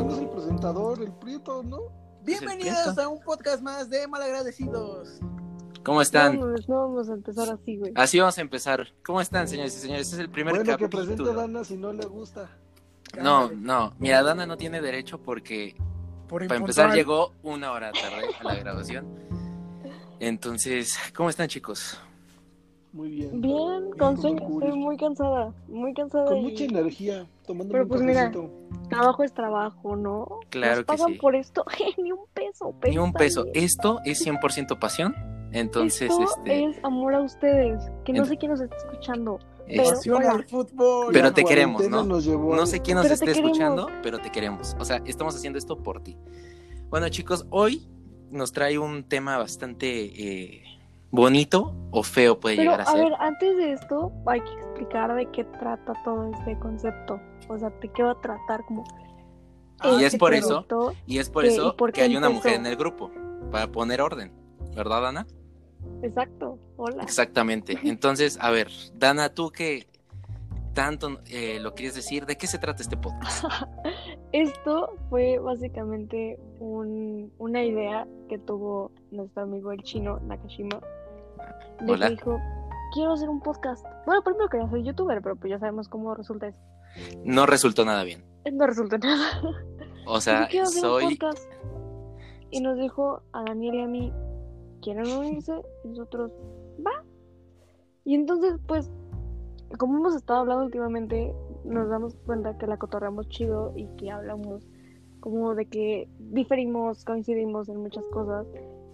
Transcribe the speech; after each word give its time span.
¿Quién 0.00 0.12
es 0.12 0.18
el 0.18 0.28
presentador? 0.30 1.02
El 1.02 1.12
Prieto, 1.12 1.62
¿no? 1.62 1.78
Bienvenidos 2.22 2.96
a 2.96 3.06
un 3.06 3.20
podcast 3.20 3.60
más 3.60 3.90
de 3.90 4.08
Malagradecidos. 4.08 5.20
¿Cómo 5.82 6.00
están? 6.00 6.40
No, 6.40 6.46
no, 6.46 6.56
no 6.68 6.74
vamos 6.88 7.10
a 7.10 7.12
empezar 7.12 7.50
así, 7.50 7.76
güey. 7.76 7.92
Así 7.94 8.18
vamos 8.18 8.38
a 8.38 8.40
empezar. 8.40 8.86
¿Cómo 9.04 9.20
están, 9.20 9.46
señores 9.46 9.76
y 9.76 9.80
señores? 9.80 10.06
Este 10.06 10.16
es 10.16 10.20
el 10.20 10.30
primer 10.30 10.54
Bueno, 10.54 10.64
que 10.64 10.70
capítulo. 10.70 11.04
presente 11.04 11.34
Dana 11.34 11.64
si 11.64 11.76
no 11.76 11.92
le 11.92 12.06
gusta. 12.06 12.48
No, 13.20 13.48
Cállate. 13.48 13.56
no. 13.56 13.92
Mira, 13.98 14.22
Dana 14.22 14.46
no 14.46 14.56
tiene 14.56 14.80
derecho 14.80 15.18
porque 15.18 15.76
Por 16.28 16.46
para 16.46 16.60
empezar 16.60 16.94
llegó 16.94 17.34
una 17.42 17.70
hora 17.72 17.92
tarde 17.92 18.26
a 18.40 18.44
la 18.44 18.54
grabación. 18.54 19.06
Entonces, 20.18 20.96
¿cómo 21.14 21.28
están, 21.28 21.48
chicos? 21.48 22.00
Muy 22.92 23.10
bien. 23.10 23.40
Bien, 23.40 23.90
con 23.98 24.20
sueño, 24.20 24.40
estoy 24.48 24.72
muy 24.72 24.96
cansada, 24.96 25.54
muy 25.68 25.94
cansada. 25.94 26.26
Con 26.26 26.38
y 26.38 26.42
mucha 26.42 26.64
energía, 26.64 27.26
tomando 27.46 27.72
Pero 27.72 27.84
un 27.84 27.88
pues 27.88 28.02
mira, 28.02 28.32
cafecito. 28.32 28.50
Trabajo 28.88 29.22
es 29.22 29.32
trabajo, 29.32 29.96
¿no? 29.96 30.40
Claro 30.48 30.76
Nos 30.76 30.80
que 30.80 30.84
pagan 30.86 31.12
sí. 31.12 31.18
por 31.18 31.36
esto, 31.36 31.64
ni 31.98 32.10
un 32.10 32.26
peso. 32.34 32.74
Ni 32.88 32.98
un 32.98 33.12
peso. 33.12 33.46
Esto 33.54 34.00
es 34.04 34.26
100% 34.26 34.78
pasión. 34.78 35.14
Entonces, 35.52 36.10
Esto 36.10 36.24
este. 36.24 36.64
es 36.64 36.84
amor 36.84 37.14
a 37.14 37.20
ustedes, 37.20 37.82
que 38.04 38.12
no 38.12 38.24
sé 38.24 38.36
quién 38.36 38.52
nos 38.52 38.60
está 38.60 38.76
escuchando. 38.76 39.38
Pasión 39.76 40.24
al 40.24 40.44
fútbol. 40.44 41.12
Pero 41.12 41.32
te 41.32 41.44
queremos, 41.44 41.88
¿no? 41.88 42.04
No 42.04 42.66
sé 42.66 42.80
quién 42.80 42.96
nos 42.96 43.04
Pero 43.04 43.14
esté 43.14 43.30
escuchando, 43.30 43.88
pero 44.02 44.18
te 44.18 44.30
queremos. 44.30 44.76
O 44.78 44.84
sea, 44.84 45.00
estamos 45.06 45.34
haciendo 45.36 45.58
esto 45.58 45.76
por 45.82 46.02
ti. 46.02 46.16
Bueno, 46.88 47.08
chicos, 47.08 47.46
hoy 47.50 47.88
nos 48.30 48.52
trae 48.52 48.78
un 48.78 49.04
tema 49.04 49.38
bastante 49.38 50.04
eh, 50.04 50.62
bonito 51.10 51.74
o 51.90 52.02
feo 52.02 52.38
puede 52.38 52.56
Pero 52.56 52.70
llegar 52.72 52.80
a 52.86 52.90
a 52.90 52.92
ser. 52.94 53.04
ver, 53.04 53.12
antes 53.18 53.56
de 53.56 53.72
esto, 53.72 54.12
hay 54.26 54.40
que 54.40 54.52
explicar 54.52 55.14
de 55.14 55.26
qué 55.30 55.44
trata 55.44 55.92
todo 56.04 56.30
este 56.32 56.58
concepto. 56.58 57.20
O 57.48 57.58
sea, 57.58 57.70
de 57.70 57.88
qué 57.88 58.02
va 58.02 58.12
a 58.12 58.20
tratar 58.20 58.64
como. 58.66 58.84
Ah, 59.80 59.90
Y 59.92 60.04
este 60.04 60.06
es 60.06 60.16
por 60.18 60.34
eso. 60.34 60.64
Y 61.06 61.18
es 61.18 61.30
por 61.30 61.42
que- 61.44 61.48
eso 61.50 61.76
que 61.92 62.02
hay 62.02 62.16
una 62.16 62.26
empezó. 62.28 62.32
mujer 62.48 62.60
en 62.60 62.66
el 62.66 62.76
grupo, 62.76 63.10
para 63.50 63.66
poner 63.72 64.00
orden. 64.02 64.32
¿Verdad, 64.76 65.02
Dana? 65.02 65.26
Exacto, 66.02 66.58
hola. 66.76 67.02
Exactamente. 67.02 67.78
Entonces, 67.84 68.38
a 68.40 68.50
ver, 68.50 68.68
Dana, 68.94 69.30
tú 69.34 69.50
que 69.50 69.86
tanto 70.74 71.18
eh, 71.28 71.58
lo 71.60 71.74
quieres 71.74 71.94
decir, 71.96 72.26
¿de 72.26 72.36
qué 72.36 72.46
se 72.46 72.58
trata 72.58 72.82
este 72.82 72.96
podcast? 72.96 73.44
Esto 74.32 74.94
fue 75.08 75.38
básicamente 75.38 76.38
un- 76.60 77.32
una 77.38 77.64
idea 77.64 78.06
que 78.28 78.38
tuvo 78.38 78.92
nuestro 79.10 79.42
amigo 79.42 79.72
el 79.72 79.82
chino 79.82 80.20
Nakashima. 80.20 80.78
De 81.80 81.92
Hola. 81.92 82.08
que 82.08 82.14
dijo, 82.14 82.40
quiero 82.92 83.12
hacer 83.12 83.28
un 83.28 83.40
podcast. 83.40 83.84
Bueno, 84.06 84.22
primero 84.22 84.48
quería 84.48 84.68
ser 84.68 84.82
youtuber, 84.82 85.22
pero 85.22 85.36
pues 85.36 85.50
ya 85.50 85.58
sabemos 85.58 85.88
cómo 85.88 86.14
resulta 86.14 86.48
eso. 86.48 86.58
No 87.24 87.46
resultó 87.46 87.84
nada 87.84 88.04
bien. 88.04 88.24
No 88.52 88.66
resulta 88.66 88.98
nada. 88.98 89.26
O 90.06 90.20
sea, 90.20 90.48
un 90.52 90.66
soy... 90.66 91.18
Y 92.50 92.60
nos 92.60 92.76
dijo 92.78 93.22
a 93.32 93.44
Daniel 93.44 93.74
y 93.76 93.82
a 93.82 93.86
mí, 93.86 94.12
¿quieren 94.82 95.06
unirse? 95.06 95.52
Y 95.84 95.88
nosotros, 95.88 96.32
va. 96.84 97.04
Y 98.04 98.16
entonces, 98.16 98.58
pues, 98.66 98.90
como 99.78 99.98
hemos 99.98 100.16
estado 100.16 100.40
hablando 100.40 100.64
últimamente, 100.64 101.32
nos 101.64 101.88
damos 101.88 102.16
cuenta 102.26 102.58
que 102.58 102.66
la 102.66 102.76
cotorreamos 102.76 103.28
chido 103.28 103.72
y 103.76 103.86
que 103.96 104.10
hablamos 104.10 104.66
como 105.20 105.54
de 105.54 105.66
que 105.66 106.08
diferimos, 106.18 107.04
coincidimos 107.04 107.68
en 107.68 107.76
muchas 107.76 108.04
cosas. 108.06 108.46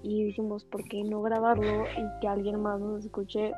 Y 0.09 0.25
dijimos, 0.25 0.65
¿por 0.65 0.85
qué 0.85 1.03
no 1.03 1.21
grabarlo 1.21 1.85
y 1.85 2.21
que 2.21 2.29
alguien 2.29 2.61
más 2.61 2.81
nos 2.81 3.05
escuche? 3.05 3.53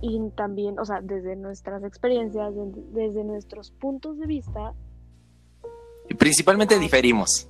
Y 0.00 0.20
también, 0.36 0.78
o 0.78 0.84
sea, 0.84 1.00
desde 1.00 1.34
nuestras 1.34 1.82
experiencias, 1.82 2.54
de- 2.54 2.72
desde 2.92 3.24
nuestros 3.24 3.72
puntos 3.72 4.18
de 4.18 4.26
vista. 4.26 4.72
Principalmente 6.16 6.78
diferimos. 6.78 7.48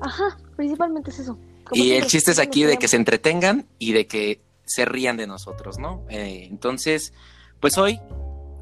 Ajá, 0.00 0.38
principalmente 0.56 1.10
es 1.10 1.18
eso. 1.20 1.38
Como 1.64 1.82
Y 1.82 1.92
el 1.92 2.06
chiste 2.06 2.30
es 2.30 2.38
aquí 2.38 2.62
de 2.64 2.78
que 2.78 2.88
se 2.88 2.96
entretengan 2.96 3.66
y 3.78 3.92
de 3.92 4.06
que 4.06 4.40
se 4.64 4.84
rían 4.84 5.16
de 5.16 5.26
nosotros, 5.26 5.78
¿no? 5.78 6.02
Eh, 6.08 6.46
entonces, 6.50 7.12
pues 7.60 7.76
hoy, 7.78 8.00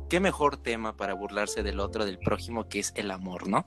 qué 0.09 0.19
mejor 0.21 0.57
tema 0.57 0.97
para 0.97 1.15
burlarse 1.15 1.63
del 1.63 1.81
otro, 1.81 2.05
del 2.05 2.19
prójimo, 2.19 2.69
que 2.69 2.81
es 2.81 2.93
el 2.97 3.11
amor, 3.11 3.49
¿no? 3.49 3.67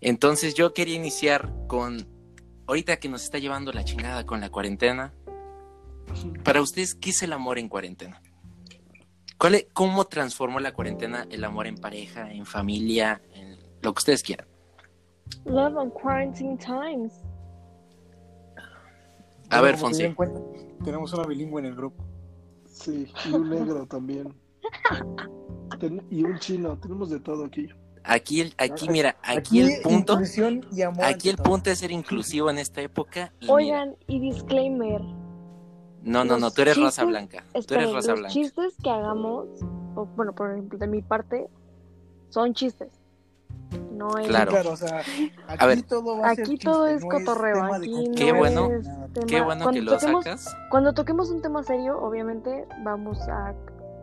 Entonces 0.00 0.54
yo 0.54 0.72
quería 0.72 0.94
iniciar 0.96 1.52
con, 1.66 2.06
ahorita 2.70 2.98
que 2.98 3.08
nos 3.08 3.24
está 3.24 3.38
llevando 3.38 3.72
la 3.72 3.82
chingada 3.84 4.24
con 4.24 4.40
la 4.40 4.48
cuarentena, 4.50 5.12
para 6.44 6.62
ustedes, 6.62 6.94
¿qué 6.94 7.10
es 7.10 7.20
el 7.24 7.32
amor 7.32 7.58
en 7.58 7.68
cuarentena? 7.68 8.22
¿Cuál 9.38 9.56
es- 9.56 9.66
¿Cómo 9.72 10.04
transformó 10.06 10.60
la 10.60 10.72
cuarentena 10.72 11.26
el 11.30 11.42
amor 11.44 11.66
en 11.66 11.76
pareja, 11.76 12.30
en 12.32 12.46
familia, 12.46 13.20
en 13.34 13.56
lo 13.82 13.92
que 13.92 13.98
ustedes 13.98 14.22
quieran? 14.22 14.46
Love 15.44 15.76
on 15.76 15.90
quarantine 15.90 16.56
times. 16.58 17.12
A 19.50 19.60
ver, 19.60 19.76
Fonsi. 19.76 20.14
Tenemos 20.84 21.12
una 21.12 21.26
bilingüe 21.26 21.60
en 21.60 21.66
el 21.66 21.74
grupo. 21.74 22.04
Sí, 22.66 23.12
y 23.28 23.32
un 23.32 23.50
negro 23.50 23.84
también. 23.86 24.32
Ten- 25.80 26.06
y 26.10 26.22
un 26.22 26.38
chino, 26.38 26.78
tenemos 26.78 27.10
de 27.10 27.18
todo 27.20 27.44
aquí. 27.46 27.68
Aquí, 28.02 28.40
el, 28.40 28.54
aquí, 28.58 28.88
mira, 28.88 29.16
aquí, 29.22 29.60
el 29.60 29.82
punto, 29.82 30.18
y 30.72 30.82
amor 30.82 31.04
aquí 31.04 31.28
el 31.28 31.36
todo. 31.36 31.44
punto 31.44 31.70
es 31.70 31.78
ser 31.78 31.90
inclusivo 31.92 32.48
en 32.50 32.58
esta 32.58 32.80
época. 32.80 33.32
Y 33.40 33.44
mira, 33.44 33.54
Oigan, 33.54 33.96
y 34.06 34.20
disclaimer. 34.20 35.02
no, 36.02 36.24
no, 36.24 36.38
no, 36.38 36.50
tú 36.50 36.62
eres 36.62 36.76
raza 36.78 37.02
chistes- 37.02 37.08
blanca. 37.08 37.44
Tú 37.52 37.58
Esperen, 37.58 37.82
eres 37.84 37.94
raza 37.94 38.10
los 38.12 38.20
blanca. 38.20 38.32
chistes 38.32 38.74
que 38.82 38.90
hagamos, 38.90 39.48
o 39.94 40.06
bueno, 40.16 40.32
por 40.34 40.50
ejemplo, 40.50 40.78
de 40.78 40.86
mi 40.86 41.02
parte, 41.02 41.48
son 42.30 42.54
chistes. 42.54 42.88
No 43.92 44.16
es. 44.18 44.26
Claro. 44.28 44.50
Claro, 44.50 44.72
o 44.72 44.76
sea, 44.76 45.00
aquí 45.00 45.30
A 45.46 45.66
ver. 45.66 45.82
todo 45.82 46.16
va 46.18 46.30
a 46.30 46.34
ser 46.34 46.44
Aquí 46.44 46.52
chiste, 46.52 46.64
todo 46.64 46.86
es 46.86 47.02
no 47.02 47.08
cotorreo, 47.10 47.56
de 47.56 47.62
aquí 47.76 47.90
conclusión, 47.92 48.14
Qué 48.14 48.32
bueno, 48.32 48.68
tema- 49.12 49.26
Qué 49.26 49.40
bueno 49.42 49.58
que 49.58 49.64
cuando 49.64 49.80
lo 49.82 49.98
toquemos- 49.98 50.24
sacas. 50.24 50.56
Cuando 50.70 50.94
toquemos 50.94 51.30
un 51.30 51.42
tema 51.42 51.62
serio, 51.62 52.00
obviamente 52.00 52.66
vamos 52.82 53.20
a 53.28 53.54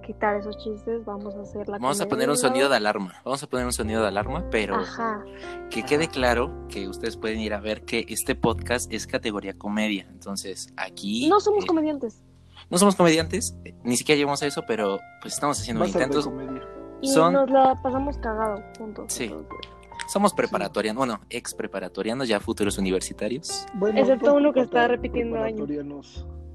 quitar 0.07 0.37
esos 0.37 0.57
chistes, 0.57 1.03
vamos 1.05 1.35
a 1.35 1.41
hacer 1.41 1.67
la 1.67 1.77
Vamos 1.77 1.99
a 2.01 2.07
poner 2.07 2.29
un 2.29 2.37
sonido 2.37 2.69
de 2.69 2.77
alarma. 2.77 3.13
Vamos 3.25 3.43
a 3.43 3.47
poner 3.47 3.65
un 3.65 3.73
sonido 3.73 4.01
de 4.01 4.07
alarma, 4.07 4.49
pero 4.49 4.75
Ajá. 4.77 5.23
que 5.69 5.83
quede 5.83 6.07
claro 6.07 6.65
que 6.69 6.87
ustedes 6.87 7.17
pueden 7.17 7.39
ir 7.39 7.53
a 7.53 7.59
ver 7.59 7.83
que 7.83 8.05
este 8.09 8.33
podcast 8.33 8.91
es 8.91 9.05
categoría 9.05 9.53
comedia. 9.57 10.07
Entonces, 10.09 10.73
aquí. 10.77 11.27
No 11.27 11.39
somos 11.41 11.65
eh, 11.65 11.67
comediantes. 11.67 12.23
no 12.69 12.77
somos 12.77 12.95
comediantes, 12.95 13.55
eh, 13.65 13.75
ni 13.83 13.97
siquiera 13.97 14.17
llegamos 14.17 14.41
a 14.41 14.47
eso, 14.47 14.63
pero 14.65 14.97
pues 15.21 15.33
estamos 15.35 15.59
haciendo 15.59 15.85
intentos. 15.85 16.25
comedia. 16.25 16.63
Y 17.01 17.09
son- 17.09 17.33
nos 17.33 17.49
la 17.51 17.75
pasamos 17.83 18.17
cagado 18.17 18.63
juntos. 18.77 19.05
Sí. 19.13 19.25
entonces. 19.25 19.71
Somos 20.07 20.33
preparatorianos, 20.33 20.97
bueno, 20.99 21.19
ex 21.29 21.53
preparatorianos, 21.53 22.27
ya 22.29 22.39
futuros 22.39 22.77
universitarios. 22.77 23.65
Bueno, 23.73 23.99
Excepto 23.99 24.33
uno 24.35 24.53
que 24.53 24.61
está 24.61 24.87
repitiendo 24.87 25.37
años. 25.43 25.67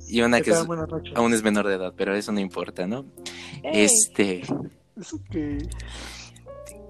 Y 0.08 0.20
una 0.22 0.38
¿Qué 0.38 0.44
que 0.44 0.50
es- 0.50 0.66
aún 1.14 1.32
es 1.32 1.42
menor 1.42 1.66
de 1.66 1.74
edad, 1.74 1.94
pero 1.96 2.14
eso 2.14 2.32
no 2.32 2.40
importa, 2.40 2.86
¿no? 2.86 3.04
Este. 3.62 4.42
Eso 4.96 5.18
que 5.30 5.58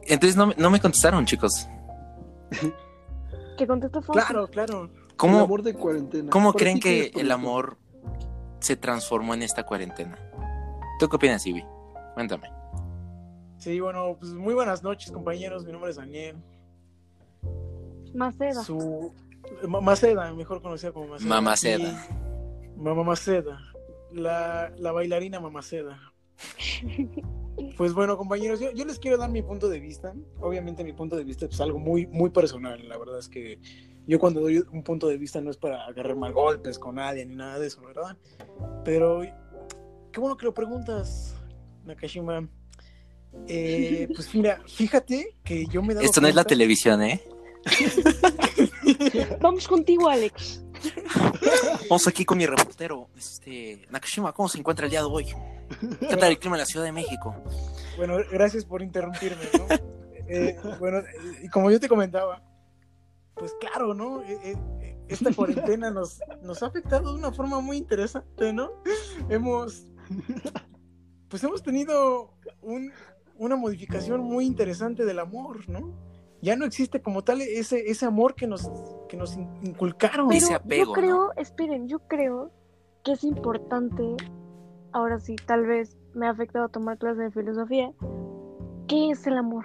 Entonces 0.06 0.36
no, 0.36 0.48
me- 0.48 0.54
no 0.56 0.70
me 0.70 0.80
contestaron, 0.80 1.24
chicos. 1.26 1.68
que 3.56 3.66
conteste 3.66 4.00
Fonsi. 4.02 4.20
Claro, 4.20 4.48
claro. 4.48 4.84
el 4.84 5.16
¿Cómo, 5.16 5.40
amor 5.40 5.62
de 5.62 5.74
cuarentena. 5.74 6.30
¿cómo 6.30 6.52
creen 6.52 6.76
ti, 6.76 6.80
¿qué 6.82 7.10
que 7.12 7.18
es, 7.18 7.22
el 7.24 7.30
amor 7.30 7.78
se 8.60 8.76
transformó 8.76 9.34
en 9.34 9.42
esta 9.42 9.62
cuarentena? 9.64 10.18
¿Tú 10.98 11.08
qué 11.08 11.16
opinas, 11.16 11.46
Ivy? 11.46 11.64
Cuéntame. 12.14 12.50
Sí, 13.58 13.78
bueno, 13.78 14.16
pues 14.18 14.32
muy 14.32 14.54
buenas 14.54 14.82
noches, 14.82 15.12
compañeros. 15.12 15.64
Mi 15.64 15.70
nombre 15.72 15.90
es 15.90 15.96
Daniel. 15.96 16.36
Maceda. 18.14 18.62
Su 18.64 19.14
Ma- 19.68 19.80
Maceda, 19.80 20.32
mejor 20.34 20.60
conocida 20.60 20.92
como 20.92 21.06
Maceda. 21.08 21.28
Mamaceda. 21.28 21.78
Y- 21.88 22.21
Mamá 22.82 23.04
Maceda. 23.04 23.60
La, 24.12 24.72
la 24.76 24.92
bailarina 24.92 25.40
Mamaceda. 25.40 26.00
Pues 27.76 27.92
bueno, 27.92 28.16
compañeros, 28.16 28.60
yo, 28.60 28.72
yo 28.72 28.84
les 28.84 28.98
quiero 28.98 29.18
dar 29.18 29.30
mi 29.30 29.42
punto 29.42 29.68
de 29.68 29.78
vista. 29.78 30.14
Obviamente 30.40 30.82
mi 30.82 30.94
punto 30.94 31.16
de 31.16 31.24
vista 31.24 31.46
es 31.46 31.60
algo 31.60 31.78
muy, 31.78 32.06
muy 32.06 32.30
personal. 32.30 32.88
La 32.88 32.96
verdad 32.96 33.18
es 33.18 33.28
que 33.28 33.58
yo 34.06 34.18
cuando 34.18 34.40
doy 34.40 34.64
un 34.72 34.82
punto 34.82 35.06
de 35.06 35.18
vista 35.18 35.40
no 35.40 35.50
es 35.50 35.58
para 35.58 35.84
agarrar 35.84 36.16
mal 36.16 36.32
golpes 36.32 36.78
con 36.78 36.94
nadie 36.96 37.26
ni 37.26 37.36
nada 37.36 37.58
de 37.58 37.66
eso, 37.66 37.82
¿verdad? 37.82 38.16
Pero 38.84 39.22
qué 40.12 40.20
bueno 40.20 40.36
que 40.36 40.46
lo 40.46 40.54
preguntas, 40.54 41.36
Nakashima. 41.84 42.48
Eh, 43.46 44.08
pues 44.14 44.34
mira, 44.34 44.60
fíjate 44.66 45.36
que 45.44 45.66
yo 45.66 45.82
me 45.82 45.92
he 45.92 45.96
dado 45.96 46.06
Esto 46.06 46.20
no 46.20 46.28
es 46.28 46.34
la 46.34 46.44
televisión, 46.44 47.02
¿eh? 47.02 47.22
Vamos 49.40 49.68
contigo, 49.68 50.08
Alex. 50.08 50.61
Vamos 51.88 52.06
aquí 52.08 52.24
con 52.24 52.38
mi 52.38 52.46
reportero, 52.46 53.08
este, 53.16 53.86
Nakashima, 53.90 54.32
¿cómo 54.32 54.48
se 54.48 54.58
encuentra 54.58 54.86
el 54.86 54.90
día 54.90 55.00
de 55.00 55.06
hoy? 55.06 55.26
¿Qué 56.00 56.16
tal 56.16 56.30
el 56.30 56.38
clima 56.38 56.56
en 56.56 56.60
la 56.60 56.66
Ciudad 56.66 56.84
de 56.86 56.92
México? 56.92 57.34
Bueno, 57.96 58.16
gracias 58.30 58.64
por 58.64 58.82
interrumpirme, 58.82 59.44
¿no? 59.58 59.66
Eh, 60.28 60.56
bueno, 60.78 61.02
y 61.42 61.48
como 61.48 61.70
yo 61.70 61.78
te 61.80 61.88
comentaba, 61.88 62.42
pues 63.34 63.52
claro, 63.60 63.92
¿no? 63.92 64.22
Eh, 64.22 64.38
eh, 64.80 64.96
esta 65.08 65.32
cuarentena 65.34 65.90
nos, 65.90 66.20
nos 66.42 66.62
ha 66.62 66.66
afectado 66.66 67.12
de 67.12 67.18
una 67.18 67.32
forma 67.32 67.60
muy 67.60 67.76
interesante, 67.76 68.52
¿no? 68.52 68.70
Hemos, 69.28 69.84
pues 71.28 71.42
hemos 71.44 71.62
tenido 71.62 72.34
un- 72.62 72.92
una 73.36 73.56
modificación 73.56 74.20
muy 74.22 74.46
interesante 74.46 75.04
del 75.04 75.18
amor, 75.18 75.68
¿no? 75.68 75.92
Ya 76.42 76.56
no 76.56 76.66
existe 76.66 77.00
como 77.00 77.22
tal 77.22 77.40
ese, 77.40 77.90
ese 77.90 78.04
amor 78.04 78.34
que 78.34 78.46
nos, 78.46 78.68
que 79.08 79.16
nos 79.16 79.36
in- 79.36 79.48
inculcaron. 79.62 80.30
Ese 80.32 80.48
Pero 80.48 80.56
apego, 80.56 80.84
yo 80.86 80.92
creo, 80.92 81.32
esperen, 81.36 81.88
yo 81.88 82.00
creo 82.00 82.50
que 83.04 83.12
es 83.12 83.24
importante, 83.24 84.04
ahora 84.92 85.18
sí, 85.20 85.36
tal 85.36 85.64
vez 85.66 85.96
me 86.14 86.26
ha 86.26 86.30
afectado 86.30 86.68
tomar 86.68 86.98
clases 86.98 87.18
de 87.18 87.30
filosofía, 87.30 87.92
¿qué 88.88 89.10
es 89.10 89.26
el 89.26 89.38
amor? 89.38 89.64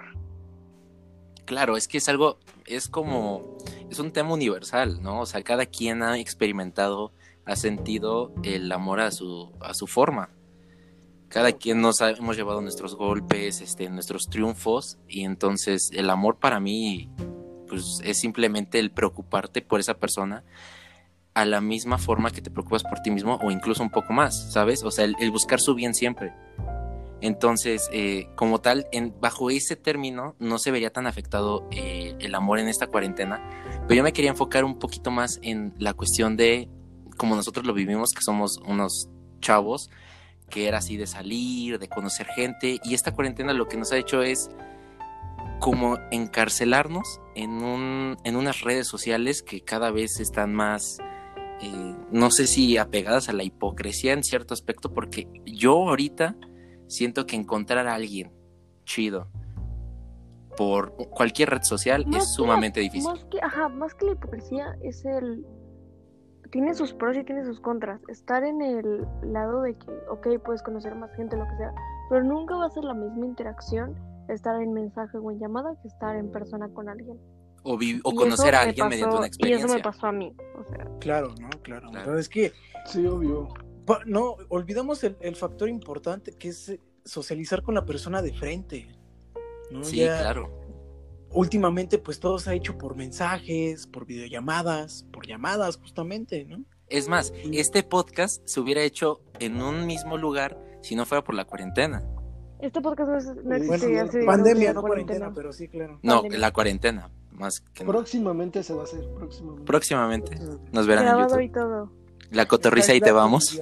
Claro, 1.44 1.76
es 1.76 1.88
que 1.88 1.98
es 1.98 2.08
algo, 2.08 2.38
es 2.66 2.88
como, 2.88 3.56
es 3.90 3.98
un 3.98 4.12
tema 4.12 4.32
universal, 4.34 5.02
¿no? 5.02 5.20
O 5.20 5.26
sea, 5.26 5.42
cada 5.42 5.66
quien 5.66 6.02
ha 6.02 6.18
experimentado, 6.18 7.12
ha 7.44 7.56
sentido 7.56 8.32
el 8.42 8.70
amor 8.70 9.00
a 9.00 9.10
su, 9.10 9.50
a 9.60 9.72
su 9.74 9.86
forma. 9.86 10.30
Cada 11.28 11.52
quien 11.52 11.80
nos 11.80 12.00
ha- 12.00 12.10
hemos 12.10 12.36
llevado 12.36 12.60
nuestros 12.60 12.94
golpes, 12.96 13.60
este, 13.60 13.88
nuestros 13.90 14.28
triunfos, 14.28 14.98
y 15.08 15.24
entonces 15.24 15.90
el 15.92 16.08
amor 16.10 16.36
para 16.38 16.58
mí, 16.60 17.10
pues 17.68 18.00
es 18.04 18.18
simplemente 18.18 18.78
el 18.78 18.90
preocuparte 18.90 19.60
por 19.60 19.78
esa 19.80 19.94
persona 19.94 20.42
a 21.34 21.44
la 21.44 21.60
misma 21.60 21.98
forma 21.98 22.30
que 22.30 22.40
te 22.40 22.50
preocupas 22.50 22.82
por 22.82 23.00
ti 23.00 23.10
mismo 23.10 23.38
o 23.42 23.50
incluso 23.50 23.82
un 23.82 23.90
poco 23.90 24.12
más, 24.12 24.52
¿sabes? 24.52 24.82
O 24.82 24.90
sea, 24.90 25.04
el, 25.04 25.14
el 25.20 25.30
buscar 25.30 25.60
su 25.60 25.74
bien 25.74 25.94
siempre. 25.94 26.32
Entonces, 27.20 27.88
eh, 27.92 28.28
como 28.36 28.60
tal, 28.60 28.86
en, 28.92 29.12
bajo 29.20 29.50
ese 29.50 29.74
término 29.76 30.34
no 30.38 30.58
se 30.58 30.70
vería 30.70 30.90
tan 30.90 31.06
afectado 31.06 31.66
eh, 31.72 32.14
el 32.20 32.34
amor 32.34 32.58
en 32.60 32.68
esta 32.68 32.86
cuarentena, 32.86 33.42
pero 33.86 33.94
yo 33.94 34.02
me 34.04 34.12
quería 34.12 34.30
enfocar 34.30 34.64
un 34.64 34.78
poquito 34.78 35.10
más 35.10 35.40
en 35.42 35.74
la 35.78 35.94
cuestión 35.94 36.36
de 36.36 36.68
como 37.16 37.34
nosotros 37.34 37.66
lo 37.66 37.74
vivimos, 37.74 38.10
que 38.12 38.22
somos 38.22 38.58
unos 38.64 39.08
chavos, 39.40 39.90
que 40.48 40.68
era 40.68 40.78
así 40.78 40.96
de 40.96 41.06
salir, 41.06 41.78
de 41.78 41.88
conocer 41.88 42.26
gente, 42.26 42.80
y 42.82 42.94
esta 42.94 43.12
cuarentena 43.12 43.52
lo 43.52 43.68
que 43.68 43.76
nos 43.76 43.92
ha 43.92 43.96
hecho 43.96 44.22
es 44.22 44.50
como 45.60 45.98
encarcelarnos 46.10 47.20
en, 47.34 47.62
un, 47.62 48.16
en 48.24 48.36
unas 48.36 48.60
redes 48.62 48.86
sociales 48.86 49.42
que 49.42 49.62
cada 49.62 49.90
vez 49.90 50.20
están 50.20 50.54
más, 50.54 50.98
eh, 51.60 51.94
no 52.10 52.30
sé 52.30 52.46
si 52.46 52.76
apegadas 52.76 53.28
a 53.28 53.32
la 53.32 53.42
hipocresía 53.42 54.12
en 54.12 54.22
cierto 54.22 54.54
aspecto, 54.54 54.92
porque 54.92 55.28
yo 55.44 55.88
ahorita 55.88 56.36
siento 56.86 57.26
que 57.26 57.36
encontrar 57.36 57.86
a 57.88 57.94
alguien 57.94 58.32
chido 58.84 59.30
por 60.56 60.96
cualquier 61.10 61.50
red 61.50 61.62
social 61.62 62.04
Más 62.06 62.24
es 62.24 62.34
sumamente 62.34 62.80
difícil. 62.80 63.10
Más 63.10 63.24
que, 63.26 63.38
ajá, 63.40 63.68
más 63.68 63.94
que 63.94 64.06
la 64.06 64.12
hipocresía 64.12 64.76
es 64.82 65.04
el... 65.04 65.46
Tiene 66.50 66.74
sus 66.74 66.94
pros 66.94 67.16
y 67.16 67.24
tiene 67.24 67.44
sus 67.44 67.60
contras. 67.60 68.00
Estar 68.08 68.42
en 68.44 68.62
el 68.62 69.06
lado 69.22 69.62
de 69.62 69.74
que, 69.74 69.90
ok, 70.10 70.42
puedes 70.44 70.62
conocer 70.62 70.94
más 70.94 71.10
gente, 71.14 71.36
lo 71.36 71.44
que 71.46 71.56
sea, 71.56 71.72
pero 72.08 72.24
nunca 72.24 72.56
va 72.56 72.66
a 72.66 72.70
ser 72.70 72.84
la 72.84 72.94
misma 72.94 73.26
interacción 73.26 73.94
estar 74.28 74.60
en 74.60 74.72
mensaje 74.72 75.16
o 75.18 75.30
en 75.30 75.38
llamada 75.38 75.74
que 75.82 75.88
estar 75.88 76.16
en 76.16 76.30
persona 76.30 76.68
con 76.70 76.88
alguien. 76.88 77.18
O, 77.64 77.76
vi- 77.76 78.00
o 78.04 78.14
conocer 78.14 78.54
a 78.54 78.62
me 78.62 78.68
alguien 78.68 78.88
mediante 78.88 79.16
una 79.16 79.26
Y 79.26 79.28
eso 79.28 79.36
experiencia. 79.36 79.76
me 79.76 79.82
pasó 79.82 80.06
a 80.06 80.12
mí. 80.12 80.34
O 80.58 80.64
sea, 80.70 80.86
Claro, 81.00 81.34
¿no? 81.40 81.48
Claro. 81.62 81.90
Claro. 81.90 82.04
Pero 82.06 82.18
es 82.18 82.28
que 82.28 82.52
Sí, 82.86 83.06
obvio. 83.06 83.48
No, 84.06 84.36
olvidamos 84.48 85.02
el, 85.04 85.16
el 85.20 85.34
factor 85.34 85.68
importante 85.68 86.32
que 86.36 86.48
es 86.48 86.78
socializar 87.04 87.62
con 87.62 87.74
la 87.74 87.84
persona 87.84 88.20
de 88.22 88.32
frente. 88.34 88.88
¿no? 89.70 89.82
Sí, 89.82 89.98
Ya 89.98 90.20
claro. 90.20 90.50
Últimamente, 91.30 91.98
pues 91.98 92.20
todo 92.20 92.38
se 92.38 92.50
ha 92.50 92.54
hecho 92.54 92.78
por 92.78 92.96
mensajes, 92.96 93.86
por 93.86 94.06
videollamadas, 94.06 95.06
por 95.12 95.26
llamadas, 95.26 95.76
justamente, 95.76 96.44
¿no? 96.44 96.64
Es 96.88 97.06
más, 97.08 97.32
Y- 97.44 97.58
este 97.58 97.82
podcast 97.82 98.40
se 98.48 98.60
hubiera 98.60 98.82
hecho 98.82 99.20
en 99.38 99.60
un 99.60 99.86
mismo 99.86 100.16
lugar 100.16 100.58
si 100.82 100.96
no 100.96 101.04
fuera 101.04 101.22
por 101.22 101.34
la 101.34 101.44
cuarentena. 101.44 102.02
este 102.60 102.80
podcast 102.80 103.08
no, 103.10 103.18
es- 103.18 103.26
no 103.26 103.42
Bueno, 103.42 103.78
sí, 103.78 104.18
no 104.20 104.26
Pandemia, 104.26 104.54
hubiera 104.56 104.72
no 104.72 104.80
cuarentena, 104.82 105.32
pero 105.34 105.52
sí, 105.52 105.68
claro. 105.68 106.00
No, 106.02 106.14
Pandemia. 106.22 106.38
la 106.38 106.50
cuarentena, 106.52 107.10
más 107.32 107.60
que 107.60 107.84
nada. 107.84 107.92
Próximamente 107.92 108.62
se 108.64 108.74
va 108.74 108.80
a 108.80 108.84
hacer. 108.84 109.06
Próximamente. 109.14 109.64
Próximamente 109.66 110.38
nos 110.72 110.86
verán 110.86 111.04
en 111.04 111.10
Grabado 111.10 111.28
YouTube. 111.40 111.42
y 111.42 111.48
todo. 111.50 111.92
La 112.30 112.46
cotorriza, 112.46 112.92
ahí 112.92 113.00
te 113.00 113.12
vamos. 113.12 113.60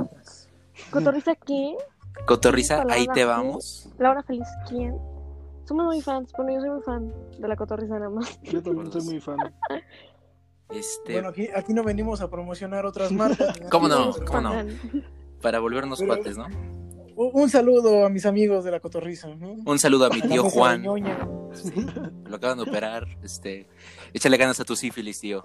¿Cotorriza 0.90 1.34
qué? 1.34 1.76
Cotorriza, 2.26 2.84
ahí 2.88 3.06
te 3.12 3.24
vamos. 3.24 3.90
Laura 3.98 4.22
Feliz, 4.22 4.46
¿quién? 4.68 4.94
Somos 5.66 5.86
muy 5.86 6.00
fans. 6.00 6.32
Bueno, 6.36 6.52
yo 6.54 6.60
soy 6.60 6.70
muy 6.70 6.82
fan 6.82 7.12
de 7.38 7.48
la 7.48 7.56
cotorriza 7.56 7.94
nada 7.98 8.10
más. 8.10 8.40
Yo 8.42 8.62
también 8.62 8.90
soy 8.92 9.02
muy 9.02 9.20
fan. 9.20 9.36
Este, 10.70 11.12
Bueno, 11.12 11.28
aquí, 11.28 11.48
aquí 11.54 11.72
no 11.74 11.84
venimos 11.84 12.20
a 12.20 12.30
promocionar 12.30 12.86
otras 12.86 13.12
marcas. 13.12 13.58
¿Cómo 13.70 13.88
no? 13.88 14.12
¿Cómo 14.26 14.40
no? 14.40 14.52
para 15.40 15.58
volvernos 15.60 15.98
Pero- 16.00 16.14
cuates, 16.14 16.36
¿no? 16.38 16.46
Un 17.18 17.48
saludo 17.48 18.04
a 18.04 18.10
mis 18.10 18.26
amigos 18.26 18.62
de 18.64 18.70
la 18.70 18.78
cotorriza. 18.80 19.28
¿no? 19.34 19.54
Un 19.64 19.78
saludo 19.78 20.04
a 20.06 20.10
mi 20.10 20.20
tío 20.20 20.44
Juan. 20.50 20.82
Lo 20.82 22.36
acaban 22.36 22.58
de 22.58 22.64
operar. 22.64 23.06
Este, 23.22 23.66
échale 24.12 24.36
ganas 24.36 24.60
a 24.60 24.64
tu 24.64 24.76
sífilis, 24.76 25.18
tío. 25.20 25.42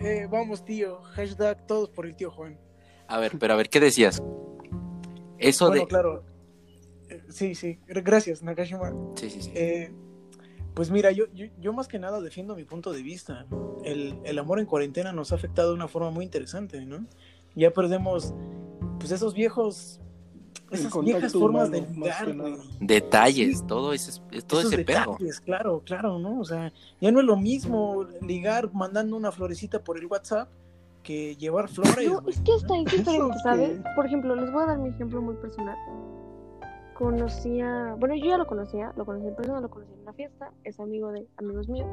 Eh, 0.00 0.26
vamos, 0.30 0.64
tío. 0.64 1.02
Hashtag 1.02 1.66
todos 1.66 1.90
por 1.90 2.06
el 2.06 2.16
tío 2.16 2.30
Juan. 2.30 2.58
A 3.08 3.18
ver, 3.18 3.32
pero 3.38 3.52
a 3.52 3.56
ver, 3.56 3.68
¿qué 3.68 3.78
decías? 3.78 4.22
Eso 5.38 5.66
Bueno, 5.68 5.82
de. 5.82 5.88
claro. 5.88 6.24
Sí, 7.28 7.54
sí. 7.54 7.78
Gracias, 7.86 8.42
Nakashima. 8.42 8.92
Sí, 9.16 9.30
sí, 9.30 9.42
sí. 9.42 9.52
Eh, 9.54 9.92
pues 10.74 10.90
mira, 10.90 11.12
yo, 11.12 11.26
yo, 11.32 11.46
yo 11.60 11.72
más 11.72 11.86
que 11.86 11.98
nada 11.98 12.20
defiendo 12.20 12.56
mi 12.56 12.64
punto 12.64 12.92
de 12.92 13.02
vista. 13.02 13.46
El, 13.84 14.18
el 14.24 14.38
amor 14.38 14.58
en 14.58 14.66
cuarentena 14.66 15.12
nos 15.12 15.32
ha 15.32 15.36
afectado 15.36 15.68
de 15.68 15.74
una 15.74 15.88
forma 15.88 16.10
muy 16.10 16.24
interesante, 16.24 16.84
¿no? 16.84 17.06
Ya 17.54 17.70
perdemos, 17.70 18.34
pues 18.98 19.12
esos 19.12 19.34
viejos, 19.34 20.00
esas 20.72 20.92
viejas 21.00 21.32
formas 21.32 21.70
de 21.70 21.78
humano, 21.80 21.92
que 21.94 22.00
ligar, 22.00 22.34
güey. 22.34 22.56
Detalles, 22.80 23.64
todo 23.66 23.92
ese, 23.92 24.20
todo 24.46 24.60
Esos 24.60 24.72
ese 24.72 24.84
pedo. 24.84 25.12
detalles, 25.12 25.40
claro, 25.40 25.82
claro, 25.84 26.18
¿no? 26.18 26.40
O 26.40 26.44
sea, 26.44 26.72
ya 27.00 27.12
no 27.12 27.20
es 27.20 27.26
lo 27.26 27.36
mismo 27.36 28.04
ligar 28.22 28.72
mandando 28.72 29.16
una 29.16 29.30
florecita 29.30 29.84
por 29.84 29.98
el 29.98 30.06
WhatsApp 30.06 30.48
que 31.04 31.36
llevar 31.36 31.68
flores. 31.68 32.08
No, 32.10 32.20
güey, 32.22 32.34
es 32.34 32.40
que 32.40 32.52
hasta 32.52 32.76
es 32.78 32.86
¿Eso 32.92 32.96
diferente? 32.96 33.38
¿sabes? 33.44 33.80
Por 33.94 34.06
ejemplo, 34.06 34.34
les 34.34 34.50
voy 34.50 34.64
a 34.64 34.66
dar 34.66 34.78
mi 34.78 34.88
ejemplo 34.88 35.22
muy 35.22 35.36
personal. 35.36 35.76
Conocía, 36.94 37.96
bueno, 37.98 38.14
yo 38.14 38.26
ya 38.26 38.38
lo 38.38 38.46
conocía, 38.46 38.92
lo 38.96 39.04
conocí 39.04 39.26
en 39.26 39.34
persona, 39.34 39.60
lo 39.60 39.68
conocí 39.68 39.92
en 39.92 40.00
una 40.02 40.12
fiesta, 40.12 40.52
es 40.62 40.78
amigo 40.78 41.10
de 41.10 41.26
amigos 41.38 41.68
míos. 41.68 41.88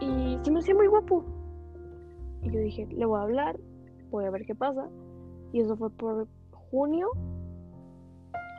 Y 0.00 0.38
se 0.42 0.50
me 0.50 0.58
hacía 0.58 0.74
muy 0.74 0.88
guapo. 0.88 1.24
Y 2.42 2.50
yo 2.50 2.60
dije, 2.60 2.86
le 2.86 3.06
voy 3.06 3.18
a 3.18 3.22
hablar, 3.22 3.58
voy 4.10 4.26
a 4.26 4.30
ver 4.30 4.44
qué 4.44 4.54
pasa. 4.54 4.88
Y 5.52 5.60
eso 5.60 5.76
fue 5.76 5.90
por 5.90 6.26
junio. 6.70 7.08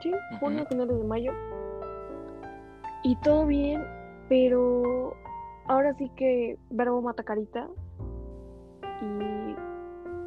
Sí, 0.01 0.11
junio, 0.39 0.65
finales 0.65 0.97
de 0.97 1.03
mayo. 1.03 1.31
Y 3.03 3.15
todo 3.17 3.45
bien, 3.45 3.83
pero 4.29 5.13
ahora 5.67 5.93
sí 5.95 6.09
que 6.15 6.57
verbo 6.71 7.01
mata 7.01 7.23
carita. 7.23 7.67
Y 9.01 9.55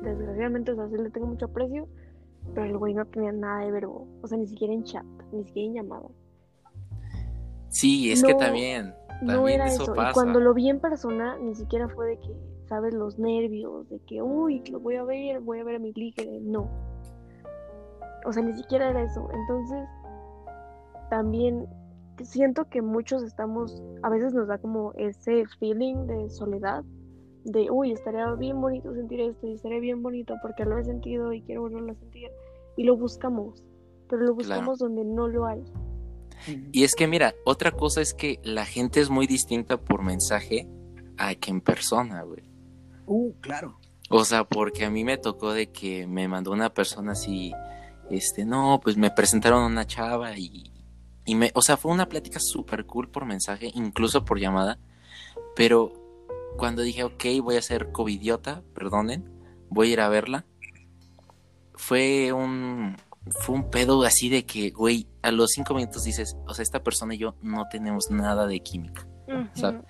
desgraciadamente, 0.05 0.73
o 0.73 0.77
sea, 0.77 0.89
sí 0.89 0.97
le 0.97 1.11
tengo 1.11 1.27
mucho 1.27 1.47
aprecio, 1.47 1.89
pero 2.55 2.67
el 2.67 2.79
güey 2.79 2.95
no 2.95 3.05
tenía 3.07 3.33
nada 3.33 3.65
de 3.65 3.71
verbo. 3.71 4.07
O 4.23 4.27
sea, 4.27 4.39
ni 4.39 4.47
siquiera 4.47 4.73
en 4.73 4.85
chat, 4.85 5.05
ni 5.33 5.45
siquiera 5.45 5.67
en 5.69 5.75
llamada. 5.75 6.09
Sí, 7.69 8.11
es 8.11 8.23
que 8.23 8.35
también. 8.35 8.95
No 9.23 9.49
era 9.49 9.67
eso 9.67 9.85
eso. 9.85 9.95
pasa. 9.95 10.11
Y 10.11 10.15
cuando 10.15 10.41
lo 10.41 10.55
vi 10.55 10.69
en 10.69 10.81
persona, 10.81 11.39
ni 11.39 11.55
siquiera 11.55 11.89
fue 11.89 12.07
de 12.07 12.19
que, 12.19 12.35
¿sabes? 12.69 12.95
Los 12.95 13.19
nervios, 13.19 13.89
de 13.89 13.99
que, 14.01 14.23
uy, 14.23 14.63
lo 14.71 14.81
voy 14.81 14.97
a 14.97 15.05
ver, 15.05 15.41
voy 15.41 15.61
a 15.61 15.65
ver 15.65 15.77
a 15.77 15.79
mi 15.79 15.93
líder. 15.93 16.41
No. 16.43 16.69
O 18.25 18.33
sea, 18.33 18.43
ni 18.43 18.55
siquiera 18.55 18.91
era 18.91 19.03
eso. 19.03 19.29
Entonces, 19.33 19.89
también 21.11 21.67
siento 22.25 22.65
que 22.69 22.83
muchos 22.83 23.23
estamos, 23.23 23.83
a 24.03 24.09
veces 24.09 24.33
nos 24.33 24.49
da 24.49 24.59
como 24.59 24.93
ese 24.95 25.45
feeling 25.59 26.07
de 26.07 26.31
soledad, 26.31 26.85
de, 27.47 27.71
uy, 27.71 27.93
estaría 27.93 28.31
bien 28.33 28.61
bonito 28.61 28.93
sentir 28.93 29.21
esto 29.21 29.47
y 29.47 29.53
estaría 29.55 29.79
bien 29.79 30.03
bonito 30.03 30.35
porque 30.43 30.65
lo 30.65 30.77
he 30.79 30.85
sentido 30.85 31.33
y 31.33 31.43
quiero 31.43 31.63
volverlo 31.63 31.93
a 31.93 31.95
sentir. 31.95 32.29
Y 32.77 32.85
lo 32.85 32.97
buscamos, 32.97 33.65
pero 34.09 34.23
lo 34.23 34.35
buscamos 34.35 34.79
donde 34.79 35.05
no 35.05 35.29
lo 35.29 35.47
hay. 35.47 35.63
Y 36.73 36.85
es 36.85 36.95
que 36.95 37.07
mira, 37.07 37.35
otra 37.45 37.71
cosa 37.71 38.01
es 38.01 38.15
que 38.15 38.41
la 38.43 38.67
gente 38.67 39.01
es 39.01 39.11
muy 39.11 39.27
distinta 39.27 39.79
por 39.79 40.03
mensaje 40.03 40.69
a 41.17 41.35
que 41.37 41.51
en 41.51 41.61
persona, 41.61 42.23
güey. 42.23 42.43
Uh, 43.07 43.33
claro. 43.41 43.79
O 44.11 44.25
sea, 44.25 44.45
porque 44.45 44.85
a 44.85 44.91
mí 44.91 45.05
me 45.05 45.17
tocó 45.17 45.53
de 45.53 45.71
que 45.71 46.07
me 46.07 46.29
mandó 46.29 46.51
una 46.51 46.75
persona 46.75 47.13
así, 47.13 47.53
este, 48.11 48.45
no, 48.45 48.81
pues 48.83 48.97
me 48.97 49.11
presentaron 49.11 49.63
a 49.63 49.67
una 49.67 49.87
chava 49.87 50.37
y, 50.37 50.73
y 51.25 51.35
me, 51.37 51.51
o 51.55 51.63
sea, 51.63 51.77
fue 51.77 51.93
una 51.93 52.09
plática 52.09 52.39
súper 52.41 52.87
cool 52.87 53.09
por 53.09 53.25
mensaje, 53.25 53.71
incluso 53.75 54.25
por 54.25 54.39
llamada, 54.39 54.79
pero 55.55 56.06
cuando 56.57 56.83
dije, 56.83 57.05
ok, 57.05 57.25
voy 57.43 57.57
a 57.57 57.63
ser 57.63 57.93
covidiota, 57.93 58.63
perdonen, 58.75 59.31
voy 59.71 59.91
a 59.91 59.93
ir 59.93 60.01
a 60.01 60.09
verla, 60.09 60.47
fue 61.75 62.33
un, 62.33 62.97
fue 63.41 63.55
un 63.55 63.71
pedo 63.71 64.03
así 64.05 64.29
de 64.29 64.45
que, 64.45 64.71
güey, 64.71 65.07
a 65.23 65.31
los 65.31 65.51
cinco 65.53 65.75
minutos 65.75 66.05
dices, 66.05 66.37
o 66.47 66.55
sea, 66.55 66.63
esta 66.63 66.83
persona 66.83 67.15
y 67.15 67.19
yo 67.19 67.35
no 67.43 67.65
tenemos 67.71 68.11
nada 68.11 68.47
de 68.47 68.61
química. 68.61 69.07
sea, 69.55 69.83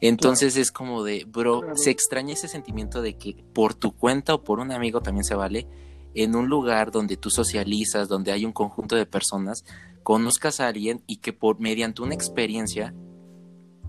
Entonces 0.00 0.56
es 0.56 0.72
como 0.72 1.02
de, 1.04 1.24
bro, 1.26 1.60
Claro. 1.60 1.76
se 1.76 1.90
extraña 1.90 2.32
ese 2.34 2.48
sentimiento 2.48 3.02
de 3.02 3.16
que 3.16 3.44
por 3.54 3.74
tu 3.74 3.92
cuenta 3.92 4.34
o 4.34 4.42
por 4.44 4.58
un 4.60 4.72
amigo 4.72 5.00
también 5.00 5.24
se 5.24 5.34
vale, 5.34 5.66
en 6.14 6.34
un 6.34 6.48
lugar 6.48 6.90
donde 6.90 7.16
tú 7.16 7.30
socializas, 7.30 8.08
donde 8.08 8.32
hay 8.32 8.44
un 8.44 8.52
conjunto 8.52 8.96
de 8.96 9.06
personas, 9.06 9.64
conozcas 10.02 10.58
a 10.60 10.66
alguien 10.68 11.02
y 11.06 11.18
que 11.18 11.32
por 11.32 11.60
mediante 11.60 12.02
una 12.02 12.14
experiencia 12.14 12.94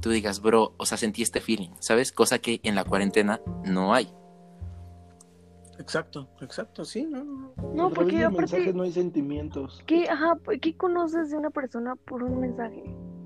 tú 0.02 0.10
digas, 0.10 0.42
bro, 0.42 0.74
o 0.78 0.86
sea, 0.86 0.98
sentí 0.98 1.22
este 1.22 1.40
feeling, 1.40 1.70
¿sabes? 1.80 2.12
Cosa 2.12 2.40
que 2.40 2.60
en 2.64 2.76
la 2.76 2.84
cuarentena 2.84 3.40
no 3.64 3.94
hay. 3.94 4.12
Exacto, 5.80 6.30
exacto, 6.42 6.86
sí, 6.86 7.06
no, 7.06 7.54
no, 7.74 7.88
A 7.88 7.90
porque 7.90 8.18
de 8.18 8.26
aparte, 8.26 8.42
mensajes 8.42 8.76
no 8.76 8.84
hay 8.84 8.92
sentimientos. 8.92 9.82
¿qué, 9.88 10.08
ajá, 10.10 10.38
¿qué 10.62 10.76
conoces 10.78 11.32
de 11.32 11.38
una 11.38 11.50
persona 11.50 11.96
por 11.96 12.22
un 12.24 12.40
mensaje? 12.40 12.84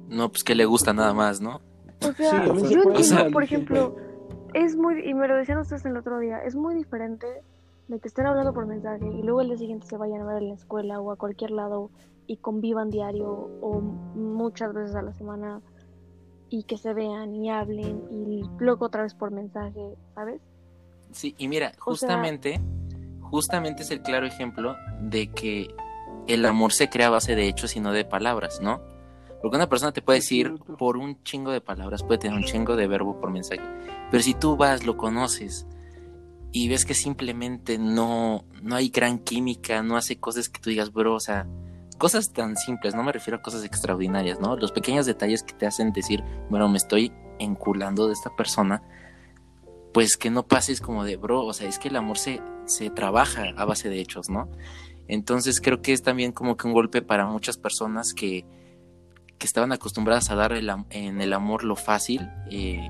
No, 0.07 0.29
pues 0.29 0.43
que 0.43 0.55
le 0.55 0.65
gusta 0.65 0.93
nada 0.93 1.13
más, 1.13 1.41
¿no? 1.41 1.59
O 2.07 2.13
sea, 2.13 2.45
Sí, 2.55 2.73
yo 2.73 2.83
entiendo, 2.83 3.31
por 3.31 3.43
ejemplo, 3.43 3.95
es 4.53 4.77
muy, 4.77 5.05
y 5.05 5.13
me 5.13 5.27
lo 5.27 5.35
decían 5.35 5.57
ustedes 5.57 5.85
el 5.85 5.97
otro 5.97 6.19
día, 6.19 6.43
es 6.43 6.55
muy 6.55 6.75
diferente 6.75 7.27
de 7.87 7.99
que 7.99 8.07
estén 8.07 8.25
hablando 8.25 8.53
por 8.53 8.65
mensaje 8.67 9.05
y 9.05 9.21
luego 9.21 9.41
el 9.41 9.47
día 9.47 9.57
siguiente 9.57 9.87
se 9.87 9.97
vayan 9.97 10.21
a 10.21 10.25
ver 10.25 10.41
en 10.41 10.49
la 10.49 10.55
escuela 10.55 11.01
o 11.01 11.11
a 11.11 11.17
cualquier 11.17 11.51
lado 11.51 11.91
y 12.25 12.37
convivan 12.37 12.89
diario 12.89 13.29
o 13.61 13.81
muchas 13.81 14.73
veces 14.73 14.95
a 14.95 15.01
la 15.01 15.13
semana 15.13 15.61
y 16.59 16.63
que 16.63 16.77
se 16.77 16.93
vean 16.93 17.35
y 17.35 17.49
hablen 17.49 18.01
y 18.09 18.43
luego 18.59 18.85
otra 18.85 19.03
vez 19.03 19.13
por 19.13 19.31
mensaje, 19.31 19.95
¿sabes? 20.13 20.39
Sí, 21.11 21.35
y 21.37 21.47
mira, 21.47 21.69
O 21.69 21.71
sea- 21.71 21.83
justamente, 21.83 22.59
justamente 23.21 23.83
es 23.83 23.91
el 23.91 24.01
claro 24.01 24.25
ejemplo 24.25 24.75
de 25.01 25.27
que 25.27 25.73
el 26.27 26.45
amor 26.45 26.71
se 26.71 26.89
crea 26.89 27.07
a 27.07 27.11
base 27.11 27.35
de 27.35 27.47
hechos 27.47 27.75
y 27.75 27.79
no 27.79 27.91
de 27.91 28.05
palabras, 28.05 28.61
¿no? 28.61 28.81
Porque 29.41 29.57
una 29.57 29.69
persona 29.69 29.91
te 29.91 30.01
puede 30.01 30.19
decir 30.19 30.55
por 30.77 30.97
un 30.97 31.21
chingo 31.23 31.51
de 31.51 31.61
palabras, 31.61 32.03
puede 32.03 32.17
tener 32.19 32.37
un 32.37 32.45
chingo 32.45 32.75
de 32.75 32.87
verbo 32.87 33.19
por 33.19 33.29
mensaje. 33.31 33.61
Pero 34.09 34.23
si 34.23 34.33
tú 34.33 34.55
vas, 34.57 34.85
lo 34.85 34.97
conoces 34.97 35.67
y 36.51 36.67
ves 36.69 36.85
que 36.85 36.93
simplemente 36.93 37.77
no, 37.77 38.45
no 38.63 38.75
hay 38.75 38.89
gran 38.89 39.19
química, 39.19 39.83
no 39.83 39.97
hace 39.97 40.15
cosas 40.17 40.49
que 40.49 40.59
tú 40.61 40.69
digas, 40.69 40.91
bro, 40.91 41.13
o 41.15 41.19
sea, 41.19 41.45
cosas 41.97 42.33
tan 42.33 42.57
simples, 42.57 42.95
no 42.95 43.03
me 43.03 43.11
refiero 43.11 43.37
a 43.37 43.41
cosas 43.41 43.63
extraordinarias, 43.63 44.39
¿no? 44.39 44.55
Los 44.55 44.71
pequeños 44.71 45.05
detalles 45.05 45.43
que 45.43 45.53
te 45.53 45.65
hacen 45.65 45.93
decir, 45.93 46.23
bueno, 46.49 46.67
me 46.69 46.77
estoy 46.77 47.11
enculando 47.39 48.07
de 48.07 48.13
esta 48.13 48.35
persona, 48.35 48.83
pues 49.93 50.17
que 50.17 50.29
no 50.29 50.47
pases 50.47 50.81
como 50.81 51.03
de, 51.03 51.15
bro, 51.15 51.45
o 51.45 51.53
sea, 51.53 51.69
es 51.69 51.79
que 51.79 51.87
el 51.87 51.95
amor 51.95 52.17
se, 52.17 52.41
se 52.65 52.89
trabaja 52.89 53.53
a 53.55 53.65
base 53.65 53.89
de 53.89 53.99
hechos, 53.99 54.29
¿no? 54.29 54.49
Entonces 55.07 55.61
creo 55.61 55.81
que 55.81 55.93
es 55.93 56.01
también 56.01 56.31
como 56.31 56.57
que 56.57 56.67
un 56.67 56.73
golpe 56.73 57.01
para 57.01 57.27
muchas 57.27 57.57
personas 57.57 58.13
que, 58.13 58.45
que 59.37 59.45
estaban 59.45 59.71
acostumbradas 59.71 60.31
a 60.31 60.35
dar 60.35 60.53
el 60.53 60.69
en 60.89 61.21
el 61.21 61.33
amor 61.33 61.63
lo 61.63 61.75
fácil, 61.75 62.29
eh, 62.49 62.89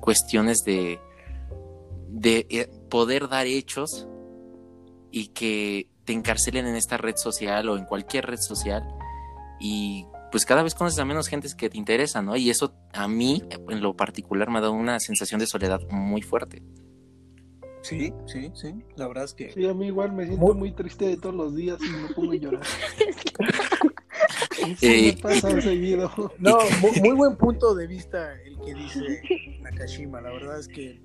cuestiones 0.00 0.64
de, 0.64 1.00
de 2.08 2.46
eh, 2.50 2.70
poder 2.90 3.28
dar 3.28 3.46
hechos 3.46 4.06
y 5.10 5.28
que 5.28 5.88
te 6.04 6.12
encarcelen 6.12 6.66
en 6.66 6.76
esta 6.76 6.96
red 6.96 7.16
social 7.16 7.68
o 7.68 7.76
en 7.76 7.84
cualquier 7.84 8.26
red 8.26 8.38
social 8.38 8.82
y 9.60 10.06
pues 10.30 10.44
cada 10.44 10.62
vez 10.62 10.74
conoces 10.74 10.98
a 10.98 11.04
menos 11.04 11.28
gentes 11.28 11.54
que 11.54 11.70
te 11.70 11.78
interesan, 11.78 12.26
¿no? 12.26 12.36
Y 12.36 12.50
eso 12.50 12.74
a 12.92 13.06
mí 13.08 13.42
en 13.70 13.80
lo 13.80 13.94
particular 13.96 14.50
me 14.50 14.58
ha 14.58 14.62
dado 14.62 14.72
una 14.72 14.98
sensación 15.00 15.38
de 15.40 15.46
soledad 15.46 15.80
muy 15.90 16.22
fuerte. 16.22 16.62
Sí, 17.82 18.12
sí, 18.26 18.50
sí, 18.54 18.74
la 18.96 19.06
verdad 19.08 19.24
es 19.24 19.34
que... 19.34 19.52
Sí, 19.52 19.66
a 19.66 19.74
mí 19.74 19.86
igual 19.88 20.12
me 20.12 20.24
siento 20.26 20.44
Muy- 20.44 20.54
muy 20.54 20.72
triste 20.72 21.06
de 21.06 21.16
todos 21.18 21.34
los 21.34 21.54
días 21.54 21.78
y 21.82 21.88
me 22.08 22.08
pongo 22.14 22.32
a 22.32 22.36
llorar. 22.36 22.62
Eso 24.58 24.76
Eh, 24.80 25.12
me 25.14 25.22
pasa 25.22 25.60
seguido. 25.60 26.10
No, 26.38 26.58
mu- 26.80 26.92
muy, 27.02 27.14
buen 27.16 27.36
punto 27.36 27.74
de 27.74 27.86
vista 27.86 28.32
el 28.42 28.58
que 28.64 28.74
dice 28.74 29.58
Nakashima. 29.60 30.20
La 30.20 30.30
verdad 30.30 30.58
es 30.58 30.68
que 30.68 31.00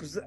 pues, 0.00 0.18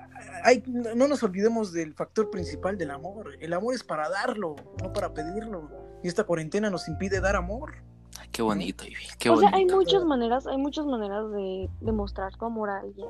hay, 0.44 0.64
no 0.68 0.94
no 0.94 1.08
nos 1.08 1.24
olvidemos 1.24 1.74
del 1.74 1.96
factor 1.96 2.30
principal 2.30 2.78
del 2.78 2.92
amor. 2.92 3.32
El 3.42 3.54
amor 3.54 3.74
es 3.74 3.84
para 3.84 4.08
darlo, 4.08 4.56
no 4.82 4.94
para 4.94 5.14
pedirlo. 5.14 5.68
Y 6.04 6.08
esta 6.08 6.24
cuarentena 6.26 6.70
nos 6.70 6.88
impide 6.88 7.20
dar 7.20 7.36
amor. 7.36 7.74
Ay, 8.20 8.30
qué 8.32 8.44
bonito, 8.44 8.86
Ivy, 8.86 8.96
qué 9.18 9.32
o 9.32 9.38
sea, 9.38 9.50
hay 9.52 9.66
muchas 9.66 10.06
maneras, 10.06 10.46
hay 10.46 10.58
muchas 10.58 10.86
maneras 10.86 11.32
de 11.32 11.70
demostrar 11.82 12.38
tu 12.38 12.46
amor 12.46 12.70
a 12.70 12.82
alguien. 12.82 13.08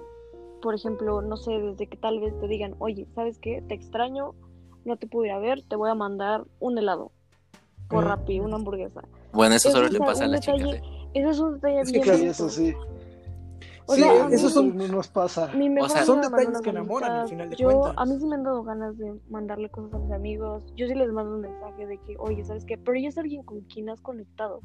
Por 0.62 0.74
ejemplo, 0.74 1.22
no 1.22 1.36
sé, 1.36 1.52
desde 1.52 1.88
que 1.88 1.98
tal 1.98 2.22
vez 2.22 2.34
te 2.40 2.48
digan, 2.48 2.76
oye, 2.80 3.06
¿sabes 3.14 3.38
qué? 3.40 3.62
Te 3.68 3.74
extraño, 3.74 4.34
no 4.86 4.96
te 4.96 5.08
puedo 5.08 5.26
ir 5.26 5.34
a 5.34 5.40
ver, 5.40 5.62
te 5.64 5.76
voy 5.76 5.90
a 5.90 5.96
mandar 5.96 6.46
un 6.62 6.78
helado 6.78 7.12
por 7.90 8.06
Mm. 8.06 8.08
Rappi, 8.08 8.40
una 8.40 8.56
hamburguesa. 8.56 9.02
Bueno, 9.34 9.56
eso 9.56 9.68
Eso 9.68 9.78
solo 9.78 9.88
es 9.88 9.94
le 9.94 10.00
pasa 10.00 10.24
a 10.24 10.28
las 10.28 10.40
detalle 10.46 10.64
chicas. 10.64 10.82
¿eh? 10.82 11.10
Ese 11.14 11.30
es 11.30 11.40
un 11.40 11.54
detalle 11.56 11.84
que 11.84 11.92
bien 11.92 12.04
claro, 12.04 12.20
Sí, 12.20 12.26
eso 12.28 12.50
sí. 12.50 12.74
O 13.86 13.96
Sí, 13.96 14.02
sea, 14.02 14.28
Eso 14.30 14.50
son- 14.50 14.78
no 14.78 14.88
nos 14.88 15.08
pasa. 15.10 15.52
Mi 15.54 15.70
mejor 15.70 15.90
sea, 15.90 16.06
son 16.06 16.22
detalles 16.22 16.62
que 16.62 16.70
enamoran, 16.70 17.12
al 17.12 17.28
final 17.28 17.50
de 17.50 17.56
Yo, 17.58 17.68
cuentas. 17.70 17.94
a 17.98 18.06
mí 18.06 18.18
sí 18.20 18.26
me 18.26 18.36
han 18.36 18.44
dado 18.44 18.64
ganas 18.64 18.98
de 18.98 19.20
mandarle 19.30 19.70
cosas 19.70 19.94
a 19.94 19.98
mis 20.00 20.12
amigos. 20.12 20.64
Yo 20.76 20.88
sí 20.88 20.96
les 20.96 21.12
mando 21.12 21.36
un 21.36 21.42
mensaje 21.42 21.86
de 21.86 21.98
que, 22.00 22.16
oye, 22.18 22.44
¿sabes 22.46 22.64
qué? 22.66 22.78
Pero 22.78 22.98
ella 22.98 23.10
es 23.10 23.18
alguien 23.18 23.44
con 23.44 23.62
quien 23.62 23.90
has 23.90 24.00
conectado. 24.02 24.62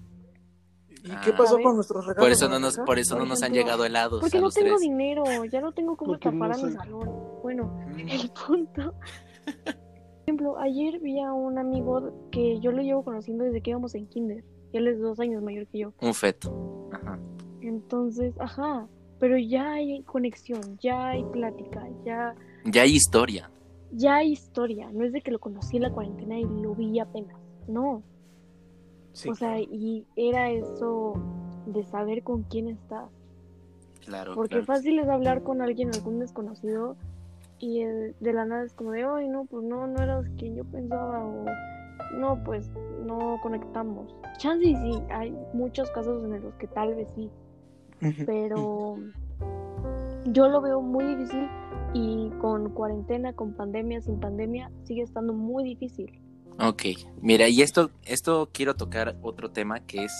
¿Y 1.04 1.10
Ah. 1.12 1.20
qué 1.24 1.32
pasó 1.32 1.50
¿Sabes? 1.52 1.66
con 1.66 1.74
nuestros 1.76 2.06
regalos? 2.06 2.24
Por 2.24 2.32
eso 2.32 2.48
no 2.48 2.58
nos, 2.58 2.76
por 2.78 2.98
eso 2.98 3.14
no 3.14 3.20
Por 3.20 3.28
nos 3.28 3.42
han 3.42 3.52
ejemplo, 3.52 3.62
llegado 3.64 3.84
helados 3.84 4.20
Porque 4.20 4.36
a 4.38 4.40
no 4.40 4.46
los 4.46 4.54
tengo 4.54 4.68
tres. 4.76 4.80
dinero, 4.80 5.24
ya 5.46 5.60
no 5.60 5.72
tengo 5.72 5.96
cómo 5.96 6.12
Porque 6.12 6.30
no 6.32 6.44
escapar 6.46 6.64
a 6.64 6.66
mi 6.66 6.72
salón. 6.72 7.10
Bueno, 7.42 7.64
Mm. 7.88 8.08
el 8.08 8.30
punto. 8.46 8.94
Por 9.54 10.34
ejemplo, 10.34 10.58
ayer 10.58 11.00
vi 11.00 11.20
a 11.20 11.32
un 11.32 11.56
amigo 11.58 12.12
que 12.30 12.60
yo 12.60 12.70
lo 12.70 12.82
llevo 12.82 13.02
conociendo 13.02 13.44
desde 13.44 13.62
que 13.62 13.70
íbamos 13.70 13.94
en 13.94 14.06
kinder. 14.08 14.44
Y 14.72 14.76
él 14.76 14.88
es 14.88 15.00
dos 15.00 15.18
años 15.20 15.42
mayor 15.42 15.66
que 15.68 15.78
yo. 15.78 15.92
Un 16.02 16.12
feto. 16.14 16.88
Ajá. 16.92 17.18
Entonces, 17.62 18.34
ajá. 18.38 18.86
Pero 19.18 19.36
ya 19.36 19.72
hay 19.72 20.02
conexión, 20.02 20.78
ya 20.78 21.08
hay 21.08 21.24
plática, 21.24 21.86
ya, 22.04 22.34
Ya 22.64 22.82
hay 22.82 22.94
historia. 22.94 23.50
ya 23.90 24.16
hay 24.16 24.32
historia. 24.32 24.90
No 24.92 25.04
es 25.04 25.12
de 25.12 25.20
que 25.20 25.30
lo 25.30 25.38
conocí 25.40 25.76
en 25.76 25.82
la 25.84 25.90
cuarentena 25.92 26.38
y 26.38 26.44
lo 26.44 26.74
vi 26.74 26.98
apenas. 27.00 27.36
No. 27.66 28.02
Sí, 29.12 29.28
o 29.30 29.34
sea, 29.34 29.58
y 29.60 30.06
era 30.14 30.50
eso 30.50 31.14
de 31.66 31.82
saber 31.84 32.22
con 32.22 32.44
quién 32.44 32.68
estás. 32.68 33.10
Claro. 34.04 34.34
Porque 34.34 34.60
claro. 34.60 34.66
fácil 34.66 34.98
es 35.00 35.08
hablar 35.08 35.42
con 35.42 35.60
alguien, 35.60 35.90
algún 35.92 36.20
desconocido, 36.20 36.96
y 37.58 37.82
eh, 37.82 38.14
de 38.20 38.32
la 38.32 38.44
nada 38.44 38.64
es 38.64 38.72
como 38.72 38.92
de, 38.92 39.02
ay, 39.04 39.28
no, 39.28 39.44
pues 39.44 39.64
no, 39.64 39.86
no 39.86 40.02
eras 40.02 40.26
quien 40.38 40.54
yo 40.56 40.64
pensaba, 40.64 41.24
o 41.26 41.44
no, 42.16 42.42
pues 42.44 42.70
no 43.04 43.38
conectamos. 43.42 44.14
Chance 44.38 44.64
y 44.64 44.76
sí, 44.76 45.02
hay 45.10 45.36
muchos 45.52 45.90
casos 45.90 46.22
en 46.24 46.40
los 46.40 46.54
que 46.54 46.68
tal 46.68 46.94
vez 46.94 47.08
sí. 47.16 47.28
Pero 48.26 48.98
yo 50.26 50.48
lo 50.48 50.60
veo 50.60 50.80
muy 50.80 51.04
difícil 51.14 51.48
y 51.94 52.30
con 52.40 52.70
cuarentena, 52.70 53.32
con 53.32 53.54
pandemia, 53.54 54.00
sin 54.02 54.20
pandemia, 54.20 54.70
sigue 54.84 55.02
estando 55.02 55.32
muy 55.32 55.64
difícil. 55.64 56.20
Ok, 56.60 56.82
mira, 57.20 57.48
y 57.48 57.62
esto, 57.62 57.90
esto 58.04 58.50
quiero 58.52 58.74
tocar 58.74 59.16
otro 59.22 59.50
tema 59.50 59.80
que 59.80 60.04
es 60.04 60.12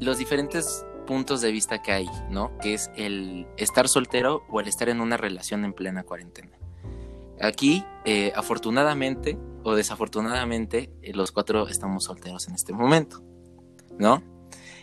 los 0.00 0.18
diferentes 0.18 0.86
puntos 1.06 1.40
de 1.40 1.52
vista 1.52 1.82
que 1.82 1.92
hay, 1.92 2.06
¿no? 2.30 2.56
Que 2.58 2.74
es 2.74 2.90
el 2.96 3.46
estar 3.58 3.88
soltero 3.88 4.42
o 4.48 4.60
el 4.60 4.68
estar 4.68 4.88
en 4.88 5.00
una 5.00 5.16
relación 5.16 5.64
en 5.64 5.72
plena 5.72 6.04
cuarentena. 6.04 6.56
Aquí, 7.40 7.84
eh, 8.04 8.32
afortunadamente 8.34 9.38
o 9.62 9.74
desafortunadamente, 9.74 10.90
eh, 11.02 11.12
los 11.12 11.32
cuatro 11.32 11.68
estamos 11.68 12.04
solteros 12.04 12.48
en 12.48 12.54
este 12.54 12.72
momento, 12.72 13.22
¿no? 13.98 14.22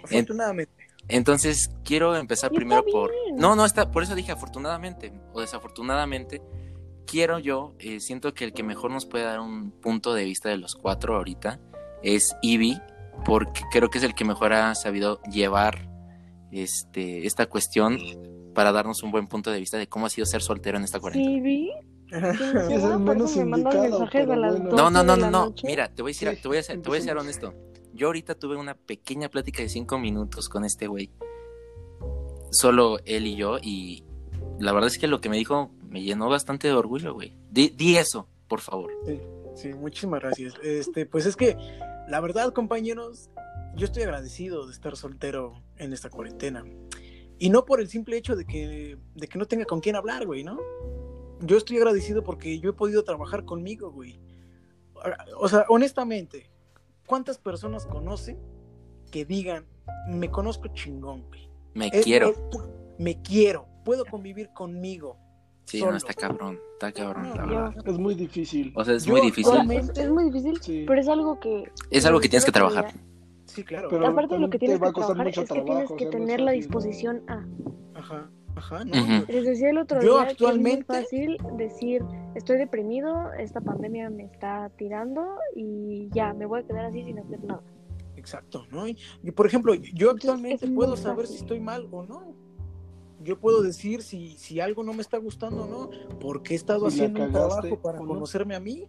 Afortunadamente. 0.04 0.77
Entonces, 1.10 1.70
quiero 1.84 2.16
empezar 2.16 2.52
primero 2.52 2.82
está 2.82 2.92
por... 2.92 3.12
bien. 3.12 3.36
No, 3.38 3.56
no, 3.56 3.66
está, 3.66 3.92
por 3.92 4.04
eso 4.04 4.16
dije 4.16 4.32
afortunadamente 4.32 5.14
o 5.34 5.42
desafortunadamente. 5.42 6.42
Quiero 7.06 7.40
yo, 7.40 7.74
eh, 7.80 8.02
siento 8.02 8.34
que 8.34 8.44
el 8.44 8.54
que 8.54 8.64
mejor 8.64 8.92
nos 8.92 9.06
puede 9.06 9.24
dar 9.24 9.40
un 9.40 9.72
punto 9.72 10.14
de 10.14 10.26
vista 10.26 10.50
de 10.50 10.58
los 10.58 10.76
cuatro 10.76 11.16
ahorita 11.16 11.60
es 12.04 12.36
Ivy, 12.42 12.78
porque 13.24 13.62
creo 13.72 13.90
que 13.90 14.00
es 14.00 14.04
el 14.04 14.14
que 14.14 14.26
mejor 14.26 14.52
ha 14.52 14.76
sabido 14.76 15.22
llevar 15.32 15.90
este, 16.52 17.26
esta 17.26 17.46
cuestión 17.46 17.98
para 18.54 18.72
darnos 18.72 19.04
un 19.04 19.12
buen 19.12 19.28
punto 19.28 19.52
de 19.52 19.60
vista 19.60 19.78
de 19.78 19.88
cómo 19.88 20.06
ha 20.08 20.10
sido 20.10 20.26
ser 20.26 20.42
soltero 20.42 20.78
en 20.78 20.84
esta 20.84 21.00
cuarentena. 21.00 21.44
Sí, 21.44 21.72
es 22.74 22.84
el 22.84 23.00
menos 23.00 23.36
indicado, 23.36 24.08
pero 24.12 24.26
bueno. 24.28 24.50
No, 24.76 24.90
no, 24.90 25.04
12 25.04 25.22
no, 25.22 25.32
no. 25.32 25.54
Mira, 25.64 25.88
te 25.90 26.02
voy 26.02 26.10
a 26.10 26.14
decir, 26.14 26.30
Sí, 26.30 26.42
te 26.42 26.48
voy 26.48 26.58
a 26.58 26.64
ser, 26.64 26.82
te 26.82 26.90
voy 26.90 26.98
a 26.98 27.02
ser 27.02 27.18
empecemos. 27.18 27.46
honesto. 27.46 27.77
Yo 27.98 28.08
ahorita 28.08 28.36
tuve 28.36 28.56
una 28.58 28.76
pequeña 28.76 29.28
plática 29.28 29.64
de 29.64 29.70
cinco 29.70 29.98
minutos 29.98 30.50
con 30.50 30.64
este 30.64 30.86
güey. 30.86 31.10
Solo 32.52 33.00
él 33.06 33.26
y 33.26 33.36
yo, 33.36 33.58
y 33.60 34.04
la 34.60 34.72
verdad 34.72 34.88
es 34.88 35.00
que 35.00 35.08
lo 35.08 35.20
que 35.20 35.30
me 35.30 35.38
dijo 35.38 35.72
me 35.82 36.04
llenó 36.04 36.30
bastante 36.30 36.68
de 36.68 36.76
orgullo, 36.76 37.16
güey. 37.16 37.36
Di, 37.50 37.98
eso, 37.98 38.30
por 38.48 38.62
favor. 38.62 38.92
Sí, 39.56 39.74
muchísimas 39.74 40.22
gracias. 40.22 40.54
Este, 40.62 41.08
pues 41.08 41.26
es 41.26 41.36
que, 41.36 41.58
la 42.08 42.20
verdad, 42.22 42.54
compañeros, 42.54 43.32
yo 43.76 43.86
estoy 43.86 44.04
agradecido 44.04 44.68
de 44.68 44.74
estar 44.74 44.96
soltero 44.96 45.64
en 45.78 45.92
esta 45.92 46.12
cuarentena. 46.12 46.64
Y 47.40 47.50
no 47.50 47.66
por 47.66 47.82
el 47.82 47.90
simple 47.90 48.16
hecho 48.16 48.36
de 48.36 48.46
que, 48.46 49.00
de 49.16 49.28
que 49.28 49.40
no 49.40 49.48
tenga 49.48 49.66
con 49.66 49.80
quién 49.80 49.96
hablar, 49.96 50.28
güey, 50.28 50.44
¿no? 50.44 50.60
Yo 51.42 51.58
estoy 51.58 51.78
agradecido 51.78 52.24
porque 52.24 52.60
yo 52.60 52.70
he 52.70 52.74
podido 52.74 53.04
trabajar 53.04 53.44
conmigo, 53.44 53.92
güey. 53.92 54.20
O 55.40 55.50
sea, 55.50 55.66
honestamente, 55.68 56.52
¿cuántas 57.08 57.40
personas 57.40 57.88
conocen 57.88 58.38
que 59.12 59.26
digan, 59.26 59.66
me 60.10 60.30
conozco 60.30 60.68
chingón, 60.68 61.24
güey? 61.30 61.50
Me 61.74 61.88
Es- 61.88 62.04
quiero. 62.04 62.30
es- 62.30 62.40
me 63.00 63.20
quiero, 63.24 63.68
puedo 63.84 64.06
convivir 64.06 64.50
conmigo. 64.54 65.18
Sí, 65.66 65.80
solo. 65.80 65.92
no, 65.92 65.98
está 65.98 66.14
cabrón, 66.14 66.60
está 66.74 66.92
cabrón, 66.94 67.30
la 67.36 67.36
No, 67.46 67.48
verdad. 67.48 67.74
yo- 67.84 67.92
Es 67.92 67.98
muy 68.00 68.16
difícil. 68.16 68.72
O 68.76 68.86
sea, 68.86 68.94
es 68.96 69.04
Yo 69.06 69.12
muy 69.14 69.22
difícil. 69.22 69.52
Actualmente- 69.52 70.02
es, 70.02 70.10
muy 70.10 70.24
difícil, 70.26 70.62
Sí. 70.62 70.86
pero 70.88 71.02
es 71.02 71.08
algo 71.10 71.40
que... 71.40 71.72
Es 71.90 72.06
algo 72.06 72.20
que 72.22 72.30
tienes 72.30 72.46
que 72.46 72.52
trabajar. 72.54 72.94
Sí, 73.46 73.64
claro. 73.64 73.88
Pero 73.90 74.08
Aparte 74.08 74.36
de 74.36 74.40
lo 74.42 74.50
que 74.50 74.60
tienes 74.60 74.80
que 74.80 74.92
trabajar 74.92 75.28
es 75.28 75.36
que 75.36 75.46
tienes 75.64 75.92
que 75.92 76.06
tener 76.08 76.40
la 76.42 76.52
disposición 76.52 77.24
a. 77.28 77.46
Ajá, 77.96 78.30
ajá, 78.58 78.84
no. 78.86 78.96
Les 79.28 79.46
decía 79.46 79.70
el 79.70 79.78
otro 79.78 80.02
Yo 80.02 80.20
día 80.20 80.30
actualmente- 80.30 80.86
que 80.86 81.00
es 81.00 81.00
muy 81.00 81.38
fácil 81.38 81.58
decir, 81.58 82.04
estoy 82.36 82.58
deprimido, 82.58 83.32
esta 83.34 83.62
pandemia 83.62 84.10
me 84.10 84.24
está 84.24 84.70
tirando 84.78 85.38
y 85.56 86.10
ya, 86.12 86.34
me 86.34 86.46
voy 86.46 86.62
a 86.62 86.64
quedar 86.64 86.86
así 86.86 87.04
sin 87.04 87.20
hacer 87.20 87.44
nada. 87.44 87.62
Exacto, 88.16 88.66
¿no? 88.72 88.88
Y, 88.88 88.98
y, 89.24 89.32
por 89.32 89.46
ejemplo, 89.48 89.74
yo 89.74 90.12
actualmente 90.12 90.68
puedo 90.68 90.98
saber 90.98 91.26
fácil. 91.26 91.38
si 91.38 91.44
estoy 91.44 91.60
mal 91.60 91.88
o 91.92 92.04
no. 92.04 92.34
Yo 93.24 93.40
puedo 93.40 93.62
decir 93.62 94.04
si, 94.04 94.38
si 94.38 94.60
algo 94.60 94.84
no 94.84 94.94
me 94.94 95.02
está 95.02 95.18
gustando 95.18 95.64
o 95.64 95.68
no, 95.68 95.90
porque 96.20 96.54
he 96.54 96.56
estado 96.56 96.90
Si 96.90 96.98
haciendo 96.98 97.24
un 97.24 97.32
trabajo 97.32 97.78
para 97.82 97.98
conocerme 98.00 98.56
a 98.56 98.60
mí. 98.60 98.86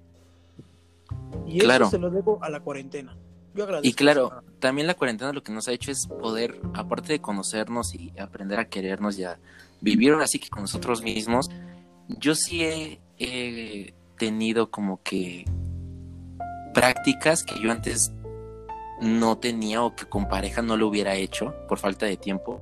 Y 1.46 1.58
Claro. 1.60 1.84
eso 1.86 1.92
se 1.92 1.98
lo 1.98 2.10
debo 2.10 2.38
a 2.42 2.50
la 2.50 2.60
cuarentena. 2.60 3.16
Yo 3.54 3.64
agradezco. 3.64 3.88
Y 3.88 3.92
claro, 3.94 4.42
también 4.60 4.86
la 4.86 4.94
cuarentena 4.94 5.32
lo 5.32 5.42
que 5.42 5.52
nos 5.52 5.68
ha 5.68 5.72
hecho 5.72 5.90
es 5.90 6.06
poder, 6.06 6.60
aparte 6.74 7.12
de 7.14 7.20
conocernos 7.20 7.94
y 7.94 8.12
aprender 8.18 8.58
a 8.58 8.68
querernos 8.68 9.18
y 9.18 9.24
a 9.24 9.38
vivir 9.80 10.12
ahora 10.12 10.26
sí 10.26 10.38
que 10.38 10.48
con 10.48 10.62
nosotros 10.62 11.02
mismos, 11.02 11.50
yo 12.08 12.34
sí 12.34 12.64
he, 12.64 13.00
he 13.18 13.94
tenido 14.16 14.70
como 14.70 15.02
que 15.02 15.44
prácticas 16.74 17.44
que 17.44 17.60
yo 17.60 17.70
antes 17.70 18.12
no 19.00 19.38
tenía 19.38 19.82
o 19.82 19.94
que 19.94 20.06
con 20.06 20.28
pareja 20.28 20.62
no 20.62 20.76
lo 20.76 20.88
hubiera 20.88 21.14
hecho 21.14 21.54
por 21.68 21.78
falta 21.78 22.06
de 22.06 22.16
tiempo. 22.16 22.60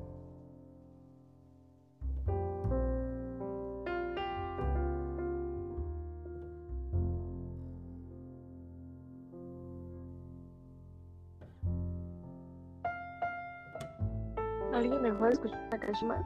¿Alguien 14.76 15.02
dejó 15.02 15.24
de 15.24 15.32
escuchar 15.32 15.68
a 15.72 15.78
Kashima? 15.78 16.22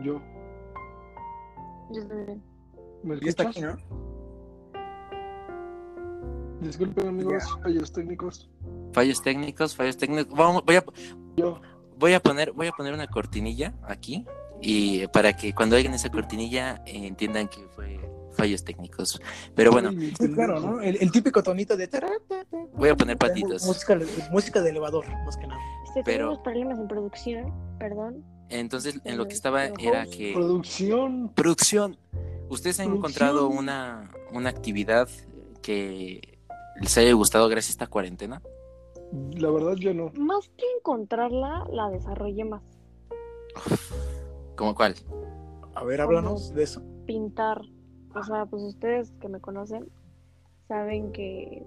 Yo. 0.00 0.20
Yo 1.90 2.08
bien. 2.08 2.42
¿Me 3.02 3.16
está 3.16 3.48
aquí, 3.48 3.60
¿no? 3.60 3.76
Disculpen 6.60 7.08
amigos, 7.08 7.44
fallos 7.60 7.92
técnicos. 7.92 8.48
Fallos 8.92 9.20
técnicos, 9.22 9.74
fallos 9.74 9.96
técnicos. 9.96 10.32
Vamos, 10.36 10.64
voy 10.64 10.76
a, 10.76 10.84
Yo. 11.36 11.60
voy 11.96 12.14
a 12.14 12.20
poner, 12.20 12.52
voy 12.52 12.68
a 12.68 12.72
poner 12.72 12.94
una 12.94 13.08
cortinilla 13.08 13.74
aquí 13.82 14.24
y 14.60 15.08
para 15.08 15.32
que 15.32 15.52
cuando 15.52 15.74
oigan 15.74 15.94
esa 15.94 16.10
cortinilla 16.10 16.82
eh, 16.86 17.06
entiendan 17.06 17.48
que 17.48 17.66
fue 17.74 17.98
fallos 18.34 18.62
técnicos. 18.62 19.20
Pero 19.56 19.72
bueno, 19.72 19.90
Sí, 19.90 20.32
claro, 20.32 20.60
¿no? 20.60 20.80
El, 20.80 20.96
el 21.00 21.10
típico 21.10 21.42
tonito 21.42 21.76
de... 21.76 21.88
voy 22.74 22.88
a 22.88 22.96
poner 22.96 23.18
patitos. 23.18 23.66
Música, 23.66 23.98
música 24.30 24.62
de 24.62 24.70
elevador, 24.70 25.06
más 25.24 25.36
que 25.36 25.46
nada. 25.48 25.60
Pero- 26.04 26.18
tenemos 26.26 26.38
problemas 26.40 26.78
en 26.78 26.88
producción, 26.88 27.52
perdón. 27.78 28.24
Entonces, 28.50 29.00
en 29.04 29.16
lo 29.18 29.24
que 29.24 29.28
Pero- 29.28 29.36
estaba 29.36 29.58
pero 29.76 29.90
era 29.90 30.02
host- 30.04 30.16
que 30.16 30.32
Producción. 30.34 31.32
producción. 31.34 31.96
¿Ustedes 32.48 32.80
han 32.80 32.86
Producción. 32.86 32.96
encontrado 32.96 33.48
una, 33.48 34.10
una 34.32 34.48
actividad 34.48 35.08
que 35.62 36.38
les 36.80 36.96
haya 36.96 37.12
gustado 37.12 37.48
gracias 37.48 37.70
a 37.70 37.74
esta 37.74 37.86
cuarentena? 37.88 38.40
La 39.32 39.50
verdad 39.50 39.74
yo 39.76 39.92
no. 39.94 40.10
Más 40.16 40.48
que 40.56 40.64
encontrarla, 40.78 41.66
la 41.70 41.90
desarrollé 41.90 42.44
más. 42.44 42.62
¿Cómo 44.56 44.74
cuál? 44.74 44.94
A 45.74 45.84
ver, 45.84 46.00
háblanos 46.00 46.52
de 46.54 46.62
eso. 46.64 46.82
Pintar. 47.06 47.60
O 48.14 48.24
sea, 48.24 48.46
pues 48.46 48.62
ustedes 48.62 49.12
que 49.20 49.28
me 49.28 49.40
conocen 49.40 49.88
saben 50.66 51.12
que 51.12 51.62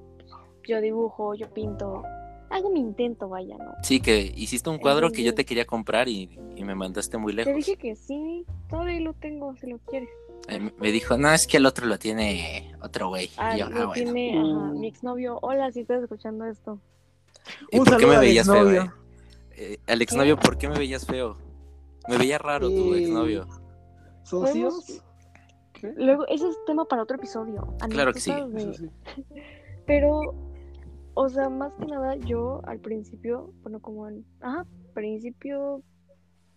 yo 0.68 0.82
dibujo, 0.82 1.34
yo 1.36 1.50
pinto. 1.54 2.04
Hago 2.52 2.70
mi 2.70 2.80
intento, 2.82 3.30
vaya, 3.30 3.58
¿no? 3.58 3.74
Sí, 3.82 4.02
que 4.02 4.32
hiciste 4.36 4.70
un 4.70 4.78
cuadro 4.78 5.12
que 5.12 5.24
yo 5.24 5.34
te 5.34 5.46
quería 5.46 5.66
comprar 5.66 6.08
y, 6.10 6.30
y 6.56 6.64
me 6.64 6.76
mandaste 6.76 7.18
muy 7.18 7.32
Te 7.34 7.38
lejos. 7.46 7.56
dije 7.56 7.78
que 7.78 7.96
sí, 7.96 8.46
todavía 8.70 9.00
lo 9.00 9.14
tengo, 9.14 9.56
si 9.56 9.68
lo 9.68 9.78
quieres. 9.80 10.10
Eh, 10.50 10.60
me- 10.78 10.92
dijo, 10.92 11.18
no, 11.18 11.32
es 11.32 11.48
que 11.48 11.58
el 11.58 11.66
otro 11.66 11.86
lo 11.86 11.98
tiene 11.98 12.74
otro 12.82 13.08
güey. 13.10 13.30
Ah, 13.38 13.56
Y 13.56 13.60
yo, 13.62 13.70
lo 13.70 13.78
ah, 13.84 13.86
bueno. 13.88 13.94
tiene 13.94 14.38
ajá, 14.38 14.44
Mm. 14.48 14.80
mi 14.80 14.88
exnovio. 14.88 15.40
Hola, 15.42 15.72
si 15.72 15.82
estás 15.82 16.02
escuchando 16.04 16.46
esto. 16.46 16.80
¿Y 17.72 17.80
Un 17.80 17.86
por 17.86 17.98
qué 17.98 18.06
me 18.06 18.18
veías 18.18 18.46
feo? 18.48 18.56
exnovio. 18.56 18.84
Eh? 18.84 18.92
Eh, 19.74 19.78
al 19.88 20.02
exnovio, 20.02 20.38
¿por 20.38 20.58
qué 20.58 20.68
me 20.68 20.78
veías 20.78 21.06
feo? 21.06 21.38
Me 22.10 22.18
veía 22.18 22.38
raro 22.38 22.68
tu 22.70 22.94
Eh, 22.96 23.00
exnovio. 23.04 23.48
¿Socios? 24.24 25.02
¿Qué? 25.74 25.94
Luego, 25.96 26.28
ese 26.28 26.48
es 26.50 26.56
tema 26.66 26.86
para 26.86 27.04
otro 27.04 27.16
episodio. 27.18 27.76
Claro 27.90 28.14
que 28.14 28.20
sí. 28.20 28.32
anécdotas 28.32 28.64
de- 28.66 28.72
Eso 28.72 28.84
sí. 28.84 28.90
Pero, 29.86 30.34
o 31.22 31.30
sea, 31.30 31.50
más 31.50 31.74
que 31.76 31.86
nada, 31.86 32.16
yo 32.16 32.62
al 32.66 32.80
principio, 32.80 33.52
bueno, 33.64 33.80
como 33.80 34.08
en, 34.08 34.26
ajá, 34.42 34.66
principio, 34.94 35.82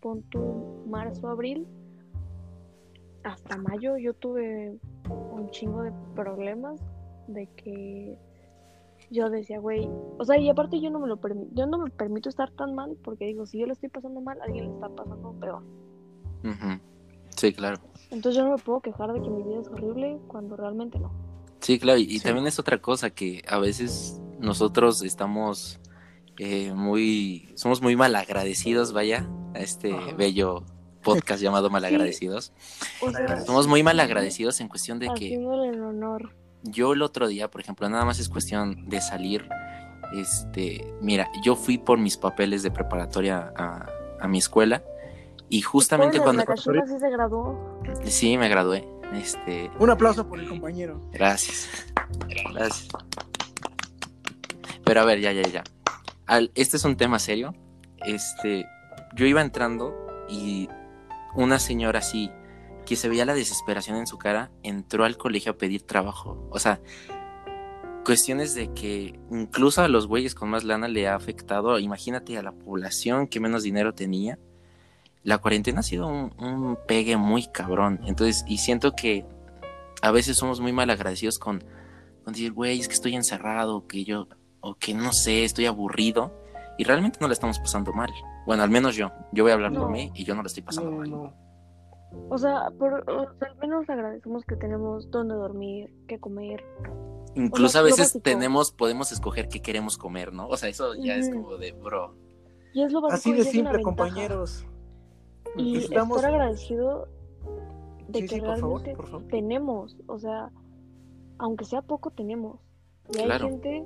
pon 0.00 0.22
tu 0.31 0.85
marzo, 0.87 1.29
abril, 1.29 1.66
hasta 3.22 3.57
mayo 3.57 3.96
yo 3.96 4.14
tuve 4.14 4.77
un 5.09 5.50
chingo 5.50 5.83
de 5.83 5.92
problemas 6.14 6.81
de 7.27 7.46
que 7.57 8.18
yo 9.11 9.31
decía, 9.31 9.59
güey, 9.59 9.88
o 10.18 10.24
sea, 10.24 10.38
y 10.38 10.48
aparte 10.48 10.81
yo 10.81 10.90
no 10.90 10.98
me 10.98 11.09
lo 11.09 11.16
permito, 11.18 11.50
yo 11.55 11.66
no 11.66 11.79
me 11.79 11.90
permito 11.90 12.29
estar 12.29 12.50
tan 12.50 12.74
mal 12.74 12.96
porque 13.03 13.27
digo, 13.27 13.46
si 13.46 13.59
yo 13.59 13.66
lo 13.66 13.72
estoy 13.72 13.88
pasando 13.88 14.20
mal, 14.20 14.40
alguien 14.42 14.66
le 14.66 14.74
está 14.74 14.88
pasando 14.88 15.33
peor. 15.40 15.62
Ujú. 16.42 16.81
Sí, 17.37 17.53
claro. 17.53 17.81
Entonces 18.11 18.37
yo 18.37 18.48
no 18.48 18.57
me 18.57 18.62
puedo 18.62 18.81
quejar 18.81 19.12
de 19.12 19.20
que 19.20 19.29
mi 19.29 19.42
vida 19.42 19.61
es 19.61 19.68
horrible 19.68 20.18
cuando 20.29 20.57
realmente 20.57 20.98
no. 20.98 21.11
Sí, 21.61 21.79
claro. 21.79 21.98
Y, 21.98 22.05
y 22.05 22.18
Sí. 22.18 22.24
también 22.24 22.46
es 22.46 22.59
otra 22.59 22.81
cosa 22.81 23.11
que 23.11 23.42
a 23.48 23.59
veces 23.59 24.20
nosotros 24.40 25.02
estamos 25.02 25.80
eh, 26.38 26.72
muy, 26.74 27.52
somos 27.54 27.80
muy 27.82 27.96
malagradecidos, 27.96 28.92
vaya, 28.92 29.28
a 29.54 29.60
este 29.60 29.92
Ajá. 29.92 30.12
bello 30.16 30.64
podcast 31.02 31.40
llamado 31.42 31.70
Malagradecidos. 31.70 32.52
O 33.00 33.10
sea, 33.10 33.40
Somos 33.44 33.66
muy 33.66 33.82
malagradecidos 33.82 34.60
en 34.60 34.68
cuestión 34.68 34.98
de 34.98 35.08
que 35.14 35.34
el 35.34 35.44
honor. 35.82 36.34
yo 36.62 36.92
el 36.92 37.02
otro 37.02 37.28
día, 37.28 37.50
por 37.50 37.60
ejemplo, 37.60 37.88
nada 37.88 38.04
más 38.04 38.18
es 38.18 38.28
cuestión 38.28 38.88
de 38.88 39.00
salir. 39.00 39.48
Este, 40.14 40.94
mira, 41.00 41.28
yo 41.42 41.56
fui 41.56 41.78
por 41.78 41.98
mis 41.98 42.16
papeles 42.16 42.62
de 42.62 42.70
preparatoria 42.70 43.52
a, 43.56 43.86
a 44.20 44.28
mi 44.28 44.38
escuela 44.38 44.82
y 45.48 45.60
justamente 45.60 46.18
cuando 46.20 46.42
Nakashima 46.42 46.86
sí 46.86 46.98
se 46.98 47.10
graduó. 47.10 47.80
sí 48.04 48.36
me 48.38 48.48
gradué. 48.48 48.86
Este, 49.12 49.70
Un 49.78 49.90
aplauso 49.90 50.26
por 50.26 50.40
el 50.40 50.48
compañero. 50.48 51.00
Gracias. 51.12 51.68
Gracias. 52.52 52.88
Pero 54.84 55.00
a 55.00 55.04
ver, 55.04 55.20
ya, 55.20 55.32
ya, 55.32 55.42
ya. 55.42 55.64
Al- 56.26 56.50
este 56.54 56.76
es 56.76 56.84
un 56.84 56.96
tema 56.96 57.18
serio. 57.18 57.54
Este, 58.04 58.66
yo 59.14 59.26
iba 59.26 59.40
entrando 59.40 59.94
y 60.28 60.68
una 61.34 61.58
señora 61.58 61.98
así, 62.00 62.30
que 62.86 62.96
se 62.96 63.08
veía 63.08 63.24
la 63.24 63.34
desesperación 63.34 63.96
en 63.96 64.06
su 64.06 64.18
cara, 64.18 64.50
entró 64.62 65.04
al 65.04 65.16
colegio 65.16 65.52
a 65.52 65.56
pedir 65.56 65.82
trabajo. 65.82 66.46
O 66.50 66.58
sea, 66.58 66.80
cuestiones 68.04 68.54
de 68.54 68.72
que 68.74 69.18
incluso 69.30 69.82
a 69.82 69.88
los 69.88 70.06
güeyes 70.06 70.34
con 70.34 70.50
más 70.50 70.64
lana 70.64 70.88
le 70.88 71.08
ha 71.08 71.14
afectado. 71.14 71.78
Imagínate 71.78 72.36
a 72.36 72.42
la 72.42 72.52
población 72.52 73.26
que 73.26 73.40
menos 73.40 73.62
dinero 73.62 73.94
tenía. 73.94 74.38
La 75.22 75.38
cuarentena 75.38 75.80
ha 75.80 75.82
sido 75.82 76.06
un, 76.06 76.34
un 76.38 76.76
pegue 76.86 77.16
muy 77.16 77.46
cabrón. 77.46 78.00
Entonces, 78.04 78.44
y 78.46 78.58
siento 78.58 78.92
que 78.94 79.24
a 80.02 80.10
veces 80.10 80.36
somos 80.36 80.60
muy 80.60 80.72
mal 80.72 80.90
agradecidos 80.90 81.38
con, 81.38 81.64
con 82.22 82.34
decir, 82.34 82.52
güey, 82.52 82.78
es 82.80 82.88
que 82.88 82.94
estoy 82.94 83.14
encerrado, 83.14 83.86
que 83.86 84.04
yo, 84.04 84.28
o 84.64 84.74
que 84.74 84.94
no 84.94 85.12
sé, 85.12 85.44
estoy 85.44 85.66
aburrido. 85.66 86.33
Y 86.77 86.85
realmente 86.85 87.18
no 87.20 87.29
la 87.29 87.35
estamos 87.35 87.59
pasando 87.61 87.92
mal. 87.92 88.11
Bueno, 88.46 88.62
al 88.64 88.70
menos 88.70 88.96
yo. 88.96 89.11
Yo 89.33 89.44
voy 89.44 89.53
a 89.53 89.55
hablar 89.55 89.72
por 89.72 89.90
mí 89.90 90.11
y 90.14 90.24
yo 90.24 90.35
no 90.35 90.42
la 90.42 90.48
estoy 90.48 90.62
pasando 90.64 90.90
No, 90.90 90.96
mal. 90.96 91.11
no. 91.11 91.33
O 92.31 92.38
sea, 92.38 92.68
por, 92.79 93.09
o 93.09 93.38
sea, 93.38 93.48
al 93.48 93.57
menos 93.59 93.88
agradecemos 93.88 94.44
que 94.44 94.57
tenemos 94.57 95.09
donde 95.11 95.35
dormir, 95.35 95.92
que 96.09 96.18
comer. 96.18 96.64
Incluso 97.37 97.66
O 97.66 97.68
sea, 97.68 97.81
a 97.81 97.85
veces 97.85 98.18
tenemos, 98.22 98.70
podemos 98.72 99.11
escoger 99.12 99.48
qué 99.48 99.61
queremos 99.62 99.96
comer, 99.98 100.33
¿no? 100.33 100.46
O 100.48 100.57
sea, 100.57 100.68
eso 100.68 100.94
ya 100.94 101.14
es 101.16 101.29
como 101.31 101.57
de, 101.57 101.72
bro. 101.72 102.14
Y 102.72 102.83
es 102.83 102.92
lo 102.92 103.00
básico 103.03 103.35
Así 103.35 103.44
de 103.44 103.50
simple, 103.50 103.83
compañeros. 103.83 104.66
Y 105.57 105.79
Estamos- 105.79 106.16
estar 106.18 106.33
agradecido 106.33 107.09
de 108.09 108.20
Sí, 108.20 108.27
que 108.27 108.35
sí, 108.37 108.40
por 108.40 108.59
favor, 108.59 108.81
realmente 108.83 108.96
por 108.96 109.07
favor. 109.11 109.27
tenemos. 109.29 109.96
O 110.07 110.18
sea, 110.18 110.50
aunque 111.38 111.64
sea 111.64 111.83
poco, 111.83 112.11
tenemos. 112.11 112.59
Y 113.12 113.18
hay 113.18 113.24
Claro. 113.27 113.48
gente 113.48 113.85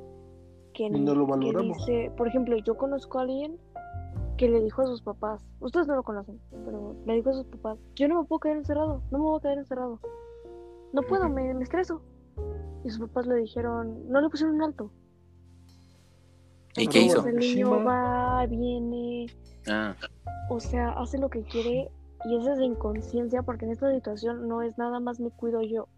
que, 0.78 0.86
Y 0.86 0.90
no 1.00 1.14
lo 1.14 1.24
que 1.26 1.30
valoramos. 1.32 1.78
dice, 1.78 2.12
por 2.16 2.28
ejemplo, 2.28 2.56
yo 2.58 2.76
conozco 2.76 3.18
a 3.18 3.22
alguien 3.22 3.58
que 4.36 4.48
le 4.48 4.60
dijo 4.62 4.82
a 4.82 4.86
sus 4.86 5.02
papás, 5.02 5.44
ustedes 5.60 5.88
no 5.88 5.96
lo 5.96 6.04
conocen, 6.04 6.38
pero 6.64 6.94
le 7.04 7.14
dijo 7.14 7.30
a 7.30 7.34
sus 7.34 7.46
papás, 7.46 7.78
yo 7.96 8.06
no 8.08 8.20
me 8.20 8.26
puedo 8.26 8.38
quedar 8.40 8.56
encerrado, 8.58 9.02
no 9.10 9.18
me 9.18 9.24
voy 9.24 9.38
a 9.38 9.42
quedar 9.42 9.58
encerrado. 9.58 9.98
No 10.92 11.02
puedo, 11.02 11.28
me, 11.28 11.52
me 11.52 11.64
estreso. 11.64 12.00
Y 12.84 12.90
sus 12.90 13.00
papás 13.08 13.26
le 13.26 13.34
dijeron, 13.36 14.08
no 14.08 14.20
le 14.20 14.28
pusieron 14.30 14.54
un 14.54 14.62
alto. 14.62 14.90
¿Y 16.76 16.86
qué 16.86 17.00
hizo? 17.02 17.26
El 17.26 17.36
niño 17.38 17.82
va, 17.84 18.46
viene, 18.46 19.26
Ah, 19.68 19.94
o 20.48 20.60
sea, 20.60 20.90
hace 20.90 21.18
lo 21.18 21.28
que 21.28 21.42
quiere 21.42 21.90
y 22.24 22.36
esa 22.36 22.52
es 22.52 22.58
de 22.58 22.64
inconsciencia 22.64 23.42
porque 23.42 23.64
en 23.64 23.72
esta 23.72 23.92
situación 23.92 24.48
no 24.48 24.62
es 24.62 24.78
nada 24.78 25.00
más 25.00 25.18
me 25.20 25.30
cuido 25.30 25.60
yo. 25.62 25.88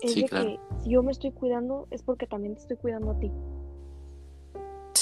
Es 0.00 0.12
Sí, 0.12 0.22
de 0.22 0.28
claro. 0.28 0.46
que 0.46 0.60
si 0.82 0.90
yo 0.90 1.02
me 1.02 1.12
estoy 1.12 1.30
cuidando 1.32 1.86
es 1.90 2.02
porque 2.02 2.26
también 2.26 2.54
te 2.54 2.60
estoy 2.62 2.76
cuidando 2.78 3.10
a 3.12 3.18
ti. 3.18 3.30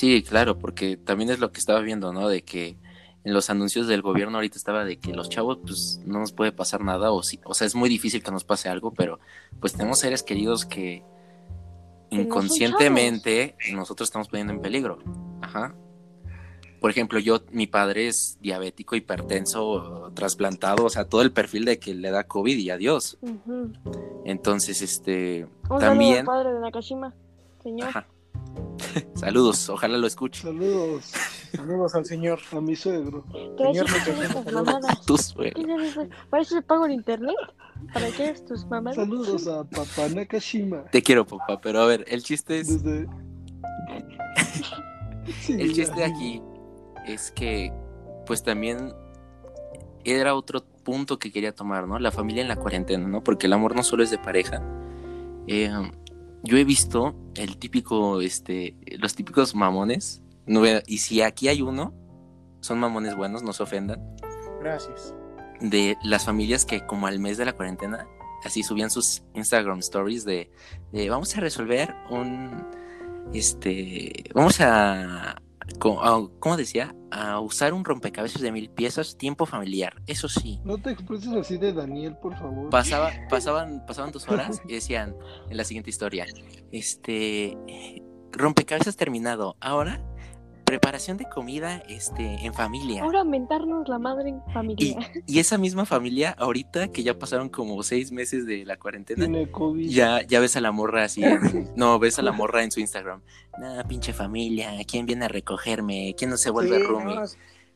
Sí, 0.04 0.22
claro, 0.22 0.58
porque 0.58 0.96
también 0.98 1.30
es 1.30 1.38
lo 1.38 1.50
que 1.50 1.58
estaba 1.60 1.80
viendo, 1.80 2.12
¿no? 2.12 2.28
De 2.28 2.42
que 2.42 2.76
en 3.24 3.32
los 3.32 3.48
anuncios 3.48 3.86
del 3.86 4.02
gobierno 4.02 4.36
ahorita 4.36 4.58
estaba 4.58 4.84
de 4.84 4.98
que 4.98 5.14
los 5.14 5.30
chavos, 5.30 5.58
pues 5.64 6.00
no 6.04 6.18
nos 6.18 6.32
puede 6.32 6.52
pasar 6.52 6.82
nada, 6.82 7.10
o, 7.10 7.22
sí, 7.22 7.40
o 7.44 7.54
sea, 7.54 7.66
es 7.66 7.74
muy 7.74 7.88
difícil 7.88 8.22
que 8.22 8.30
nos 8.30 8.44
pase 8.44 8.68
algo, 8.68 8.92
pero 8.92 9.18
pues 9.60 9.72
tenemos 9.72 9.98
seres 9.98 10.22
queridos 10.22 10.66
que 10.66 11.02
no 12.10 12.20
inconscientemente 12.20 13.56
nosotros 13.72 14.08
estamos 14.08 14.28
poniendo 14.28 14.52
en 14.52 14.60
peligro. 14.60 14.98
Ajá. 15.40 15.74
Por 16.80 16.90
ejemplo, 16.90 17.18
yo, 17.18 17.40
mi 17.50 17.66
padre 17.66 18.08
es 18.08 18.36
diabético, 18.42 18.94
hipertenso, 18.94 20.12
trasplantado, 20.14 20.84
o 20.84 20.90
sea, 20.90 21.06
todo 21.06 21.22
el 21.22 21.32
perfil 21.32 21.64
de 21.64 21.78
que 21.78 21.94
le 21.94 22.10
da 22.10 22.24
COVID 22.24 22.58
y 22.58 22.68
adiós. 22.68 23.16
Entonces, 24.26 24.82
este, 24.82 25.46
Un 25.70 25.78
también, 25.78 26.26
padre 26.26 26.52
de 26.52 26.60
Nakashima, 26.60 27.14
señor. 27.62 27.88
ajá. 27.88 28.06
Saludos, 29.14 29.68
ojalá 29.68 29.98
lo 29.98 30.06
escuche. 30.06 30.42
Saludos 30.42 31.12
Saludos 31.54 31.94
al 31.94 32.04
señor. 32.04 32.38
a 32.52 32.60
mi 32.60 32.76
suegro. 32.76 33.24
Señor. 33.56 33.86
¿Para 36.30 36.42
eso 36.42 36.62
pago 36.62 36.86
el 36.86 36.92
internet? 36.92 37.34
¿Para 37.92 38.10
qué 38.10 38.24
eres 38.26 38.44
tus 38.44 38.64
mamadas? 38.66 38.96
Saludos 38.96 39.46
a 39.46 39.64
papá 39.64 40.08
Nakashima. 40.14 40.84
Te 40.90 41.02
quiero, 41.02 41.26
papá, 41.26 41.60
pero 41.60 41.80
a 41.80 41.86
ver, 41.86 42.04
el 42.08 42.22
chiste 42.22 42.60
es, 42.60 42.82
Desde. 42.82 43.06
Sí, 45.40 45.54
el 45.54 45.72
ya. 45.72 45.84
chiste 45.84 46.04
aquí 46.04 46.42
es 47.06 47.30
que, 47.30 47.72
pues 48.26 48.42
también 48.42 48.92
era 50.04 50.34
otro 50.34 50.62
punto 50.82 51.18
que 51.18 51.32
quería 51.32 51.54
tomar, 51.54 51.88
¿no? 51.88 51.98
La 51.98 52.10
familia 52.10 52.42
en 52.42 52.48
la 52.48 52.56
cuarentena, 52.56 53.08
¿no? 53.08 53.24
Porque 53.24 53.46
el 53.46 53.54
amor 53.54 53.74
no 53.74 53.82
solo 53.82 54.02
es 54.02 54.10
de 54.10 54.18
pareja. 54.18 54.62
Eh, 55.46 55.70
yo 56.44 56.56
he 56.56 56.64
visto 56.64 57.14
el 57.34 57.56
típico, 57.58 58.20
este, 58.20 58.76
los 58.98 59.14
típicos 59.14 59.54
mamones. 59.54 60.22
No 60.46 60.62
y 60.86 60.98
si 60.98 61.22
aquí 61.22 61.48
hay 61.48 61.62
uno, 61.62 61.94
son 62.60 62.78
mamones 62.78 63.16
buenos, 63.16 63.42
no 63.42 63.52
se 63.52 63.62
ofendan. 63.62 64.00
Gracias. 64.60 65.14
de 65.60 65.96
las 66.02 66.24
familias 66.24 66.64
que 66.64 66.84
como 66.86 67.06
al 67.06 67.18
mes 67.18 67.36
de 67.38 67.44
la 67.44 67.52
cuarentena 67.52 68.06
así 68.44 68.62
subían 68.62 68.90
sus 68.90 69.22
Instagram 69.34 69.78
stories 69.78 70.24
de, 70.24 70.50
de 70.92 71.08
vamos 71.08 71.36
a 71.36 71.40
resolver 71.40 71.94
un 72.10 72.66
este 73.32 74.24
vamos 74.34 74.60
a- 74.60 75.36
¿cómo 75.78 76.56
decía? 76.56 76.94
a 77.10 77.38
usar 77.40 77.72
un 77.74 77.84
rompecabezas 77.84 78.42
de 78.42 78.50
mil 78.50 78.70
piezas 78.70 79.16
tiempo 79.16 79.46
familiar 79.46 79.94
eso 80.06 80.28
sí 80.28 80.60
No 80.64 80.78
te 80.78 80.90
expreses 80.90 81.32
así 81.32 81.58
de 81.58 81.72
Daniel, 81.72 82.16
por 82.20 82.36
favor. 82.36 82.70
pasaba 82.70 83.12
pasaban 83.30 83.84
pasaban 83.86 84.10
dos 84.10 84.28
horas 84.28 84.60
y 84.68 84.72
decían 84.72 85.16
en 85.48 85.56
la 85.56 85.64
siguiente 85.64 85.90
historia 85.90 86.26
este 86.72 87.56
rompecabezas 88.32 88.96
terminado 88.96 89.56
ahora 89.60 90.02
preparación 90.64 91.16
de 91.16 91.26
comida 91.28 91.82
este 91.88 92.22
en 92.44 92.54
familia 92.54 93.02
Ahora 93.02 93.22
mentarnos 93.24 93.88
la 93.88 93.98
madre 93.98 94.30
en 94.30 94.42
familia. 94.52 94.98
y 95.26 95.38
esa 95.38 95.58
misma 95.58 95.84
familia, 95.84 96.30
ahorita 96.38 96.88
que 96.88 97.02
ya 97.02 97.18
pasaron 97.18 97.48
como 97.48 97.82
seis 97.82 98.10
meses 98.12 98.46
de 98.46 98.64
la 98.64 98.76
cuarentena, 98.76 99.24
Tiene 99.26 99.50
COVID. 99.50 99.88
ya, 99.88 100.22
ya 100.22 100.40
ves 100.40 100.56
a 100.56 100.60
la 100.60 100.72
morra 100.72 101.04
así. 101.04 101.22
en- 101.24 101.70
no, 101.76 101.98
ves 101.98 102.18
a 102.18 102.22
la 102.22 102.32
morra 102.32 102.62
en 102.64 102.70
su 102.70 102.80
Instagram. 102.80 103.20
Nah, 103.58 103.82
pinche 103.84 104.12
familia, 104.12 104.72
¿quién 104.86 105.06
viene 105.06 105.26
a 105.26 105.28
recogerme? 105.28 106.14
¿Quién 106.16 106.30
no 106.30 106.36
se 106.36 106.50
vuelve 106.50 106.78
Sí, 106.78 106.82
roomie? 106.82 107.14
no, 107.14 107.26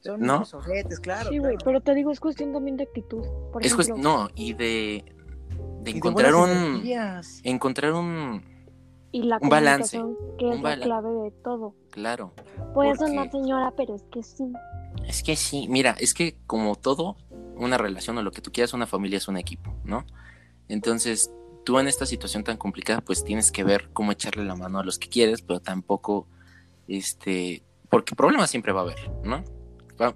son 0.01 0.21
¿No? 0.21 0.43
ojetes, 0.55 1.01
claro. 1.01 1.29
Sí, 1.31 1.39
güey, 1.39 1.57
claro. 1.57 1.65
pero 1.65 1.81
te 1.81 1.95
digo, 1.95 2.11
es 2.13 2.21
cuestión 2.21 2.53
también 2.53 2.77
de 2.77 2.85
actitud. 2.85 3.23
Por 3.53 3.65
Es 3.65 3.73
ejemplo, 3.73 3.97
no, 3.97 4.29
y 4.35 4.53
de, 4.55 5.05
de 5.83 5.91
Y 5.91 5.93
de 5.93 5.99
encontrar 5.99 6.35
un. 6.35 6.51
energías. 6.51 7.41
Encontrar 7.45 7.93
un. 7.95 8.43
y 9.11 9.23
la 9.25 9.39
un 9.41 9.49
balance, 9.49 9.97
que 10.39 10.45
un 10.45 10.53
es 10.53 10.57
la 10.57 10.63
bala- 10.63 10.85
clave 10.85 11.11
de 11.11 11.31
todo. 11.43 11.75
Claro. 11.99 12.33
Puede 12.75 12.91
Porque- 12.95 13.07
sonar 13.13 13.31
señora, 13.31 13.73
pero 13.77 13.97
es 13.97 14.05
que 14.13 14.23
sí. 14.23 14.53
Es 15.07 15.23
que 15.25 15.35
sí, 15.35 15.67
mira, 15.69 15.97
es 15.99 16.15
que 16.15 16.37
como 16.47 16.77
todo, 16.77 17.17
una 17.57 17.77
relación 17.77 18.17
o 18.19 18.23
lo 18.23 18.31
que 18.31 18.41
tú 18.41 18.53
quieras, 18.53 18.73
una 18.73 18.87
familia 18.87 19.17
es 19.19 19.27
un 19.27 19.37
equipo, 19.37 19.75
¿no? 19.85 20.07
Entonces, 20.69 21.33
tú 21.65 21.79
en 21.81 21.89
esta 21.89 22.07
situación 22.07 22.45
tan 22.45 22.57
complicada, 22.57 23.01
pues 23.01 23.25
tienes 23.25 23.51
que 23.51 23.65
ver 23.65 23.91
cómo 23.93 24.13
echarle 24.13 24.45
la 24.45 24.55
mano 24.55 24.79
a 24.79 24.85
los 24.85 24.99
que 24.99 25.09
quieres, 25.09 25.43
pero 25.43 25.61
tampoco, 25.61 26.29
este, 26.87 27.65
porque 27.91 28.15
problemas 28.15 28.49
siempre 28.51 28.73
va 28.73 28.81
a 28.81 28.85
haber, 28.85 29.11
¿no? 29.25 29.43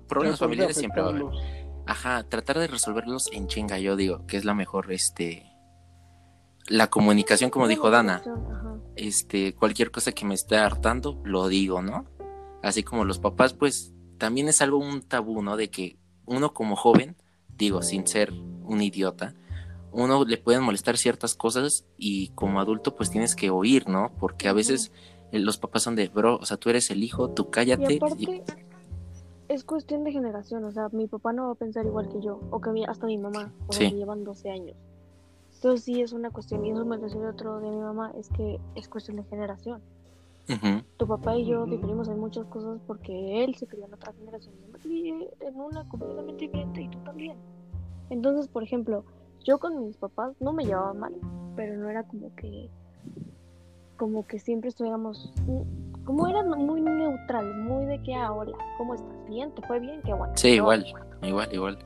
Problemas 0.07 0.39
familiares 0.39 0.77
siempre 0.77 1.03
va 1.03 1.09
a 1.09 1.11
haber. 1.11 1.25
Ajá, 1.87 2.23
tratar 2.29 2.61
de 2.61 2.69
resolverlos 2.69 3.29
en 3.33 3.49
chinga, 3.49 3.79
yo 3.81 3.97
digo, 3.97 4.25
que 4.29 4.37
es 4.37 4.45
la 4.45 4.55
mejor, 4.55 4.93
este, 4.93 5.45
la 6.69 6.89
comunicación, 6.91 7.51
como 7.51 7.67
dijo 7.67 7.91
Dana, 7.91 8.23
Ajá. 8.25 8.72
Este, 8.97 9.55
cualquier 9.55 9.91
cosa 9.91 10.13
que 10.13 10.25
me 10.25 10.35
esté 10.35 10.57
hartando, 10.57 11.21
lo 11.25 11.49
digo, 11.49 11.83
¿no? 11.83 12.07
Así 12.63 12.83
como 12.83 13.05
los 13.05 13.19
papás, 13.19 13.55
pues 13.55 13.93
también 14.19 14.49
es 14.49 14.63
algo 14.63 14.79
un 14.79 15.03
tabú, 15.03 15.43
¿no? 15.43 15.57
De 15.57 15.71
que 15.71 15.97
uno 16.27 16.53
como 16.55 16.77
joven, 16.77 17.17
digo, 17.57 17.83
sin 17.83 18.07
ser 18.07 18.33
un 18.33 18.81
idiota, 18.81 19.35
uno 19.91 20.25
le 20.25 20.39
pueden 20.39 20.63
molestar 20.63 20.97
ciertas 20.97 21.35
cosas 21.35 21.85
y 21.99 22.29
como 22.31 22.61
adulto 22.61 22.95
pues 22.95 23.11
tienes 23.11 23.35
que 23.37 23.51
oír, 23.51 23.89
¿no? 23.89 24.13
Porque 24.19 24.49
a 24.49 24.53
veces 24.53 24.93
eh, 25.33 25.39
los 25.39 25.59
papás 25.59 25.83
son 25.83 25.97
de, 25.97 26.09
bro, 26.09 26.37
o 26.37 26.45
sea, 26.45 26.57
tú 26.57 26.71
eres 26.71 26.91
el 26.91 27.03
hijo, 27.03 27.31
tú 27.31 27.45
Y 27.49 27.51
cállate. 27.51 27.97
aparte, 27.97 28.43
es 29.49 29.65
cuestión 29.65 30.05
de 30.05 30.13
generación. 30.13 30.65
O 30.65 30.73
sea, 30.73 30.89
mi 30.93 31.09
papá 31.09 31.33
no 31.33 31.47
va 31.47 31.53
a 31.53 31.57
pensar 31.57 31.85
igual 31.85 32.09
que 32.09 32.21
yo, 32.23 32.41
o 32.51 32.61
que 32.61 32.71
hasta 32.89 33.07
mi 33.07 33.19
mamá, 33.19 33.53
o 33.67 33.73
sea, 33.73 33.87
Sí. 33.87 33.93
que 33.93 33.99
llevan 33.99 34.25
12 34.25 34.51
años. 34.51 34.77
Entonces, 35.63 35.85
sí 35.85 36.03
es 36.03 36.13
una 36.13 36.31
cuestión. 36.31 36.65
Y 36.65 36.73
eso 36.73 36.85
me 36.85 36.99
decía 36.99 37.21
otro 37.29 37.61
de 37.61 37.71
mi 37.71 37.79
mamá: 37.79 38.13
es 38.19 38.29
que 38.31 38.59
es 38.75 38.89
cuestión 38.89 39.19
de 39.19 39.25
generación. 39.25 39.81
Tu 40.97 41.07
papá 41.07 41.37
y 41.37 41.47
yo 41.47 41.67
diferimos 41.67 42.09
en 42.09 42.19
muchas 42.19 42.45
cosas 42.47 42.81
porque 42.85 43.45
él 43.45 43.55
se 43.55 43.69
crió 43.69 43.87
en 43.87 43.95
otra 43.95 44.13
generación. 44.13 44.55
Yo 44.61 44.73
me 44.73 44.79
crié 44.81 45.31
en 45.39 45.61
una 45.61 45.89
completamente 45.89 46.47
diferente 46.47 46.83
y 46.83 46.89
tú 46.89 46.99
también. 47.05 47.37
Entonces, 48.11 48.49
por 48.49 48.65
ejemplo, 48.65 49.05
yo 49.45 49.59
con 49.59 49.87
mis 49.87 49.97
papás 49.97 50.35
no 50.41 50.53
me 50.53 50.65
llevaba 50.65 50.95
mal, 50.95 51.15
pero 51.55 51.77
no 51.77 51.89
era 51.89 52.03
como 52.03 52.35
que 52.35 52.69
como 53.97 54.27
que 54.27 54.41
siempre 54.41 54.69
estuviéramos 54.69 55.33
como 56.05 56.27
era 56.27 56.43
muy 56.43 56.81
neutral, 56.81 57.55
muy 57.63 57.87
de 57.87 58.03
que 58.03 58.17
ah, 58.17 58.33
hola, 58.33 58.59
¿cómo 58.79 58.95
estás? 58.95 59.29
Bien, 59.29 59.53
te 59.53 59.63
fue 59.63 59.79
bien, 59.79 60.03
qué 60.03 60.13
bueno. 60.13 60.33
Sí, 60.37 60.49
igual, 60.49 60.85
igual, 61.23 61.55
igual. 61.55 61.79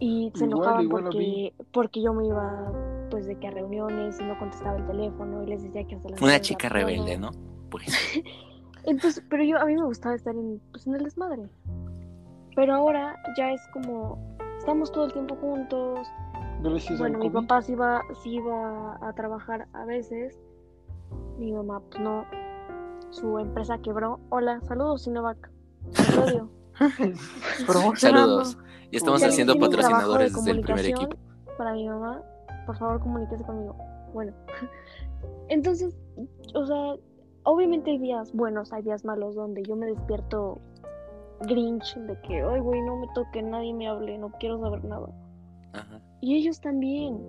Y 0.00 0.32
se 0.34 0.46
Igual, 0.46 0.50
enojaban 0.50 0.84
igual 0.84 1.02
a 1.02 1.04
porque 1.04 1.54
porque 1.72 2.02
yo 2.02 2.14
me 2.14 2.26
iba 2.26 2.72
pues 3.12 3.26
de 3.26 3.38
que 3.38 3.46
a 3.46 3.50
reuniones 3.50 4.18
y 4.18 4.24
no 4.24 4.38
contestaba 4.38 4.78
el 4.78 4.86
teléfono 4.86 5.42
y 5.42 5.46
les 5.46 5.62
decía 5.62 5.84
que 5.86 5.96
hasta 5.96 6.08
las 6.08 6.22
Una 6.22 6.40
chica 6.40 6.70
rebelde, 6.70 7.18
¿no? 7.18 7.30
Pues, 7.70 7.84
Entonces, 8.84 9.22
pero 9.28 9.44
yo 9.44 9.58
a 9.58 9.66
mí 9.66 9.76
me 9.76 9.84
gustaba 9.84 10.14
estar 10.14 10.34
en, 10.34 10.62
pues, 10.70 10.86
en 10.86 10.94
el 10.94 11.04
desmadre. 11.04 11.42
Pero 12.56 12.74
ahora 12.74 13.14
ya 13.36 13.52
es 13.52 13.60
como 13.74 14.18
estamos 14.58 14.90
todo 14.90 15.04
el 15.04 15.12
tiempo 15.12 15.36
juntos. 15.36 16.08
Gracias 16.62 16.98
Bueno, 16.98 17.18
mi 17.18 17.30
COVID. 17.30 17.46
papá 17.46 17.60
sí 17.60 17.72
iba, 17.72 18.00
sí 18.22 18.36
iba 18.36 18.98
a 19.06 19.12
trabajar 19.12 19.68
a 19.74 19.84
veces. 19.84 20.40
Mi 21.38 21.52
mamá, 21.52 21.80
pues 21.90 22.02
no. 22.02 22.24
Su 23.10 23.38
empresa 23.38 23.76
quebró. 23.76 24.20
Hola, 24.30 24.58
saludos, 24.62 25.02
Sinovac. 25.02 25.50
Odio. 26.18 26.48
saludos. 27.96 28.56
Y 28.90 28.96
estamos 28.96 29.22
haciendo 29.22 29.58
patrocinadores 29.58 30.32
desde 30.32 30.50
el 30.52 30.60
primer 30.62 30.86
equipo. 30.86 31.14
Para 31.58 31.74
mi 31.74 31.86
mamá, 31.86 32.22
por 32.66 32.76
favor, 32.76 33.00
comuníquese 33.00 33.44
conmigo. 33.44 33.76
Bueno, 34.12 34.32
entonces, 35.48 35.96
o 36.54 36.66
sea, 36.66 36.96
obviamente 37.44 37.90
hay 37.90 37.98
días 37.98 38.32
buenos, 38.32 38.72
hay 38.72 38.82
días 38.82 39.04
malos 39.04 39.34
donde 39.34 39.62
yo 39.62 39.76
me 39.76 39.86
despierto 39.86 40.60
grinch 41.40 41.96
de 41.96 42.20
que, 42.22 42.42
ay, 42.42 42.60
güey, 42.60 42.80
no 42.82 42.96
me 42.96 43.08
toque, 43.14 43.42
nadie 43.42 43.74
me 43.74 43.88
hable, 43.88 44.18
no 44.18 44.30
quiero 44.38 44.60
saber 44.60 44.84
nada. 44.84 45.08
Ajá. 45.72 46.00
Y 46.20 46.36
ellos 46.36 46.60
también. 46.60 47.20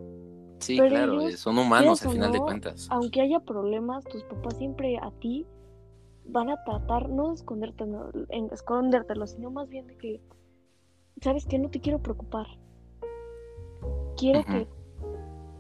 Sí, 0.60 0.78
Pero 0.78 0.89
claro, 0.89 1.22
ellos, 1.22 1.39
son 1.39 1.58
humanos 1.58 2.06
al 2.06 2.12
final 2.13 2.32
de 2.32 2.39
cuentas. 2.39 2.88
Aunque 2.89 3.22
haya 3.22 3.39
problemas, 3.39 4.04
tus 4.06 4.24
papás 4.24 4.58
siempre 4.58 4.98
a 4.98 5.12
ti 5.19 5.46
van 6.26 6.50
a 6.50 6.63
tratar, 6.63 7.10
no 7.10 7.30
de 7.30 7.36
esconderte, 7.36 7.86
no, 7.86 8.10
en 8.30 8.50
escondértelo, 8.52 9.28
sino 9.28 9.52
más 9.52 9.67
bien 9.67 9.88
de 9.88 9.98
que, 9.98 10.22
¿sabes 11.22 11.46
qué? 11.46 11.60
No 11.60 11.69
te 11.69 11.82
quiero 11.82 12.02
preocupar. 12.02 12.48
Quiero 14.15 14.43
que 14.46 14.67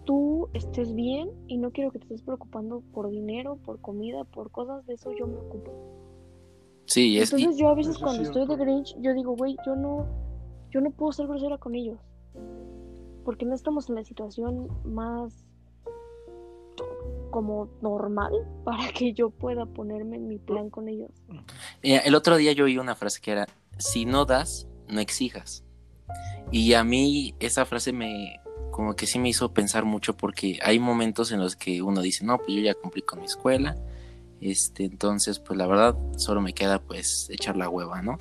tú 0.05 0.49
estés 0.53 0.93
bien 0.93 1.29
y 1.47 1.57
no 1.57 1.71
quiero 1.71 1.91
que 1.91 1.99
te 1.99 2.05
estés 2.05 2.21
preocupando 2.21 2.81
por 2.93 3.09
dinero, 3.09 3.57
por 3.57 3.79
comida, 3.81 4.23
por 4.23 4.51
cosas 4.51 4.85
de 4.85 4.93
eso, 4.95 5.11
yo 5.17 5.27
me 5.27 5.37
ocupo. 5.37 5.71
Sí, 6.85 7.17
es, 7.17 7.31
y- 7.31 7.35
Entonces 7.35 7.57
yo 7.59 7.69
a 7.69 7.75
veces 7.75 7.95
Eso 7.95 7.99
es 7.99 8.03
cuando 8.03 8.23
estoy 8.23 8.45
de. 8.47 8.55
Grinch, 8.63 8.95
yo 9.01 9.13
digo, 9.13 9.35
güey, 9.35 9.55
yo 9.65 9.75
no, 9.75 10.05
yo 10.71 10.81
no 10.81 10.91
puedo 10.91 11.11
ser 11.11 11.27
grosera 11.27 11.57
con 11.57 11.75
ellos. 11.75 11.97
Porque 13.23 13.45
no 13.45 13.55
estamos 13.55 13.87
en 13.89 13.95
la 13.95 14.03
situación 14.03 14.67
más 14.83 15.45
como 17.31 17.67
normal 17.81 18.31
para 18.63 18.89
que 18.91 19.13
yo 19.13 19.29
pueda 19.29 19.65
ponerme 19.65 20.17
en 20.17 20.27
mi 20.27 20.37
plan 20.37 20.69
con 20.69 20.87
ellos. 20.89 21.11
El 21.81 22.15
otro 22.15 22.37
día 22.37 22.51
yo 22.51 22.65
oí 22.65 22.77
una 22.77 22.95
frase 22.95 23.21
que 23.21 23.31
era, 23.31 23.47
si 23.77 24.05
no 24.05 24.25
das, 24.25 24.67
no 24.87 24.99
exijas. 24.99 25.63
Y 26.51 26.73
a 26.73 26.83
mí 26.83 27.33
esa 27.39 27.65
frase 27.65 27.93
me, 27.93 28.35
como 28.71 28.95
que 28.95 29.05
sí 29.05 29.19
me 29.19 29.29
hizo 29.29 29.53
pensar 29.53 29.85
mucho 29.85 30.15
porque 30.15 30.59
hay 30.63 30.79
momentos 30.79 31.31
en 31.31 31.39
los 31.39 31.55
que 31.55 31.81
uno 31.81 32.01
dice, 32.01 32.25
no, 32.25 32.37
pues 32.37 32.49
yo 32.53 32.61
ya 32.61 32.73
cumplí 32.73 33.01
con 33.01 33.19
mi 33.19 33.25
escuela, 33.25 33.75
Este, 34.41 34.83
entonces, 34.83 35.39
pues 35.39 35.57
la 35.57 35.67
verdad, 35.67 35.95
solo 36.17 36.41
me 36.41 36.53
queda 36.53 36.79
pues 36.81 37.29
echar 37.29 37.55
la 37.55 37.69
hueva, 37.69 38.01
¿no? 38.01 38.17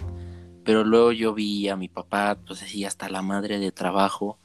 Pero 0.64 0.84
luego 0.84 1.10
yo 1.10 1.34
vi 1.34 1.68
a 1.68 1.76
mi 1.76 1.88
papá, 1.88 2.38
pues 2.46 2.62
así 2.62 2.84
hasta 2.84 3.08
la 3.08 3.22
madre 3.22 3.58
de 3.58 3.72
trabajo, 3.72 4.38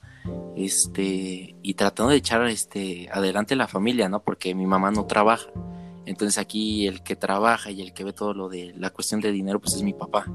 este, 0.56 1.56
y 1.62 1.74
tratando 1.76 2.12
de 2.12 2.18
echar 2.18 2.46
este 2.48 3.10
adelante 3.14 3.56
la 3.56 3.68
familia, 3.68 4.10
¿no? 4.10 4.22
Porque 4.24 4.56
mi 4.56 4.66
mamá 4.66 4.92
no 4.92 5.06
trabaja. 5.06 5.50
Entonces 6.06 6.38
aquí 6.38 6.88
el 6.88 7.04
que 7.04 7.16
trabaja 7.16 7.70
y 7.70 7.82
el 7.82 7.94
que 7.94 8.04
ve 8.04 8.14
todo 8.14 8.34
lo 8.34 8.50
de 8.50 8.74
la 8.78 8.90
cuestión 8.90 9.22
de 9.22 9.32
dinero, 9.32 9.60
pues 9.60 9.76
es 9.76 9.84
mi 9.84 9.94
papá. 9.94 10.26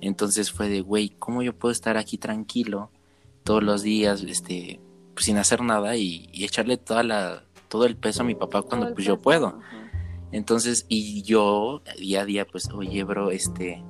Entonces 0.00 0.52
fue 0.52 0.68
de, 0.68 0.82
güey, 0.82 1.08
¿cómo 1.18 1.42
yo 1.42 1.56
puedo 1.58 1.72
estar 1.72 1.96
aquí 1.96 2.18
tranquilo 2.18 2.90
todos 3.42 3.62
los 3.62 3.82
días, 3.82 4.22
este, 4.22 4.80
pues 5.16 5.24
sin 5.24 5.38
hacer 5.38 5.62
nada 5.62 5.96
y, 5.96 6.28
y 6.30 6.44
echarle 6.44 6.76
toda 6.76 7.02
la, 7.02 7.42
todo 7.68 7.86
el 7.86 7.96
peso 7.96 8.20
a 8.22 8.24
mi 8.24 8.36
papá 8.36 8.62
cuando 8.62 8.94
pues 8.94 9.04
yo 9.04 9.18
puedo? 9.20 9.48
ajá. 9.48 9.86
Entonces, 10.32 10.84
y 10.88 11.22
yo 11.22 11.82
día 11.98 12.20
a 12.20 12.24
día, 12.24 12.46
pues, 12.46 12.68
oye, 12.70 13.04
bro, 13.04 13.30
este, 13.30 13.82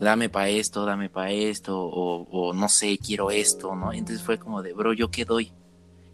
dame 0.00 0.28
para 0.28 0.48
esto, 0.48 0.84
dame 0.84 1.08
para 1.08 1.30
esto, 1.30 1.78
o, 1.78 2.26
o 2.30 2.54
no 2.54 2.68
sé, 2.68 2.98
quiero 2.98 3.30
esto, 3.30 3.76
¿no? 3.76 3.92
Entonces 3.92 4.24
fue 4.24 4.38
como 4.38 4.62
de, 4.62 4.72
bro, 4.72 4.92
¿yo 4.94 5.10
qué 5.10 5.24
doy? 5.24 5.52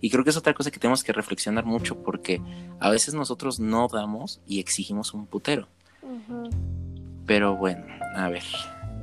Y 0.01 0.11
creo 0.11 0.25
que 0.25 0.31
es 0.31 0.37
otra 0.37 0.55
cosa 0.55 0.71
que 0.71 0.79
tenemos 0.79 1.03
que 1.03 1.13
reflexionar 1.13 1.65
mucho 1.65 2.03
porque 2.03 2.41
a 2.81 2.91
veces 2.91 3.15
nosotros 3.15 3.59
no 3.61 3.89
damos 3.89 4.41
y 4.47 4.61
exigimos 4.61 5.15
un 5.15 5.27
putero. 5.27 5.69
Pero 7.27 7.57
bueno, 7.57 7.85
a 8.15 8.29
ver. 8.29 8.45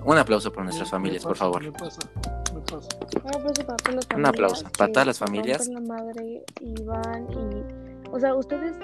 Un 0.06 0.18
aplauso 0.18 0.54
por 0.54 0.64
nuestras 0.64 0.92
familias, 0.92 1.24
por 1.24 1.34
pasa, 1.34 1.46
favor. 1.46 2.44
Un 2.56 3.36
aplauso 3.36 3.66
para 3.66 3.78
todas 3.78 3.96
las 3.96 4.08
familias 4.08 4.26
aplauso 4.28 4.64
para 4.78 4.88
que 4.88 4.94
todas 4.94 5.08
las 5.08 5.18
se 5.18 5.26
familias. 5.26 5.58
rompen 5.68 5.74
la 5.88 5.96
madre 5.96 6.44
y 6.62 6.84
van 6.84 7.28
y... 7.32 8.12
O 8.12 8.20
sea, 8.20 8.36
ustedes 8.36 8.78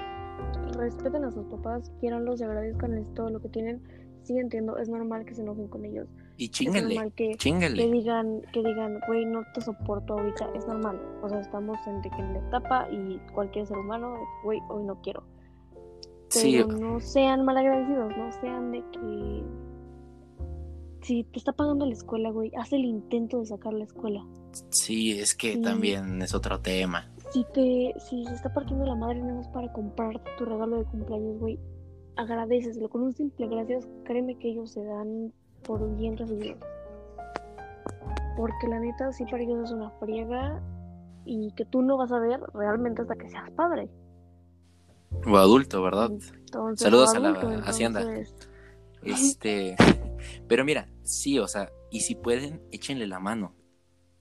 respeten 0.77 1.23
a 1.25 1.31
sus 1.31 1.45
papás, 1.45 1.91
quieranlos 1.99 2.41
y 2.41 2.43
agradezcanles 2.43 3.05
todo 3.13 3.29
lo 3.29 3.39
que 3.41 3.49
tienen. 3.49 3.81
Sí 4.23 4.37
entiendo, 4.37 4.77
es 4.77 4.87
normal 4.89 5.25
que 5.25 5.33
se 5.33 5.41
enojen 5.41 5.67
con 5.67 5.83
ellos. 5.85 6.07
Y 6.37 6.45
Es 6.45 6.51
chinguenle, 6.51 6.95
normal 6.95 7.13
que, 7.15 7.29
que 7.29 7.37
chinguenle. 7.37 7.91
digan, 7.91 8.41
que 8.53 8.63
digan, 8.63 8.99
güey, 9.07 9.25
no 9.25 9.43
te 9.53 9.61
soporto 9.61 10.13
ahorita. 10.13 10.49
Es 10.55 10.67
normal. 10.67 10.99
O 11.23 11.29
sea, 11.29 11.39
estamos 11.39 11.77
en, 11.87 12.01
que 12.01 12.09
en 12.09 12.33
la 12.33 12.39
etapa 12.39 12.87
y 12.91 13.17
cualquier 13.33 13.65
ser 13.65 13.77
humano, 13.77 14.13
que, 14.15 14.45
güey, 14.45 14.59
hoy 14.69 14.83
no 14.83 15.01
quiero. 15.01 15.23
Sí, 16.29 16.63
Pero 16.65 16.77
no 16.77 16.99
sean 16.99 17.43
malagradecidos, 17.45 18.15
no 18.15 18.31
sean 18.33 18.71
de 18.71 18.83
que... 18.91 19.43
Si 21.01 21.23
te 21.23 21.39
está 21.39 21.51
pagando 21.53 21.85
la 21.85 21.93
escuela, 21.93 22.29
güey, 22.31 22.51
haz 22.57 22.71
el 22.73 22.85
intento 22.85 23.39
de 23.39 23.45
sacar 23.47 23.73
la 23.73 23.83
escuela. 23.85 24.23
sí, 24.69 25.11
es 25.19 25.33
que 25.35 25.53
Sí. 25.53 25.61
también 25.61 26.21
es 26.21 26.33
otro 26.35 26.59
tema. 26.59 27.09
Si 27.31 27.45
te, 27.53 27.93
si 27.99 28.25
se 28.25 28.33
está 28.33 28.53
partiendo 28.53 28.85
la 28.85 28.95
madre 28.95 29.21
nada 29.21 29.35
más 29.35 29.47
para 29.47 29.71
comprarte 29.71 30.29
tu 30.37 30.43
regalo 30.45 30.77
de 30.79 30.83
cumpleaños, 30.85 31.39
güey, 31.39 31.57
agradeceselo. 32.17 32.89
Con 32.89 33.03
un 33.03 33.13
simple 33.13 33.47
gracias, 33.47 33.87
créeme 34.03 34.37
que 34.37 34.49
ellos 34.51 34.71
se 34.71 34.83
dan 34.83 35.31
por 35.63 35.95
bien 35.97 36.17
recibidos. 36.17 36.59
Porque 38.37 38.67
la 38.67 38.79
neta, 38.79 39.11
sí 39.13 39.23
para 39.25 39.43
ellos 39.43 39.63
es 39.65 39.71
una 39.71 39.89
friega 39.91 40.61
y 41.25 41.51
que 41.53 41.65
tú 41.65 41.81
no 41.81 41.97
vas 41.97 42.11
a 42.11 42.19
ver 42.19 42.41
realmente 42.53 43.01
hasta 43.03 43.15
que 43.15 43.29
seas 43.29 43.49
padre. 43.51 43.89
O 45.25 45.37
adulto, 45.37 45.81
¿verdad? 45.81 46.09
Entonces, 46.11 46.83
Saludos 46.83 47.13
a 47.15 47.19
la 47.19 47.31
Hacienda. 47.65 48.03
Este, 49.03 49.75
pero 50.47 50.65
mira, 50.65 50.89
sí, 51.03 51.39
o 51.39 51.47
sea, 51.47 51.71
y 51.89 52.01
si 52.01 52.15
pueden, 52.15 52.61
échenle 52.71 53.07
la 53.07 53.19
mano. 53.19 53.55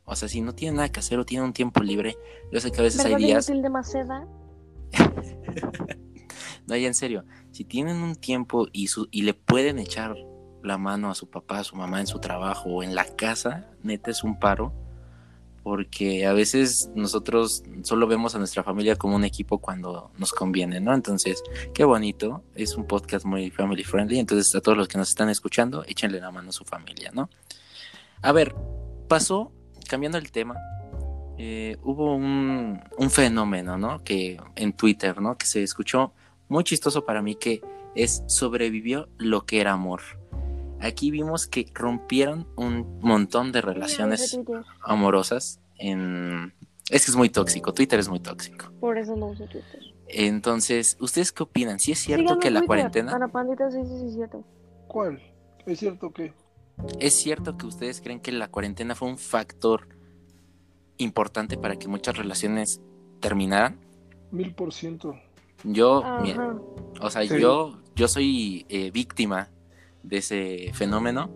O 0.04 0.16
sea, 0.16 0.28
si 0.28 0.40
no 0.40 0.54
tienen 0.54 0.76
nada 0.76 0.90
que 0.90 1.00
hacer 1.00 1.18
o 1.18 1.24
tienen 1.24 1.46
un 1.46 1.52
tiempo 1.52 1.82
libre, 1.82 2.16
yo 2.52 2.60
sé 2.60 2.72
que 2.72 2.80
a 2.80 2.82
veces 2.82 3.04
hay 3.04 3.12
¿Verdad 3.12 3.26
días, 3.26 3.46
de 3.46 3.70
Maceda? 3.70 4.26
no, 6.66 6.76
ya 6.76 6.88
en 6.88 6.94
serio, 6.94 7.24
si 7.52 7.64
tienen 7.64 7.98
un 7.98 8.16
tiempo 8.16 8.66
y, 8.72 8.88
su, 8.88 9.08
y 9.12 9.22
le 9.22 9.34
pueden 9.34 9.78
echar 9.78 10.16
la 10.62 10.78
mano 10.78 11.10
a 11.10 11.14
su 11.14 11.30
papá, 11.30 11.60
a 11.60 11.64
su 11.64 11.76
mamá 11.76 12.00
en 12.00 12.06
su 12.06 12.18
trabajo 12.18 12.70
o 12.70 12.82
en 12.82 12.94
la 12.94 13.04
casa, 13.04 13.70
neta 13.82 14.10
es 14.10 14.24
un 14.24 14.38
paro, 14.38 14.72
porque 15.62 16.26
a 16.26 16.32
veces 16.32 16.90
nosotros 16.94 17.62
solo 17.82 18.06
vemos 18.06 18.34
a 18.34 18.38
nuestra 18.38 18.62
familia 18.62 18.96
como 18.96 19.16
un 19.16 19.24
equipo 19.24 19.58
cuando 19.58 20.10
nos 20.18 20.32
conviene, 20.32 20.80
¿no? 20.80 20.94
Entonces, 20.94 21.42
qué 21.74 21.84
bonito, 21.84 22.42
es 22.54 22.76
un 22.76 22.86
podcast 22.86 23.24
muy 23.24 23.50
family 23.50 23.84
friendly, 23.84 24.18
entonces 24.18 24.54
a 24.54 24.60
todos 24.60 24.78
los 24.78 24.88
que 24.88 24.98
nos 24.98 25.08
están 25.08 25.28
escuchando, 25.28 25.84
échenle 25.84 26.20
la 26.20 26.30
mano 26.30 26.50
a 26.50 26.52
su 26.52 26.64
familia, 26.64 27.10
¿no? 27.12 27.28
A 28.22 28.32
ver, 28.32 28.54
pasó, 29.08 29.52
cambiando 29.88 30.18
el 30.18 30.30
tema, 30.30 30.56
eh, 31.38 31.76
hubo 31.82 32.14
un, 32.14 32.80
un 32.98 33.10
fenómeno, 33.10 33.78
¿no? 33.78 34.02
Que 34.04 34.38
en 34.56 34.72
Twitter, 34.72 35.20
¿no? 35.20 35.36
Que 35.36 35.46
se 35.46 35.62
escuchó 35.62 36.12
muy 36.48 36.64
chistoso 36.64 37.04
para 37.04 37.22
mí 37.22 37.34
que 37.34 37.62
es 37.94 38.22
sobrevivió 38.26 39.08
lo 39.18 39.46
que 39.46 39.60
era 39.60 39.72
amor. 39.72 40.00
Aquí 40.80 41.10
vimos 41.10 41.46
que 41.46 41.66
rompieron 41.74 42.46
un 42.56 42.98
montón 43.00 43.52
de 43.52 43.60
relaciones 43.60 44.38
amorosas 44.82 45.60
en... 45.76 46.54
Es 46.88 47.04
que 47.04 47.10
es 47.12 47.16
muy 47.16 47.28
tóxico, 47.28 47.72
Twitter 47.72 48.00
es 48.00 48.08
muy 48.08 48.20
tóxico. 48.20 48.72
Por 48.80 48.98
eso 48.98 49.14
no 49.14 49.26
uso 49.26 49.44
Twitter. 49.44 49.80
Entonces, 50.08 50.96
¿ustedes 51.00 51.30
qué 51.32 51.42
opinan? 51.44 51.78
¿Sí 51.78 51.92
es 51.92 52.00
cierto 52.00 52.22
Síganme 52.22 52.40
que 52.40 52.50
la 52.50 52.60
Twitter, 52.60 52.66
cuarentena... 52.66 53.12
Ana 53.14 53.28
Pandita 53.28 53.70
617. 53.70 54.38
¿Cuál? 54.88 55.22
¿Es 55.66 55.78
cierto 55.78 56.12
que? 56.12 56.32
¿Es 56.98 57.14
cierto 57.14 57.56
que 57.56 57.66
ustedes 57.66 58.00
creen 58.00 58.20
que 58.20 58.32
la 58.32 58.48
cuarentena 58.48 58.94
fue 58.94 59.08
un 59.08 59.18
factor 59.18 59.88
importante 60.96 61.56
para 61.56 61.76
que 61.76 61.88
muchas 61.88 62.16
relaciones 62.16 62.80
terminaran? 63.20 63.78
Mil 64.30 64.54
por 64.54 64.72
ciento. 64.72 65.14
Yo, 65.62 66.02
mira, 66.22 66.56
o 67.00 67.10
sea, 67.10 67.22
Sí. 67.22 67.38
yo, 67.38 67.78
yo 67.94 68.08
soy 68.08 68.64
eh, 68.68 68.90
víctima 68.90 69.50
de 70.02 70.18
ese 70.18 70.70
fenómeno. 70.74 71.30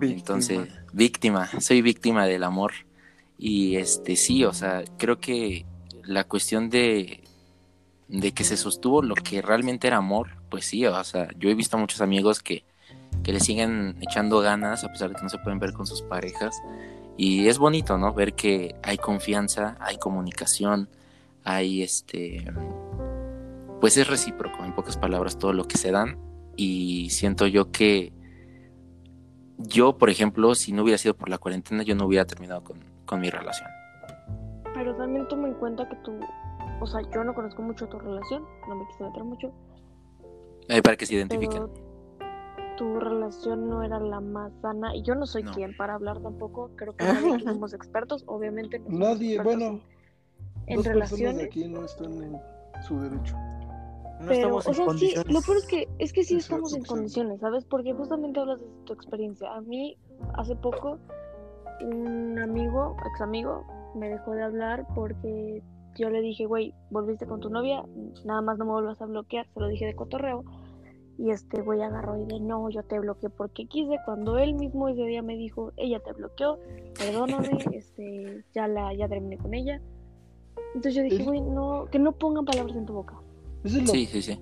Entonces, 0.00 0.68
víctima, 0.92 1.48
soy 1.60 1.82
víctima 1.82 2.26
del 2.26 2.44
amor. 2.44 2.72
Y 3.38 3.76
este 3.76 4.16
sí, 4.16 4.44
o 4.44 4.52
sea, 4.52 4.84
creo 4.98 5.18
que 5.18 5.66
la 6.04 6.24
cuestión 6.24 6.70
de, 6.70 7.24
de 8.08 8.32
que 8.32 8.44
se 8.44 8.56
sostuvo 8.56 9.02
lo 9.02 9.14
que 9.14 9.40
realmente 9.40 9.86
era 9.86 9.98
amor, 9.98 10.28
pues 10.50 10.66
sí, 10.66 10.84
o 10.84 11.04
sea, 11.04 11.28
yo 11.38 11.48
he 11.48 11.54
visto 11.54 11.76
a 11.76 11.80
muchos 11.80 12.00
amigos 12.00 12.40
que, 12.40 12.64
que 13.22 13.32
le 13.32 13.40
siguen 13.40 13.96
echando 14.00 14.40
ganas 14.40 14.84
a 14.84 14.88
pesar 14.88 15.10
de 15.10 15.16
que 15.16 15.22
no 15.22 15.28
se 15.28 15.38
pueden 15.38 15.58
ver 15.58 15.72
con 15.72 15.86
sus 15.86 16.02
parejas. 16.02 16.60
Y 17.16 17.48
es 17.48 17.58
bonito, 17.58 17.98
¿no? 17.98 18.14
Ver 18.14 18.34
que 18.34 18.74
hay 18.82 18.96
confianza, 18.96 19.76
hay 19.80 19.98
comunicación, 19.98 20.88
hay 21.44 21.82
este. 21.82 22.50
Pues 23.80 23.96
es 23.96 24.06
recíproco, 24.06 24.64
en 24.64 24.74
pocas 24.74 24.96
palabras, 24.96 25.38
todo 25.38 25.52
lo 25.52 25.66
que 25.66 25.78
se 25.78 25.90
dan. 25.90 26.18
Y 26.62 27.08
siento 27.08 27.46
yo 27.46 27.70
que 27.72 28.12
yo, 29.56 29.96
por 29.96 30.10
ejemplo, 30.10 30.54
si 30.54 30.72
no 30.72 30.82
hubiera 30.82 30.98
sido 30.98 31.14
por 31.14 31.30
la 31.30 31.38
cuarentena, 31.38 31.82
yo 31.82 31.94
no 31.94 32.04
hubiera 32.04 32.26
terminado 32.26 32.62
con, 32.62 32.78
con 33.06 33.18
mi 33.20 33.30
relación. 33.30 33.66
Pero 34.74 34.94
también 34.96 35.26
toma 35.28 35.48
en 35.48 35.54
cuenta 35.54 35.88
que 35.88 35.96
tú, 36.04 36.12
o 36.82 36.86
sea, 36.86 37.00
yo 37.14 37.24
no 37.24 37.34
conozco 37.34 37.62
mucho 37.62 37.86
tu 37.88 37.98
relación, 37.98 38.44
no 38.68 38.74
me 38.76 38.86
quise 38.88 39.04
meter 39.04 39.24
mucho, 39.24 39.50
Ahí 40.68 40.82
para 40.82 40.96
que 40.96 41.06
se 41.06 41.14
identifiquen. 41.14 41.62
tu 42.76 43.00
relación 43.00 43.68
no 43.68 43.82
era 43.82 43.98
la 43.98 44.20
más 44.20 44.52
sana 44.60 44.94
y 44.94 45.02
yo 45.02 45.14
no 45.14 45.24
soy 45.26 45.42
No. 45.44 45.52
quien 45.52 45.74
para 45.78 45.94
hablar 45.94 46.20
tampoco, 46.20 46.70
creo 46.76 46.94
que 46.94 47.04
nadie 47.38 47.40
somos 47.40 47.72
expertos, 47.72 48.22
obviamente. 48.26 48.78
no 48.80 48.84
somos 48.84 48.98
Nadie, 49.00 49.34
expertos 49.36 49.58
bueno, 49.60 49.80
en, 50.66 50.78
en 50.78 50.84
relaciones. 50.84 51.46
aquí 51.46 51.66
no 51.68 51.84
están 51.86 52.12
en 52.22 52.36
su 52.86 53.00
derecho. 53.00 53.34
No 54.20 54.26
Pero, 54.26 54.58
estamos 54.58 54.66
o 54.66 54.68
en 54.68 54.74
sea, 54.74 54.84
sí, 54.84 54.88
condiciones. 54.88 55.32
lo 55.32 55.40
peor 55.40 55.56
es 55.56 55.66
que, 55.66 55.88
es 55.98 56.12
que 56.12 56.24
sí 56.24 56.36
estamos 56.36 56.74
en 56.74 56.84
condiciones, 56.84 57.40
¿sabes? 57.40 57.64
Porque 57.64 57.94
justamente 57.94 58.38
hablas 58.38 58.60
de 58.60 58.66
tu 58.84 58.92
experiencia. 58.92 59.50
A 59.52 59.62
mí, 59.62 59.96
hace 60.34 60.54
poco, 60.56 60.98
un 61.80 62.38
amigo, 62.38 62.96
ex 63.06 63.20
amigo, 63.22 63.64
me 63.94 64.10
dejó 64.10 64.32
de 64.32 64.42
hablar 64.42 64.86
porque 64.94 65.62
yo 65.96 66.10
le 66.10 66.20
dije, 66.20 66.46
güey, 66.46 66.74
volviste 66.90 67.26
con 67.26 67.40
tu 67.40 67.48
novia, 67.50 67.82
nada 68.24 68.42
más 68.42 68.58
no 68.58 68.66
me 68.66 68.72
vuelvas 68.72 69.00
a 69.00 69.06
bloquear, 69.06 69.46
se 69.52 69.60
lo 69.60 69.68
dije 69.68 69.86
de 69.86 69.94
cotorreo. 69.94 70.44
Y 71.18 71.30
este 71.30 71.60
güey 71.60 71.82
agarró 71.82 72.16
y 72.16 72.24
de 72.24 72.40
no, 72.40 72.70
yo 72.70 72.82
te 72.82 72.98
bloqueé 72.98 73.28
porque 73.28 73.66
quise, 73.66 73.98
cuando 74.06 74.38
él 74.38 74.54
mismo 74.54 74.88
ese 74.88 75.02
día 75.04 75.20
me 75.20 75.36
dijo, 75.36 75.72
ella 75.76 76.00
te 76.00 76.12
bloqueó, 76.12 76.58
perdóname, 76.98 77.58
este, 77.72 78.44
ya 78.54 78.68
la, 78.68 78.94
ya 78.94 79.08
terminé 79.08 79.36
con 79.36 79.52
ella. 79.52 79.80
Entonces 80.74 80.94
yo 80.94 81.02
dije, 81.02 81.24
güey, 81.24 81.40
no, 81.40 81.86
que 81.90 81.98
no 81.98 82.12
pongan 82.12 82.44
palabras 82.44 82.76
en 82.76 82.86
tu 82.86 82.94
boca. 82.94 83.16
Eso 83.64 83.76
es 83.78 83.82
lo 83.84 83.92
Sí, 83.92 84.06
sí, 84.10 84.22
sí. 84.22 84.34
que 84.36 84.40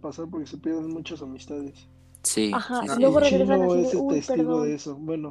pasa 0.00 0.26
porque 0.26 0.46
se 0.46 0.58
pierden 0.58 0.90
muchas 0.92 1.22
amistades. 1.22 1.88
Sí, 2.22 2.50
Ajá, 2.52 2.82
sí, 2.82 3.00
luego 3.00 3.20
regresan 3.20 3.62
así 3.62 3.76
de, 3.82 3.96
"Uy, 3.98 4.14
testigo 4.16 4.36
perdón". 4.36 4.62
de 4.64 4.74
eso. 4.74 4.96
Bueno, 4.96 5.30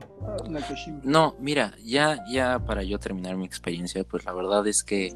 Nakashima. 0.49 1.01
No, 1.03 1.35
mira, 1.39 1.73
ya, 1.83 2.23
ya 2.31 2.59
para 2.65 2.83
yo 2.83 2.99
terminar 2.99 3.35
mi 3.35 3.45
experiencia, 3.45 4.03
pues 4.05 4.23
la 4.25 4.31
verdad 4.33 4.65
es 4.67 4.83
que 4.83 5.13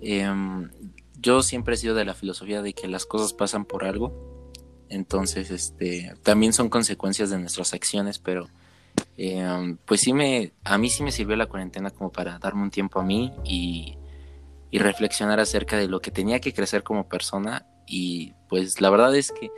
em, 0.00 0.70
yo 1.20 1.42
siempre 1.42 1.74
he 1.74 1.78
sido 1.78 1.94
de 1.94 2.04
la 2.04 2.14
filosofía 2.14 2.62
de 2.62 2.74
que 2.74 2.86
las 2.86 3.06
cosas 3.06 3.32
pasan 3.32 3.64
por 3.64 3.84
algo. 3.84 4.12
Entonces, 4.88 5.50
este, 5.50 6.14
también 6.22 6.52
son 6.52 6.68
consecuencias 6.68 7.30
de 7.30 7.38
nuestras 7.40 7.74
acciones, 7.74 8.20
pero 8.20 8.46
em, 9.16 9.78
pues 9.84 10.02
sí 10.02 10.12
me, 10.12 10.52
a 10.62 10.78
mí 10.78 10.88
sí 10.90 11.02
me 11.02 11.10
sirvió 11.10 11.34
la 11.34 11.46
cuarentena 11.46 11.90
como 11.90 12.12
para 12.12 12.38
darme 12.38 12.62
un 12.62 12.70
tiempo 12.70 13.00
a 13.00 13.02
mí 13.04 13.32
y, 13.44 13.96
y 14.70 14.78
reflexionar 14.78 15.40
acerca 15.40 15.76
de 15.76 15.88
lo 15.88 16.00
que 16.00 16.10
tenía 16.10 16.40
que 16.40 16.52
crecer 16.52 16.82
como 16.82 17.08
persona. 17.08 17.66
Y 17.86 18.34
pues 18.48 18.80
la 18.80 18.90
verdad 18.90 19.14
es 19.14 19.32
que 19.32 19.50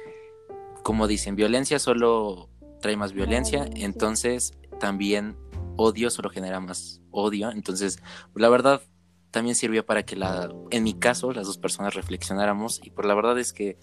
como 0.83 1.07
dicen, 1.07 1.37
violencia 1.37 1.79
solo 1.79 2.49
trae 2.81 2.97
más 2.97 3.13
violencia, 3.13 3.69
entonces 3.75 4.53
también 4.81 5.37
odio 5.77 6.11
solo 6.11 6.29
genera 6.29 6.61
más 6.61 7.01
odio. 7.11 7.51
Entonces, 7.51 8.03
la 8.35 8.49
verdad, 8.49 8.83
también 9.31 9.55
sirvió 9.55 9.87
para 9.87 10.05
que 10.05 10.17
la, 10.17 10.53
en 10.71 10.85
mi 10.85 10.95
caso, 10.95 11.33
las 11.33 11.47
dos 11.47 11.59
personas 11.59 11.95
reflexionáramos. 11.95 12.81
Y 12.83 12.91
pues 12.91 13.07
la 13.07 13.15
verdad 13.15 13.39
es 13.39 13.53
que, 13.53 13.79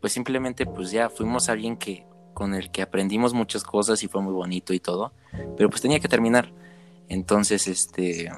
pues 0.00 0.12
simplemente, 0.12 0.66
pues 0.66 0.90
ya 0.90 1.08
fuimos 1.08 1.48
alguien 1.48 1.76
que, 1.76 2.06
con 2.34 2.54
el 2.54 2.70
que 2.70 2.82
aprendimos 2.82 3.32
muchas 3.32 3.62
cosas 3.62 4.02
y 4.02 4.08
fue 4.08 4.22
muy 4.22 4.32
bonito 4.32 4.74
y 4.74 4.80
todo. 4.80 5.12
Pero 5.56 5.70
pues 5.70 5.80
tenía 5.80 6.00
que 6.00 6.08
terminar. 6.08 6.52
Entonces, 7.08 7.68
este, 7.68 8.30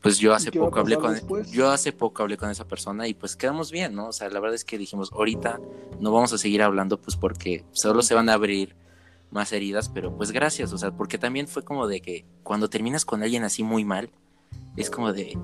pues 0.00 0.18
yo 0.18 0.34
hace 0.34 0.52
poco 0.52 0.78
hablé 0.78 0.96
con, 0.96 1.14
después? 1.14 1.50
yo 1.50 1.70
hace 1.70 1.92
poco 1.92 2.22
hablé 2.22 2.36
con 2.36 2.50
esa 2.50 2.66
persona 2.66 3.08
y 3.08 3.14
pues 3.14 3.36
quedamos 3.36 3.70
bien, 3.72 3.94
¿no? 3.94 4.08
O 4.08 4.12
sea, 4.12 4.28
la 4.28 4.40
verdad 4.40 4.54
es 4.54 4.64
que 4.64 4.78
dijimos, 4.78 5.10
ahorita 5.12 5.60
no 6.00 6.12
vamos 6.12 6.32
a 6.32 6.38
seguir 6.38 6.62
hablando, 6.62 7.00
pues 7.00 7.16
porque 7.16 7.64
solo 7.72 8.02
se 8.02 8.14
van 8.14 8.28
a 8.28 8.34
abrir 8.34 8.76
más 9.30 9.52
heridas, 9.52 9.88
pero 9.88 10.16
pues 10.16 10.30
gracias, 10.30 10.72
o 10.72 10.78
sea, 10.78 10.92
porque 10.92 11.18
también 11.18 11.48
fue 11.48 11.64
como 11.64 11.88
de 11.88 12.00
que 12.00 12.24
cuando 12.42 12.68
terminas 12.68 13.04
con 13.04 13.22
alguien 13.22 13.44
así 13.44 13.62
muy 13.62 13.84
mal, 13.84 14.10
es 14.76 14.90
como 14.90 15.12
de, 15.12 15.36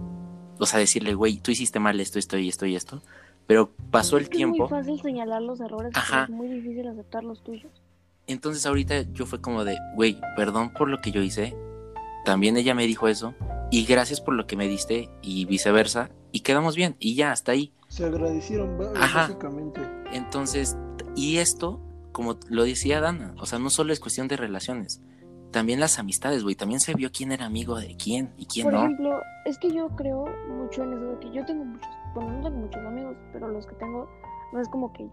o 0.58 0.66
sea, 0.66 0.78
decirle, 0.78 1.14
güey, 1.14 1.38
tú 1.38 1.50
hiciste 1.50 1.80
mal 1.80 1.98
esto, 2.00 2.18
esto 2.18 2.38
y 2.38 2.48
esto 2.48 2.66
y 2.66 2.76
esto, 2.76 3.02
pero 3.46 3.70
pasó 3.90 4.18
el 4.18 4.28
que 4.28 4.36
tiempo, 4.36 4.64
Es 4.66 4.70
muy 4.70 4.80
fácil 4.80 5.02
señalar 5.02 5.42
los 5.42 5.60
errores, 5.60 5.92
Ajá. 5.94 6.26
pero 6.26 6.38
es 6.40 6.46
muy 6.46 6.48
difícil 6.48 6.86
aceptar 6.86 7.24
los 7.24 7.42
tuyos. 7.42 7.72
entonces 8.26 8.64
ahorita 8.64 9.02
yo 9.12 9.26
fue 9.26 9.40
como 9.40 9.64
de, 9.64 9.76
güey, 9.96 10.20
perdón 10.36 10.72
por 10.72 10.88
lo 10.88 11.00
que 11.00 11.10
yo 11.10 11.20
hice, 11.20 11.56
también 12.24 12.56
ella 12.56 12.74
me 12.74 12.86
dijo 12.86 13.08
eso, 13.08 13.34
y 13.72 13.86
gracias 13.86 14.20
por 14.20 14.34
lo 14.34 14.46
que 14.46 14.54
me 14.54 14.68
diste, 14.68 15.08
y 15.22 15.46
viceversa, 15.46 16.10
y 16.30 16.40
quedamos 16.40 16.76
bien, 16.76 16.94
y 16.98 17.14
ya, 17.14 17.32
hasta 17.32 17.52
ahí. 17.52 17.72
Se 17.88 18.04
agradecieron 18.04 18.78
Ajá. 18.96 19.22
básicamente. 19.22 19.80
Entonces, 20.12 20.76
y 21.16 21.38
esto, 21.38 21.80
como 22.12 22.36
lo 22.50 22.64
decía 22.64 23.00
Dana, 23.00 23.34
o 23.38 23.46
sea, 23.46 23.58
no 23.58 23.70
solo 23.70 23.94
es 23.94 23.98
cuestión 23.98 24.28
de 24.28 24.36
relaciones, 24.36 25.00
también 25.52 25.80
las 25.80 25.98
amistades, 25.98 26.42
güey, 26.42 26.54
también 26.54 26.80
se 26.80 26.92
vio 26.92 27.10
quién 27.10 27.32
era 27.32 27.46
amigo 27.46 27.78
de 27.78 27.96
quién 27.96 28.34
y 28.36 28.44
quién 28.44 28.64
Por 28.64 28.74
no. 28.74 28.84
ejemplo, 28.84 29.20
es 29.46 29.56
que 29.58 29.72
yo 29.72 29.88
creo 29.96 30.26
mucho 30.50 30.82
en 30.82 30.92
eso 30.92 31.04
de 31.04 31.18
que 31.20 31.32
yo 31.32 31.44
tengo 31.46 31.64
muchos, 31.64 31.88
bueno, 32.14 32.30
no 32.30 32.42
tengo 32.42 32.56
muchos 32.58 32.84
amigos, 32.84 33.16
pero 33.32 33.48
los 33.48 33.66
que 33.66 33.74
tengo 33.76 34.06
no 34.52 34.60
es 34.60 34.68
como 34.68 34.92
que, 34.92 35.08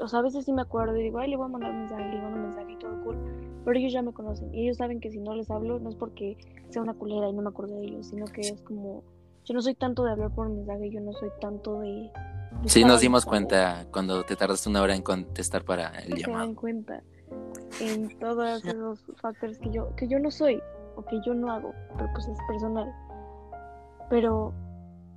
o 0.00 0.08
sea, 0.08 0.20
a 0.20 0.22
veces 0.22 0.44
sí 0.44 0.52
me 0.52 0.62
acuerdo 0.62 0.96
y 0.96 1.02
digo, 1.02 1.18
ay, 1.18 1.30
le 1.30 1.36
voy 1.36 1.46
a 1.46 1.48
mandar 1.48 1.70
un 1.70 1.80
mensaje, 1.80 2.02
le 2.08 2.20
mando 2.20 2.36
un 2.36 2.42
mensaje 2.44 2.72
y 2.72 2.76
todo 2.78 3.02
cool, 3.04 3.16
pero 3.64 3.78
ellos 3.78 3.92
ya 3.92 4.02
me 4.02 4.12
conocen 4.12 4.54
y 4.54 4.64
ellos 4.64 4.76
saben 4.78 5.00
que 5.00 5.10
si 5.10 5.18
no 5.18 5.34
les 5.34 5.50
hablo 5.50 5.78
no 5.78 5.90
es 5.90 5.96
porque 5.96 6.36
sea 6.70 6.82
una 6.82 6.94
culera 6.94 7.28
y 7.28 7.32
no 7.32 7.42
me 7.42 7.48
acuerdo 7.50 7.76
de 7.76 7.84
ellos, 7.84 8.06
sino 8.06 8.24
que 8.26 8.40
es 8.40 8.62
como, 8.62 9.02
yo 9.44 9.54
no 9.54 9.62
soy 9.62 9.74
tanto 9.74 10.04
de 10.04 10.12
hablar 10.12 10.30
por 10.34 10.48
mensaje, 10.48 10.90
yo 10.90 11.00
no 11.00 11.12
soy 11.12 11.30
tanto 11.40 11.80
de... 11.80 12.10
de 12.62 12.68
Sí, 12.68 12.84
nos 12.84 13.00
dimos 13.00 13.24
cuenta 13.24 13.86
cuando 13.92 14.24
te 14.24 14.36
tardaste 14.36 14.68
una 14.68 14.82
hora 14.82 14.94
en 14.94 15.02
contestar 15.02 15.64
para 15.64 15.88
el 16.00 16.14
se 16.18 16.30
dan 16.30 16.32
llamado. 16.32 16.54
cuenta 16.56 17.02
en 17.80 18.18
todos 18.20 18.64
esos 18.64 19.04
factores 19.20 19.58
que 19.58 19.70
yo 19.70 19.94
que 19.96 20.06
yo 20.06 20.18
no 20.18 20.30
soy 20.30 20.60
o 20.96 21.04
que 21.04 21.18
yo 21.24 21.32
no 21.34 21.50
hago 21.50 21.72
pero 21.96 22.08
pues 22.12 22.28
es 22.28 22.38
personal. 22.48 22.92
Pero 24.10 24.52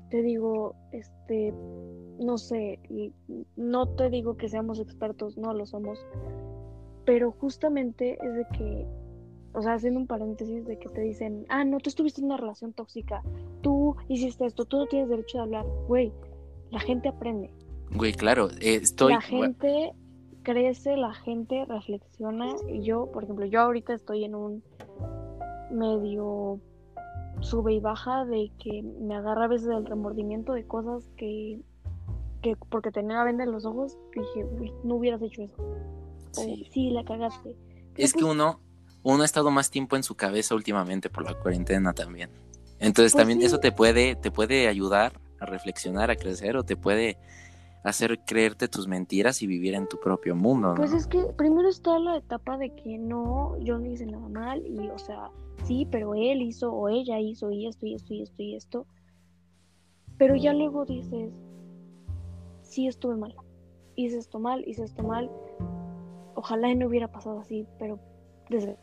te 0.10 0.22
digo 0.22 0.76
este 0.92 1.54
no 2.20 2.38
sé 2.38 2.80
y 2.90 3.14
no 3.56 3.88
te 3.88 4.10
digo 4.10 4.38
que 4.38 4.50
seamos 4.50 4.80
expertos 4.80 5.38
no 5.38 5.54
lo 5.54 5.66
somos 5.66 6.00
pero 7.06 7.32
justamente 7.32 8.18
es 8.22 8.34
de 8.36 8.46
que 8.58 8.88
o 9.54 9.62
sea 9.62 9.74
haciendo 9.74 10.00
un 10.00 10.08
paréntesis 10.08 10.66
de 10.66 10.78
que 10.78 10.90
te 10.90 11.02
dicen 11.02 11.46
ah 11.50 11.64
no 11.64 11.80
tú 11.80 11.90
estuviste 11.90 12.22
en 12.22 12.28
una 12.28 12.38
relación 12.38 12.74
tóxica 12.74 13.24
tú 13.62 13.96
hiciste 14.08 14.46
esto 14.46 14.66
tú 14.66 14.78
no 14.78 14.86
tienes 14.88 15.10
derecho 15.10 15.38
de 15.38 15.44
hablar 15.44 15.66
güey 15.88 16.12
la 16.72 16.80
gente 16.80 17.10
aprende. 17.10 17.52
Güey, 17.96 18.14
claro, 18.14 18.50
eh, 18.60 18.76
estoy... 18.82 19.14
la 19.14 19.22
gente 19.22 19.94
crece, 20.44 20.98
la 20.98 21.14
gente 21.14 21.66
reflexiona 21.66 22.56
y 22.68 22.82
yo, 22.82 23.10
por 23.12 23.24
ejemplo, 23.24 23.46
yo 23.46 23.62
ahorita 23.62 23.94
estoy 23.94 24.26
en 24.26 24.36
un 24.36 24.64
medio 25.72 26.60
sube 27.40 27.74
y 27.74 27.80
baja 27.80 28.26
de 28.26 28.52
que 28.60 28.84
me 28.84 29.16
agarra 29.16 29.46
a 29.46 29.48
veces 29.48 29.70
el 29.70 29.86
remordimiento 29.86 30.54
de 30.54 30.66
cosas 30.66 31.10
que, 31.18 31.62
que 32.46 32.56
porque 32.70 32.92
tenía 32.92 33.24
venda 33.24 33.44
en 33.44 33.52
los 33.52 33.66
ojos 33.66 33.98
dije, 34.14 34.46
"Uy, 34.46 34.72
no 34.84 34.96
hubieras 34.96 35.22
hecho 35.22 35.42
eso. 35.42 35.56
Sí. 36.32 36.66
O 36.68 36.72
sí, 36.72 36.90
la 36.92 37.04
cagaste. 37.04 37.56
Es 37.98 38.14
que 38.14 38.20
pues, 38.22 38.32
uno, 38.34 38.60
uno 39.04 39.24
ha 39.24 39.26
estado 39.26 39.50
más 39.50 39.72
tiempo 39.72 39.96
en 39.96 40.04
su 40.04 40.16
cabeza 40.16 40.54
últimamente 40.54 41.10
por 41.10 41.24
la 41.24 41.34
cuarentena 41.34 41.94
también. 41.94 42.30
Entonces 42.80 43.14
Pues 43.14 43.22
también 43.22 43.40
sí. 43.40 43.46
eso 43.46 43.60
te 43.60 43.72
puede, 43.72 44.16
te 44.16 44.30
puede 44.30 44.68
ayudar 44.68 45.20
a 45.40 45.46
reflexionar, 45.46 46.12
a 46.12 46.16
crecer, 46.16 46.56
o 46.56 46.64
te 46.64 46.76
puede 46.78 47.18
hacer 47.84 48.20
creerte 48.26 48.68
tus 48.68 48.88
mentiras 48.88 49.42
y 49.42 49.48
vivir 49.48 49.74
en 49.74 49.88
tu 49.88 50.00
propio 50.00 50.36
mundo, 50.36 50.70
¿no? 50.70 50.76
Pues 50.76 50.92
es 50.94 51.08
que 51.08 51.24
primero 51.38 51.70
está 51.70 51.98
la 52.00 52.18
etapa 52.18 52.58
de 52.58 52.76
que 52.76 52.98
no, 52.98 53.58
yo 53.60 53.78
no 53.80 53.86
hice 53.86 54.06
nada 54.06 54.28
mal 54.28 54.66
y, 54.68 54.90
o 54.90 54.98
sea, 55.00 55.30
sí, 55.64 55.88
pero 55.90 56.14
él 56.16 56.42
hizo 56.42 56.72
o 56.72 56.90
ella 56.90 57.20
hizo 57.20 57.52
y 57.52 57.68
esto 57.68 57.86
y 57.86 57.96
esto 57.96 58.14
y 58.14 58.22
esto 58.24 58.42
y 58.44 58.56
esto. 58.56 58.86
Pero 60.18 60.36
ya 60.36 60.54
luego 60.54 60.86
dices, 60.86 61.32
sí 62.76 62.88
estuve 62.88 63.16
mal, 63.16 63.34
hice 63.96 64.18
esto 64.18 64.38
mal, 64.40 64.62
hice 64.68 64.84
esto 64.84 65.02
mal. 65.02 65.32
Ojalá 66.36 66.70
y 66.70 66.76
no 66.76 66.88
hubiera 66.88 67.08
pasado 67.08 67.40
así, 67.40 67.66
pero 67.80 68.00
desde 68.50 68.78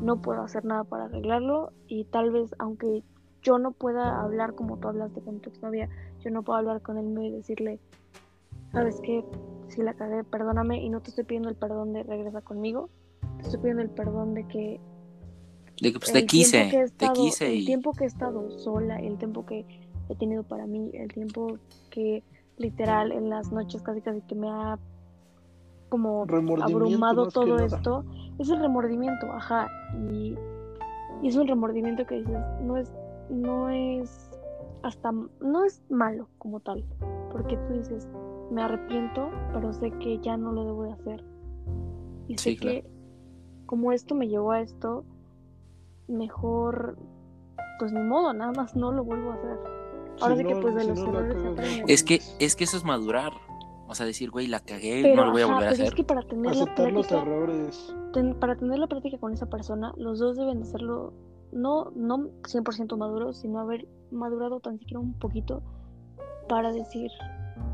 no 0.00 0.22
puedo 0.22 0.40
hacer 0.42 0.64
nada 0.64 0.84
para 0.84 1.06
arreglarlo 1.06 1.72
y 1.88 2.04
tal 2.04 2.30
vez 2.30 2.54
aunque 2.60 3.02
yo 3.42 3.58
no 3.58 3.72
pueda 3.72 4.20
hablar 4.22 4.54
como 4.54 4.78
tú 4.78 4.86
hablaste 4.86 5.20
con 5.20 5.40
tu 5.40 5.50
exnovia, 5.50 5.88
yo 6.20 6.30
no 6.30 6.44
puedo 6.44 6.60
hablar 6.60 6.80
con 6.80 6.96
él 6.98 7.24
y 7.24 7.30
decirle, 7.32 7.80
¿sabes 8.72 9.00
qué? 9.02 9.24
Si 9.66 9.82
la 9.82 9.94
cagué, 9.94 10.22
perdóname 10.22 10.80
y 10.80 10.88
no 10.88 11.00
te 11.00 11.10
estoy 11.10 11.24
pidiendo 11.24 11.48
el 11.48 11.56
perdón 11.56 11.92
de 11.92 12.04
regresa 12.04 12.40
conmigo, 12.40 12.88
te 13.38 13.42
estoy 13.46 13.58
pidiendo 13.58 13.82
el 13.82 13.90
perdón 13.90 14.34
de 14.34 14.46
que 14.46 14.80
De 15.82 15.92
que 15.92 15.98
pues 15.98 16.12
te 16.12 16.24
quise, 16.24 16.68
que 16.70 16.76
te 16.76 16.82
estado- 16.84 17.26
el 17.40 17.64
tiempo 17.66 17.92
que 17.92 18.04
he 18.04 18.06
estado 18.06 18.50
sola, 18.58 18.96
el 19.00 19.18
tiempo 19.18 19.44
que 19.44 19.66
he 20.08 20.14
tenido 20.14 20.42
para 20.42 20.66
mí, 20.66 20.90
el 20.94 21.12
tiempo 21.12 21.58
que 21.90 22.22
literal 22.56 23.12
en 23.12 23.30
las 23.30 23.52
noches 23.52 23.82
casi 23.82 24.00
casi 24.00 24.20
que 24.22 24.34
me 24.34 24.48
ha 24.50 24.78
como 25.88 26.26
abrumado 26.60 27.28
todo 27.28 27.58
esto, 27.60 28.04
es 28.38 28.50
el 28.50 28.60
remordimiento, 28.60 29.32
ajá, 29.32 29.68
y, 30.10 30.36
y 31.22 31.28
es 31.28 31.36
un 31.36 31.48
remordimiento 31.48 32.06
que 32.06 32.16
dices, 32.16 32.38
no 32.62 32.76
es, 32.76 32.92
no 33.30 33.70
es 33.70 34.30
hasta, 34.82 35.12
no 35.12 35.64
es 35.64 35.82
malo 35.88 36.28
como 36.38 36.60
tal, 36.60 36.84
porque 37.32 37.56
tú 37.56 37.74
dices, 37.74 38.06
me 38.50 38.62
arrepiento, 38.62 39.30
pero 39.52 39.72
sé 39.72 39.90
que 39.92 40.18
ya 40.18 40.36
no 40.36 40.52
lo 40.52 40.64
debo 40.64 40.84
de 40.84 40.92
hacer. 40.92 41.24
Y 42.28 42.36
sé 42.36 42.50
Sí, 42.50 42.56
claro. 42.56 42.82
que 42.82 42.90
como 43.66 43.92
esto 43.92 44.14
me 44.14 44.28
llevó 44.28 44.52
a 44.52 44.60
esto, 44.60 45.04
mejor, 46.06 46.98
pues 47.78 47.92
ni 47.92 48.00
modo, 48.02 48.32
nada 48.32 48.52
más 48.52 48.76
no 48.76 48.92
lo 48.92 49.04
vuelvo 49.04 49.30
a 49.30 49.34
hacer. 49.34 49.77
Ahora 50.20 50.34
Si 50.36 50.42
sí 50.42 50.48
que 50.48 50.54
no- 50.54 50.60
pues 50.60 50.74
de 50.74 50.80
si 50.82 50.88
los 50.88 50.98
no 50.98 51.04
errores 51.20 51.82
es 51.86 52.02
que, 52.02 52.20
es 52.38 52.56
que 52.56 52.64
eso 52.64 52.76
es 52.76 52.84
madurar. 52.84 53.32
O 53.90 53.94
sea, 53.94 54.04
decir, 54.04 54.30
güey, 54.30 54.46
la 54.48 54.60
cagué, 54.60 55.00
Pero, 55.02 55.16
no 55.16 55.24
lo 55.26 55.32
voy 55.32 55.40
a 55.40 55.44
ajá, 55.46 55.54
volver 55.54 55.68
a 55.68 55.70
pero 55.70 55.82
hacer. 55.82 55.86
es 55.88 55.94
que 55.94 56.04
para 56.04 56.22
tener 56.22 56.44
la 56.44 56.62
Aceptar 56.62 56.92
los 56.92 57.10
errores. 57.10 57.94
ten- 58.12 58.34
para 58.38 58.54
tener 58.56 58.78
la 58.78 58.86
práctica 58.86 59.16
con 59.18 59.32
esa 59.32 59.46
persona, 59.46 59.94
los 59.96 60.18
dos 60.18 60.36
deben 60.36 60.60
de 60.60 60.66
serlo, 60.66 61.14
no, 61.52 61.90
no 61.96 62.28
100% 62.46 62.98
maduros, 62.98 63.38
sino 63.38 63.60
haber 63.60 63.88
madurado 64.10 64.60
tan 64.60 64.78
siquiera 64.78 65.00
un 65.00 65.14
poquito 65.14 65.62
para 66.50 66.70
decir, 66.72 67.10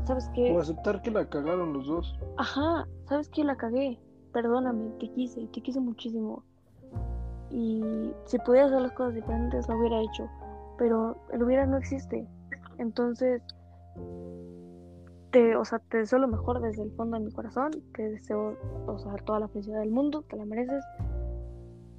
¿sabes 0.05 0.29
qué? 0.33 0.53
O 0.53 0.59
aceptar 0.61 1.01
que 1.01 1.11
la 1.11 1.27
cagaron 1.29 1.73
los 1.73 1.85
dos. 1.87 2.15
Ajá, 2.37 2.87
¿sabes 3.09 3.27
qué? 3.27 3.43
La 3.43 3.57
cagué, 3.57 3.99
perdóname, 4.31 4.91
te 5.01 5.09
quise, 5.11 5.45
te 5.47 5.61
quise 5.61 5.81
muchísimo. 5.81 6.43
Y 7.51 7.83
si 8.25 8.37
pudiera 8.39 8.67
hacer 8.67 8.81
las 8.81 8.91
cosas 8.93 9.15
diferentes, 9.15 9.67
lo 9.67 9.77
hubiera 9.77 9.99
hecho, 10.01 10.29
pero 10.77 11.17
el 11.31 11.43
hubiera 11.43 11.65
no 11.65 11.77
existe. 11.77 12.25
Entonces, 12.77 13.41
te, 15.31 15.55
o 15.55 15.65
sea, 15.65 15.79
te 15.79 15.97
deseo 15.97 16.19
lo 16.19 16.27
mejor 16.27 16.61
desde 16.61 16.83
el 16.83 16.91
fondo 16.91 17.17
de 17.17 17.25
mi 17.25 17.31
corazón, 17.31 17.71
te 17.93 18.09
deseo, 18.09 18.57
o 18.87 18.99
sea, 18.99 19.15
toda 19.25 19.39
la 19.39 19.47
felicidad 19.47 19.79
del 19.79 19.91
mundo, 19.91 20.23
te 20.29 20.37
la 20.37 20.45
mereces. 20.45 20.83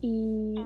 Y 0.00 0.64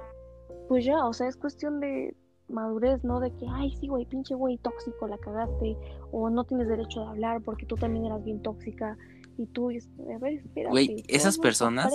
pues 0.68 0.84
ya, 0.84 1.04
o 1.06 1.12
sea, 1.12 1.28
es 1.28 1.36
cuestión 1.36 1.80
de 1.80 2.14
madurez, 2.48 3.02
¿no? 3.04 3.20
De 3.20 3.32
que, 3.32 3.46
ay, 3.48 3.74
sí, 3.76 3.88
güey, 3.88 4.04
pinche 4.06 4.34
güey 4.34 4.58
tóxico, 4.58 5.06
la 5.06 5.18
cagaste, 5.18 5.76
o 6.12 6.30
no 6.30 6.44
tienes 6.44 6.68
derecho 6.68 7.00
de 7.00 7.06
hablar 7.06 7.42
porque 7.42 7.66
tú 7.66 7.76
también 7.76 8.06
eras 8.06 8.24
bien 8.24 8.42
tóxica. 8.42 8.96
Y 9.36 9.46
tú, 9.46 9.70
a 9.70 10.18
ver, 10.18 10.34
espérate. 10.34 10.70
Güey, 10.70 11.04
esas 11.08 11.38
personas-. 11.38 11.92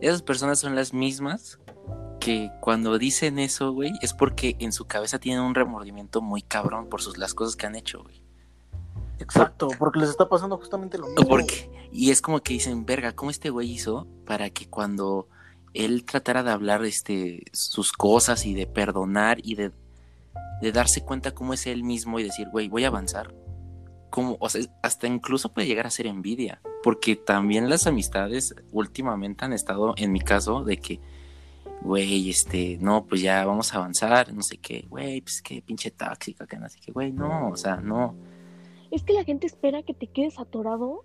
Esas 0.00 0.22
personas 0.22 0.58
son 0.58 0.74
las 0.74 0.92
mismas 0.92 1.58
que 2.24 2.50
cuando 2.60 2.96
dicen 2.96 3.38
eso, 3.38 3.72
güey, 3.72 3.92
es 4.00 4.14
porque 4.14 4.56
en 4.58 4.72
su 4.72 4.86
cabeza 4.86 5.18
tienen 5.18 5.42
un 5.42 5.54
remordimiento 5.54 6.22
muy 6.22 6.40
cabrón 6.40 6.88
por 6.88 7.02
sus, 7.02 7.18
las 7.18 7.34
cosas 7.34 7.54
que 7.54 7.66
han 7.66 7.76
hecho, 7.76 8.02
güey. 8.02 8.22
Exacto, 9.18 9.68
porque 9.78 10.00
les 10.00 10.08
está 10.08 10.26
pasando 10.26 10.56
justamente 10.56 10.96
lo 10.96 11.06
mismo. 11.06 11.28
porque, 11.28 11.70
y 11.92 12.10
es 12.10 12.22
como 12.22 12.40
que 12.40 12.54
dicen, 12.54 12.86
verga, 12.86 13.12
¿cómo 13.12 13.30
este 13.30 13.50
güey 13.50 13.70
hizo 13.70 14.06
para 14.24 14.48
que 14.48 14.66
cuando 14.66 15.28
él 15.74 16.06
tratara 16.06 16.42
de 16.42 16.50
hablar 16.50 16.82
este, 16.86 17.44
sus 17.52 17.92
cosas 17.92 18.46
y 18.46 18.54
de 18.54 18.66
perdonar 18.66 19.38
y 19.42 19.56
de, 19.56 19.72
de 20.62 20.72
darse 20.72 21.02
cuenta 21.02 21.32
cómo 21.34 21.52
es 21.52 21.66
él 21.66 21.82
mismo 21.82 22.18
y 22.18 22.22
decir, 22.22 22.48
güey, 22.48 22.68
voy 22.68 22.84
a 22.84 22.88
avanzar? 22.88 23.34
como, 24.08 24.36
o 24.38 24.48
sea, 24.48 24.62
hasta 24.80 25.08
incluso 25.08 25.52
puede 25.52 25.66
llegar 25.66 25.88
a 25.88 25.90
ser 25.90 26.06
envidia, 26.06 26.60
porque 26.84 27.16
también 27.16 27.68
las 27.68 27.88
amistades 27.88 28.54
últimamente 28.70 29.44
han 29.44 29.52
estado, 29.52 29.92
en 29.96 30.12
mi 30.12 30.20
caso, 30.20 30.62
de 30.62 30.76
que, 30.76 31.00
güey, 31.82 32.30
este, 32.30 32.78
no, 32.80 33.04
pues 33.06 33.20
ya 33.22 33.44
vamos 33.44 33.72
a 33.74 33.78
avanzar, 33.78 34.32
no 34.32 34.42
sé 34.42 34.56
qué, 34.58 34.86
güey, 34.88 35.20
pues 35.20 35.42
qué 35.42 35.60
pinche 35.62 35.90
tóxica, 35.90 36.46
que 36.46 36.56
no 36.56 36.68
sé 36.68 36.78
qué, 36.84 36.92
güey, 36.92 37.12
no, 37.12 37.48
o 37.50 37.56
sea, 37.56 37.76
no. 37.76 38.14
Es 38.90 39.02
que 39.02 39.12
la 39.12 39.24
gente 39.24 39.46
espera 39.46 39.82
que 39.82 39.92
te 39.94 40.06
quedes 40.06 40.38
atorado 40.38 41.04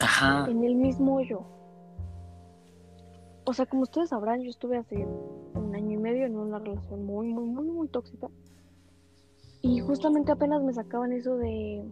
Ajá, 0.00 0.46
en 0.50 0.64
el 0.64 0.74
mismo 0.74 1.16
hoyo. 1.16 1.42
O 3.44 3.52
sea, 3.54 3.66
como 3.66 3.82
ustedes 3.82 4.10
sabrán, 4.10 4.42
yo 4.42 4.50
estuve 4.50 4.76
hace 4.76 5.06
un 5.54 5.74
año 5.74 5.92
y 5.92 5.96
medio 5.96 6.26
en 6.26 6.36
una 6.36 6.58
relación 6.58 7.04
muy, 7.04 7.28
muy, 7.28 7.44
muy, 7.44 7.64
muy 7.64 7.88
tóxica. 7.88 8.28
Y 9.62 9.80
justamente 9.80 10.32
apenas 10.32 10.62
me 10.62 10.72
sacaban 10.72 11.12
eso 11.12 11.36
de, 11.36 11.82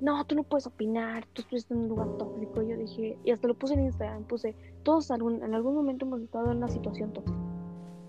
no, 0.00 0.24
tú 0.24 0.34
no 0.34 0.42
puedes 0.42 0.66
opinar, 0.66 1.26
tú 1.32 1.42
estuviste 1.42 1.74
en 1.74 1.80
un 1.80 1.88
lugar 1.88 2.08
tóxico. 2.18 2.62
Yo 2.62 2.76
dije, 2.76 3.18
y 3.24 3.30
hasta 3.30 3.48
lo 3.48 3.54
puse 3.54 3.74
en 3.74 3.84
Instagram, 3.84 4.24
puse, 4.24 4.54
todos 4.82 5.10
algún- 5.10 5.42
en 5.42 5.54
algún 5.54 5.74
momento 5.74 6.06
hemos 6.06 6.20
estado 6.22 6.50
en 6.50 6.58
una 6.58 6.68
situación 6.68 7.12
tóxica. 7.12 7.38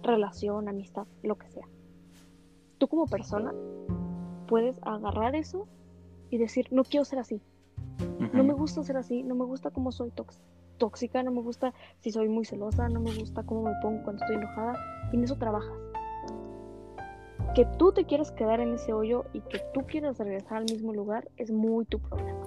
Relación, 0.03 0.67
amistad, 0.67 1.07
lo 1.23 1.37
que 1.37 1.49
sea. 1.49 1.67
Tú 2.77 2.87
como 2.87 3.07
persona 3.07 3.53
puedes 4.47 4.77
agarrar 4.83 5.35
eso 5.35 5.67
y 6.29 6.37
decir, 6.37 6.67
no 6.71 6.83
quiero 6.83 7.05
ser 7.05 7.19
así. 7.19 7.41
No 8.33 8.43
me 8.43 8.53
gusta 8.53 8.83
ser 8.83 8.97
así, 8.97 9.23
no 9.23 9.35
me 9.35 9.45
gusta 9.45 9.71
cómo 9.71 9.91
soy 9.91 10.09
tóx- 10.11 10.41
tóxica, 10.77 11.23
no 11.23 11.31
me 11.31 11.41
gusta 11.41 11.73
si 12.01 12.11
soy 12.11 12.27
muy 12.27 12.45
celosa, 12.45 12.89
no 12.89 12.99
me 12.99 13.15
gusta 13.15 13.43
cómo 13.43 13.63
me 13.63 13.73
pongo 13.81 14.03
cuando 14.03 14.23
estoy 14.23 14.35
enojada, 14.35 14.75
y 15.11 15.15
en 15.15 15.23
eso 15.23 15.37
trabajas. 15.37 15.77
Que 17.55 17.65
tú 17.77 17.91
te 17.93 18.05
quieras 18.05 18.31
quedar 18.31 18.59
en 18.59 18.73
ese 18.73 18.93
hoyo 18.93 19.25
y 19.31 19.41
que 19.41 19.61
tú 19.73 19.81
quieras 19.87 20.17
regresar 20.17 20.57
al 20.57 20.63
mismo 20.65 20.93
lugar 20.93 21.29
es 21.37 21.51
muy 21.51 21.85
tu 21.85 21.99
problema. 21.99 22.39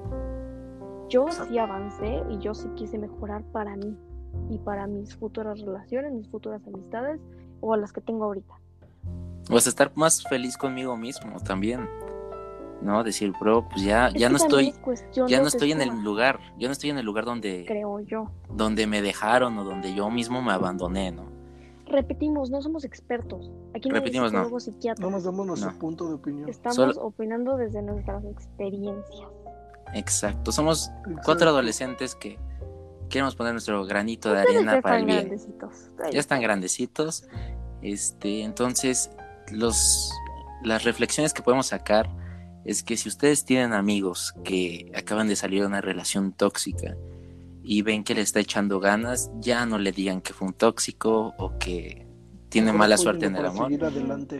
Yo 1.08 1.26
sí 1.28 1.56
avancé 1.58 2.22
y 2.28 2.38
yo 2.38 2.52
sí 2.54 2.68
quise 2.74 2.98
mejorar 2.98 3.44
para 3.52 3.76
mí 3.76 3.96
y 4.50 4.58
para 4.58 4.86
mis 4.88 5.14
futuras 5.16 5.60
relaciones, 5.60 6.12
mis 6.12 6.28
futuras 6.28 6.66
amistades 6.66 7.20
o 7.60 7.74
a 7.74 7.76
las 7.76 7.92
que 7.92 8.00
tengo 8.00 8.24
ahorita. 8.24 8.54
O 9.50 9.60
sea, 9.60 9.70
estar 9.70 9.92
más 9.94 10.22
feliz 10.24 10.56
conmigo 10.56 10.96
mismo 10.96 11.38
también. 11.40 11.88
¿No? 12.82 13.02
Decir, 13.02 13.32
bro, 13.40 13.66
pues 13.70 13.82
ya, 13.82 14.08
Es 14.08 14.14
ya 14.14 14.28
no 14.28 14.36
estoy, 14.36 14.68
es 14.68 14.78
cuestión 14.78 15.26
ya 15.28 15.40
no 15.40 15.46
estoy 15.48 15.72
en 15.72 15.80
el 15.80 15.88
lugar, 16.02 16.38
ya 16.58 16.68
no 16.68 16.72
estoy 16.72 16.90
en 16.90 16.98
el 16.98 17.06
lugar 17.06 17.24
donde, 17.24 17.64
Creo 17.66 18.00
yo. 18.00 18.30
donde 18.52 18.86
me 18.86 19.00
dejaron 19.00 19.56
o 19.58 19.64
donde 19.64 19.94
yo 19.94 20.10
mismo 20.10 20.42
me 20.42 20.52
abandoné, 20.52 21.10
¿no? 21.10 21.24
Repetimos, 21.86 22.50
no 22.50 22.60
somos 22.60 22.84
expertos. 22.84 23.50
Aquí 23.74 23.88
no 23.88 23.94
Repetimos, 23.94 24.30
no. 24.32 24.42
No 24.98 25.10
nos 25.10 25.24
damos 25.24 25.46
nuestro 25.46 25.72
No. 25.72 25.78
punto 25.78 26.06
de 26.08 26.14
opinión. 26.14 26.48
Estamos 26.50 26.76
Solo- 26.76 27.00
opinando 27.00 27.56
desde 27.56 27.80
nuestras 27.80 28.24
experiencias. 28.24 29.26
Exacto. 29.94 30.52
Somos 30.52 30.88
Exacto. 30.88 31.20
cuatro 31.24 31.48
adolescentes 31.48 32.14
que 32.14 32.38
queremos 33.08 33.34
poner 33.36 33.52
nuestro 33.52 33.84
granito 33.84 34.32
de 34.32 34.40
Ustedes 34.40 34.56
arena 34.56 34.80
para 34.80 34.98
el 34.98 35.02
están 35.02 35.06
bien. 35.06 35.28
grandecitos. 35.28 36.12
Ya 36.12 36.20
están 36.20 36.40
grandecitos. 36.40 37.24
Este, 37.82 38.42
entonces, 38.42 39.10
los, 39.52 40.12
las 40.64 40.84
reflexiones 40.84 41.32
que 41.32 41.42
podemos 41.42 41.66
sacar 41.66 42.08
es 42.64 42.82
que 42.82 42.96
si 42.96 43.08
ustedes 43.08 43.44
tienen 43.44 43.72
amigos 43.72 44.34
que 44.44 44.90
acaban 44.94 45.28
de 45.28 45.36
salir 45.36 45.60
de 45.60 45.66
una 45.66 45.80
relación 45.80 46.32
tóxica 46.32 46.96
y 47.62 47.82
ven 47.82 48.02
que 48.04 48.14
le 48.14 48.22
está 48.22 48.40
echando 48.40 48.80
ganas, 48.80 49.30
ya 49.40 49.66
no 49.66 49.78
le 49.78 49.92
digan 49.92 50.20
que 50.20 50.32
fue 50.32 50.48
un 50.48 50.54
tóxico 50.54 51.34
o 51.38 51.58
que 51.58 52.06
tiene 52.48 52.66
Mejor 52.66 52.78
mala 52.78 52.96
suerte 52.96 53.26
en 53.26 53.36
el 53.36 53.46
amor. 53.46 53.70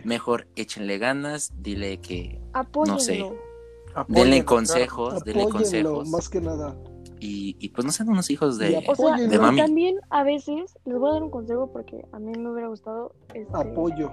Mejor 0.05 0.47
échenle 0.55 0.97
ganas, 0.97 1.51
dile 1.57 1.99
que 1.99 2.41
Apóyenlo. 2.53 2.95
no 2.95 2.99
sé. 2.99 3.23
Apóyenlo, 3.95 4.23
denle 4.23 4.35
claro. 4.37 4.45
consejos, 4.45 5.23
denle 5.23 5.49
consejos 5.49 6.09
más 6.09 6.29
que 6.29 6.41
nada. 6.41 6.75
Y, 7.19 7.55
y 7.59 7.69
pues 7.69 7.85
no 7.85 7.91
sean 7.91 8.09
unos 8.09 8.29
hijos 8.29 8.57
de, 8.57 8.81
de 9.29 9.39
mami. 9.39 9.57
también 9.57 9.97
a 10.09 10.23
veces 10.23 10.77
les 10.85 10.97
voy 10.97 11.09
a 11.09 11.13
dar 11.13 11.23
un 11.23 11.29
consejo 11.31 11.71
porque 11.71 12.05
a 12.11 12.19
mí 12.19 12.31
me 12.37 12.51
hubiera 12.51 12.67
gustado. 12.67 13.13
Este, 13.33 13.49
Apoyo. 13.53 14.11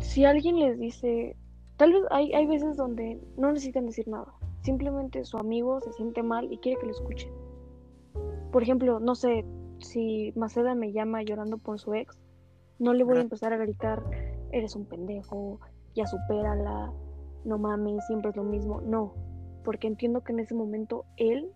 si 0.00 0.24
alguien 0.24 0.58
les 0.58 0.78
dice, 0.78 1.36
tal 1.76 1.92
vez 1.92 2.02
hay, 2.10 2.32
hay 2.32 2.46
veces 2.46 2.76
donde 2.76 3.20
no 3.36 3.52
necesitan 3.52 3.86
decir 3.86 4.08
nada. 4.08 4.34
Simplemente 4.62 5.24
su 5.24 5.36
amigo 5.36 5.80
se 5.80 5.92
siente 5.92 6.22
mal 6.22 6.50
y 6.52 6.58
quiere 6.58 6.80
que 6.80 6.86
lo 6.86 6.92
escuchen. 6.92 7.30
Por 8.52 8.62
ejemplo, 8.62 9.00
no 9.00 9.14
sé, 9.14 9.44
si 9.78 10.32
Maceda 10.36 10.74
me 10.74 10.92
llama 10.92 11.22
llorando 11.22 11.58
por 11.58 11.78
su 11.78 11.94
ex, 11.94 12.18
no 12.78 12.92
le 12.92 13.04
voy 13.04 13.18
a 13.18 13.22
empezar 13.22 13.52
a 13.52 13.56
gritar, 13.56 14.02
eres 14.52 14.74
un 14.76 14.86
pendejo, 14.86 15.60
ya 15.94 16.06
supérala, 16.06 16.92
no 17.44 17.58
mames, 17.58 18.04
siempre 18.06 18.30
es 18.30 18.36
lo 18.36 18.44
mismo. 18.44 18.80
No, 18.80 19.14
porque 19.64 19.86
entiendo 19.88 20.22
que 20.22 20.32
en 20.32 20.40
ese 20.40 20.54
momento 20.54 21.04
él 21.16 21.50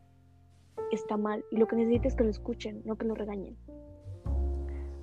está 0.91 1.17
mal 1.17 1.45
y 1.51 1.57
lo 1.57 1.69
que 1.69 1.77
necesita 1.77 2.09
es 2.09 2.15
que 2.17 2.25
lo 2.25 2.31
escuchen, 2.31 2.83
no 2.85 2.97
que 2.97 3.05
lo 3.07 3.15
regañen. 3.15 3.57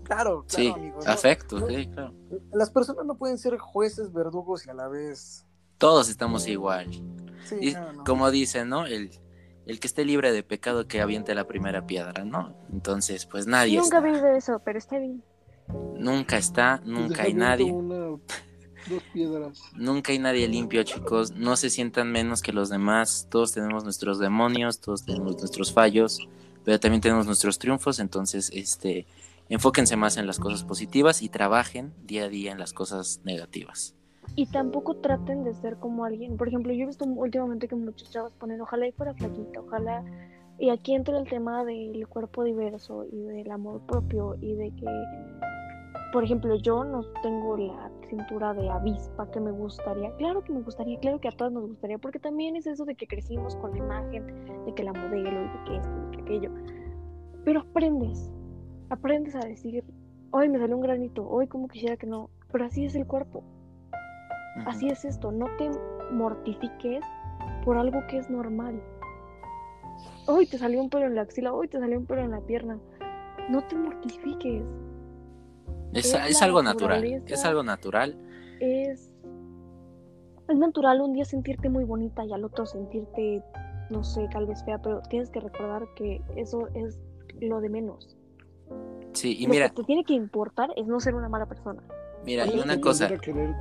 Claro, 0.04 0.46
claro, 0.48 0.48
Sí, 0.48 0.74
afecto, 1.08 1.60
No, 1.60 1.68
sí, 1.68 1.88
claro. 1.88 2.14
Las 2.54 2.70
personas 2.70 3.06
no 3.06 3.18
pueden 3.18 3.38
ser 3.40 3.58
jueces, 3.58 4.14
verdugos 4.14 4.68
y 4.68 4.70
a 4.70 4.74
la 4.74 4.88
vez. 4.88 5.46
Todos 5.80 6.10
estamos 6.10 6.48
igual. 6.48 6.92
Sí, 7.46 7.56
Y 7.60 7.74
no, 7.74 8.04
como 8.06 8.30
dicen, 8.30 8.70
¿no? 8.70 8.86
El, 8.86 9.10
el 9.66 9.80
que 9.80 9.88
esté 9.88 10.06
libre 10.06 10.32
de 10.32 10.44
pecado 10.44 10.88
que 10.88 11.02
aviente 11.02 11.34
la 11.34 11.48
primera 11.48 11.88
piedra, 11.88 12.24
¿no? 12.24 12.56
Entonces, 12.72 13.26
pues 13.26 13.48
nadie 13.48 13.78
Nunca 13.80 13.98
está. 13.98 14.10
vi 14.12 14.20
de 14.20 14.38
eso, 14.38 14.62
pero 14.64 14.78
está 14.78 15.00
bien. 15.00 15.24
Nunca 15.98 16.38
está, 16.38 16.82
nunca 16.86 17.24
hay 17.24 17.34
nadie. 17.34 17.72
Una, 17.72 18.20
dos 18.90 19.04
piedras. 19.14 19.62
Nunca 19.76 20.12
hay 20.12 20.20
nadie 20.20 20.48
limpio, 20.48 20.84
chicos. 20.84 21.32
No 21.32 21.56
se 21.56 21.70
sientan 21.70 22.12
menos 22.12 22.42
que 22.42 22.54
los 22.54 22.70
demás. 22.70 23.28
Todos 23.30 23.52
tenemos 23.52 23.84
nuestros 23.84 24.20
demonios, 24.20 24.80
todos 24.80 25.06
tenemos 25.06 25.38
nuestros 25.38 25.74
fallos, 25.74 26.28
pero 26.64 26.80
también 26.80 27.02
tenemos 27.02 27.26
nuestros 27.26 27.60
triunfos. 27.60 28.00
Entonces, 28.00 28.52
este, 28.54 29.06
enfóquense 29.50 29.96
más 29.96 30.18
en 30.18 30.28
las 30.28 30.40
cosas 30.40 30.64
positivas 30.64 31.22
y 31.22 31.30
trabajen 31.30 31.94
día 32.04 32.26
a 32.26 32.30
día 32.30 32.52
en 32.52 32.60
las 32.60 32.74
cosas 32.74 33.22
negativas. 33.24 33.96
Y 34.36 34.48
tampoco 34.48 34.96
traten 34.96 35.44
de 35.44 35.54
ser 35.54 35.78
como 35.78 36.04
alguien. 36.04 36.36
Por 36.38 36.48
ejemplo, 36.48 36.74
yo 36.74 36.84
he 36.84 36.88
visto 36.88 37.06
últimamente 37.06 37.68
que 37.68 37.76
muchos 37.76 38.10
chavos 38.10 38.34
ponen, 38.34 38.60
ojalá 38.62 38.88
y 38.88 38.92
fuera 38.92 39.14
flaquita, 39.14 39.62
ojalá. 39.62 40.04
Y 40.58 40.70
aquí 40.70 40.96
entra 40.96 41.18
el 41.20 41.28
tema 41.28 41.64
del 41.66 42.08
cuerpo 42.08 42.44
diverso 42.44 43.06
y 43.12 43.24
del 43.24 43.52
amor 43.52 43.82
propio 43.86 44.36
y 44.42 44.54
de 44.54 44.72
que, 44.72 44.86
por 46.16 46.24
ejemplo, 46.24 46.56
yo 46.56 46.86
no 46.86 47.04
tengo 47.22 47.58
la 47.58 47.92
cintura 48.08 48.54
de 48.54 48.70
avispa 48.70 49.30
que 49.32 49.42
me 49.42 49.52
gustaría. 49.52 50.16
Claro 50.16 50.42
que 50.46 50.54
me 50.54 50.62
gustaría, 50.62 50.98
claro 50.98 51.20
que 51.20 51.28
a 51.28 51.32
todas 51.32 51.52
nos 51.52 51.68
gustaría, 51.68 51.98
porque 51.98 52.20
también 52.20 52.56
es 52.56 52.66
eso 52.68 52.86
de 52.86 52.96
que 52.96 53.06
crecimos 53.06 53.58
con 53.58 53.72
la 53.72 53.80
imagen 53.80 54.26
de 54.66 54.74
que 54.74 54.84
la 54.86 54.94
modelo 54.94 55.30
y 55.30 55.48
de 55.50 55.64
que 55.66 55.76
esto 55.76 55.90
y 55.90 56.06
de 56.06 56.12
que 56.12 56.22
aquello. 56.22 56.52
Pero 57.44 57.60
aprendes, 57.60 58.32
aprendes 58.90 59.36
a 59.36 59.40
decir, 59.40 59.84
hoy 60.32 60.48
me 60.48 60.58
salió 60.58 60.78
un 60.78 60.84
granito, 60.84 61.28
hoy 61.28 61.48
como 61.48 61.68
quisiera 61.68 61.98
que 61.98 62.08
no, 62.08 62.30
pero 62.50 62.64
así 62.64 62.86
es 62.86 62.96
el 62.96 63.06
cuerpo. 63.06 63.44
Así 64.66 64.88
es 64.88 65.04
esto, 65.04 65.34
no 65.34 65.48
te 65.58 65.70
mortifiques 66.14 67.04
por 67.66 67.78
algo 67.78 68.00
que 68.08 68.20
es 68.20 68.30
normal. 68.30 68.82
Hoy 70.28 70.48
te 70.48 70.58
salió 70.58 70.82
un 70.82 70.90
pelo 70.90 71.08
en 71.08 71.16
la 71.16 71.24
axila, 71.24 71.52
hoy 71.52 71.68
te 71.68 71.78
salió 71.78 72.00
un 72.00 72.06
pelo 72.06 72.22
en 72.22 72.32
la 72.32 72.40
pierna. 72.40 72.80
No 73.50 73.62
te 73.68 73.76
mortifiques. 73.76 74.64
Es, 75.94 76.14
es 76.14 76.42
algo 76.42 76.62
natural. 76.62 77.24
Es 77.28 77.46
algo 77.46 77.64
natural. 77.64 78.18
Es, 78.60 79.12
es 80.48 80.58
natural 80.58 81.02
un 81.02 81.14
día 81.14 81.26
sentirte 81.26 81.70
muy 81.70 81.84
bonita 81.84 82.26
y 82.26 82.34
al 82.34 82.44
otro 82.44 82.66
sentirte, 82.66 83.44
no 83.90 84.04
sé, 84.04 84.28
tal 84.32 84.46
vez 84.46 84.64
fea, 84.64 84.82
pero 84.82 85.02
tienes 85.10 85.30
que 85.30 85.40
recordar 85.40 85.84
que 85.96 86.22
eso 86.36 86.68
es 86.74 87.00
lo 87.40 87.62
de 87.62 87.70
menos. 87.70 88.18
Sí, 89.14 89.36
y 89.40 89.46
lo 89.46 89.50
mira, 89.50 89.70
que 89.70 89.76
te 89.76 89.84
tiene 89.84 90.04
que 90.04 90.14
importar 90.14 90.70
es 90.76 90.88
no 90.88 91.00
ser 91.00 91.16
una 91.16 91.30
mala 91.30 91.46
persona. 91.46 91.82
mira, 92.26 92.46
y 92.46 92.60
una 92.60 92.82
cosa. 92.82 93.10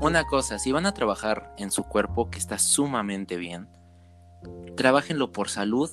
Una 0.00 0.24
cosa, 0.24 0.58
si 0.58 0.72
van 0.72 0.86
a 0.86 0.94
trabajar 0.94 1.54
en 1.58 1.70
su 1.70 1.84
cuerpo 1.84 2.30
que 2.30 2.38
está 2.38 2.58
sumamente 2.58 3.36
bien, 3.36 3.68
trabajenlo 4.76 5.32
por 5.32 5.48
salud 5.48 5.90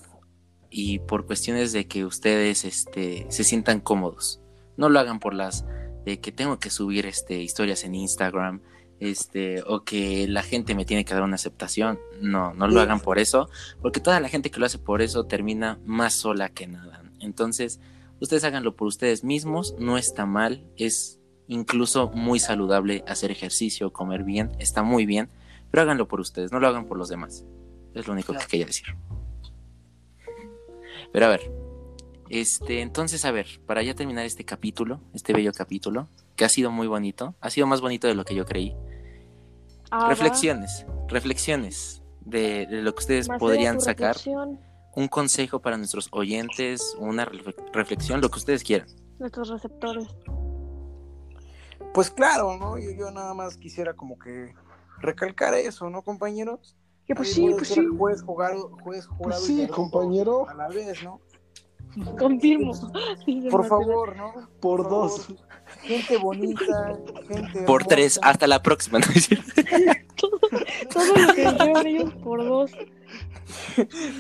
y 0.70 1.00
por 1.00 1.26
cuestiones 1.26 1.74
de 1.74 1.88
que 1.88 2.06
ustedes 2.06 2.66
este, 2.66 3.26
se 3.30 3.44
sientan 3.44 3.82
cómodos. 3.82 4.42
No 4.78 4.90
lo 4.90 5.00
hagan 5.00 5.20
por 5.20 5.34
las 5.34 5.66
de 6.06 6.20
que 6.20 6.32
tengo 6.32 6.60
que 6.60 6.70
subir 6.70 7.06
este, 7.06 7.42
historias 7.42 7.84
en 7.84 7.96
Instagram 7.96 8.62
este, 9.02 9.64
o 9.66 9.84
que 9.84 10.28
la 10.28 10.44
gente 10.44 10.76
me 10.76 10.86
tiene 10.86 11.04
que 11.04 11.14
dar 11.14 11.24
una 11.24 11.36
aceptación. 11.36 12.00
No, 12.22 12.54
no 12.54 12.68
lo 12.68 12.80
hagan 12.80 13.00
por 13.00 13.18
eso, 13.18 13.50
porque 13.82 14.00
toda 14.00 14.20
la 14.20 14.30
gente 14.30 14.52
que 14.52 14.60
lo 14.60 14.66
hace 14.66 14.78
por 14.78 15.02
eso 15.02 15.26
termina 15.26 15.80
más 15.86 16.14
sola 16.14 16.50
que 16.50 16.68
nada. 16.68 17.04
Entonces, 17.20 17.80
ustedes 18.20 18.44
háganlo 18.44 18.76
por 18.76 18.88
ustedes 18.88 19.24
mismos, 19.24 19.76
no 19.80 19.98
está 19.98 20.26
mal, 20.26 20.64
es 20.78 21.20
incluso 21.48 22.10
muy 22.12 22.40
saludable 22.40 23.04
hacer 23.08 23.32
ejercicio, 23.32 23.92
comer 23.92 24.24
bien, 24.24 24.52
está 24.60 24.84
muy 24.84 25.06
bien, 25.06 25.30
pero 25.72 25.82
háganlo 25.82 26.08
por 26.08 26.20
ustedes, 26.20 26.52
no 26.52 26.60
lo 26.60 26.68
hagan 26.68 26.86
por 26.86 26.98
los 26.98 27.10
demás. 27.10 27.44
Es 27.94 28.08
lo 28.08 28.14
único 28.14 28.34
que 28.34 28.46
quería 28.46 28.66
decir. 28.68 28.96
Pero 31.12 31.26
a 31.26 31.30
ver, 31.30 31.52
este, 32.40 32.82
entonces, 32.82 33.26
a 33.26 33.32
ver, 33.32 33.48
para 33.66 33.84
ya 33.84 33.94
terminar 33.96 34.26
este 34.26 34.46
capítulo, 34.46 35.02
este 35.14 35.34
bello 35.34 35.52
capítulo, 35.54 36.08
que 36.36 36.46
ha 36.46 36.50
sido 36.50 36.72
muy 36.72 36.88
bonito, 36.88 37.36
ha 37.42 37.50
sido 37.50 37.68
más 37.68 37.82
bonito 37.82 38.08
de 38.08 38.16
lo 38.16 38.24
que 38.26 38.36
yo 38.36 38.46
creí. 38.46 38.76
Ah. 39.92 40.08
Reflexiones, 40.10 40.86
reflexiones. 41.08 42.02
de, 42.22 42.66
de 42.68 42.82
lo 42.82 42.94
que 42.94 43.00
ustedes 43.00 43.28
podrían 43.40 43.82
sacar, 43.82 44.16
reflexión, 44.16 44.60
un 44.96 45.08
consejo 45.08 45.60
para 45.62 45.78
nuestros 45.78 46.08
oyentes, 46.12 46.96
una 47.00 47.26
refle- 47.26 47.56
reflexión, 47.74 48.22
lo 48.22 48.30
que 48.30 48.40
ustedes 48.40 48.64
quieran. 48.64 48.88
nuestros 49.20 49.50
receptores. 49.50 50.08
Pues 51.94 52.10
claro, 52.10 52.58
¿no? 52.58 52.78
Yo, 52.78 52.92
yo 52.92 53.12
nada 53.12 53.34
más 53.34 53.58
quisiera 53.58 53.94
como 53.94 54.18
que 54.18 54.54
recalcar 55.00 55.54
eso, 55.56 55.90
¿no, 55.90 56.04
compañeros? 56.04 56.76
Que 57.06 57.16
pues 57.16 57.34
sí, 57.34 57.50
pues 57.58 57.68
sí, 57.70 57.86
Juez, 57.98 58.22
jugado, 58.22 58.70
juez, 58.84 59.08
Pues 59.08 59.08
jurado 59.08 59.44
y 59.44 59.46
sí, 59.46 59.68
compañero, 59.68 60.48
A 60.48 60.54
la 60.54 60.70
vez, 60.70 61.04
¿no? 61.04 61.20
confirmo. 62.20 62.74
Por 63.50 63.66
favor, 63.66 64.16
¿no? 64.16 64.34
por 64.60 64.82
Por 64.84 64.90
dos. 64.90 65.26
favor. 65.28 65.42
Gente 65.84 66.18
bonita, 66.18 67.00
gente. 67.28 67.62
Por 67.64 67.82
hermosa. 67.82 67.86
tres, 67.88 68.20
hasta 68.22 68.48
la 68.48 68.62
próxima. 68.62 69.00
¿no? 69.00 69.06
Todo 70.94 71.16
lo 71.16 71.34
que 71.34 71.42
dijeron 71.50 71.88
ellos 71.88 72.14
por 72.16 72.44
dos. 72.44 72.72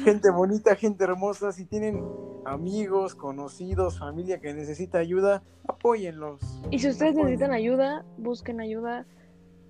Gente 0.03 0.29
bonita, 0.31 0.75
gente 0.75 1.03
hermosa. 1.03 1.51
Si 1.51 1.65
tienen 1.65 2.03
amigos, 2.45 3.15
conocidos, 3.15 3.99
familia 3.99 4.39
que 4.39 4.53
necesita 4.53 4.97
ayuda, 4.99 5.43
apóyenlos. 5.67 6.41
Y 6.71 6.79
si 6.79 6.87
ustedes 6.89 7.11
Apóyenlos. 7.11 7.25
necesitan 7.25 7.51
ayuda, 7.51 8.05
busquen 8.17 8.61
ayuda. 8.61 9.05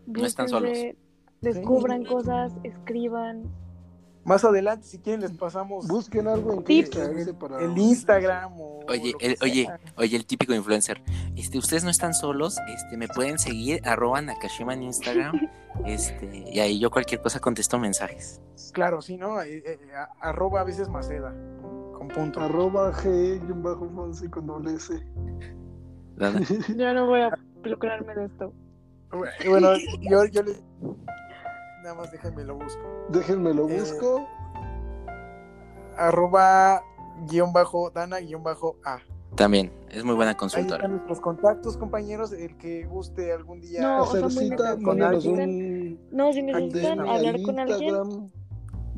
No 0.05 0.25
están 0.25 0.47
búsquense, 0.47 0.97
Descubran 1.41 2.05
cosas, 2.05 2.53
escriban. 2.63 3.51
Más 4.23 4.45
adelante, 4.45 4.85
si 4.85 4.99
quieren, 4.99 5.21
les 5.21 5.31
pasamos 5.31 5.87
Busquen 5.87 6.27
algo 6.27 6.53
en 6.53 6.63
Tips. 6.63 6.95
para. 7.39 7.59
el 7.59 7.75
Instagram 7.77 8.53
o. 8.59 8.79
Oye, 8.87 9.13
el, 9.19 9.35
oye, 9.41 9.67
oye, 9.97 10.15
el 10.17 10.25
típico 10.25 10.53
influencer. 10.53 11.01
Este, 11.35 11.57
ustedes 11.57 11.83
no 11.83 11.89
están 11.89 12.13
solos, 12.13 12.57
este, 12.73 12.97
me 12.97 13.07
pueden 13.07 13.39
seguir, 13.39 13.81
arroba 13.83 14.21
Nakashima 14.21 14.73
en 14.73 14.83
Instagram. 14.83 15.33
Este, 15.85 16.43
y 16.51 16.59
ahí 16.59 16.79
yo 16.79 16.91
cualquier 16.91 17.21
cosa 17.21 17.39
contesto 17.39 17.79
mensajes. 17.79 18.41
Claro, 18.73 19.01
sí, 19.01 19.15
¿no? 19.17 19.41
Eh, 19.41 19.63
eh, 19.65 19.79
a- 19.95 20.09
arroba 20.29 20.59
a 20.61 20.63
veces 20.65 20.89
Maceda. 20.89 21.33
Con 21.97 22.09
punto. 22.09 22.41
Arroba 22.41 22.91
G 22.93 23.37
y 23.47 23.51
un 23.51 23.63
bajo 23.63 23.89
Fonsi 23.89 24.27
con 24.27 24.45
doble 24.47 24.73
S. 24.75 24.93
Ya 26.75 26.93
no 26.93 27.07
voy 27.07 27.21
a 27.21 27.31
lucrarme 27.63 28.13
de 28.13 28.25
esto. 28.25 28.53
Bueno, 29.47 29.69
yo, 30.01 30.25
yo 30.25 30.43
les. 30.43 30.61
Nada 31.83 31.95
más 31.95 32.11
déjenme 32.11 32.43
lo 32.43 32.55
busco. 32.55 32.81
Déjenme 33.09 33.53
lo 33.53 33.67
Eh, 33.69 33.79
busco. 33.79 34.27
Arroba 35.97 36.83
guion 37.27 37.51
bajo 37.53 37.89
Dana 37.89 38.19
guion 38.19 38.43
bajo 38.43 38.77
A. 38.85 38.99
También, 39.35 39.71
es 39.89 40.03
muy 40.03 40.15
buena 40.15 40.31
Ahí 40.31 40.37
consultora. 40.37 40.75
están 40.75 40.91
nuestros 40.91 41.21
contactos, 41.21 41.77
compañeros. 41.77 42.33
El 42.33 42.57
que 42.57 42.85
guste 42.85 43.31
algún 43.31 43.61
día. 43.61 43.81
No, 43.81 44.03
o 44.03 44.05
sea, 44.07 44.25
Hacer 44.25 44.49
cita, 44.49 44.77
con 44.83 45.01
un. 45.01 45.99
No, 46.11 46.33
si 46.33 46.41
necesitan 46.43 46.99
hablar 46.99 47.41
con 47.41 47.59
alguien. 47.59 48.31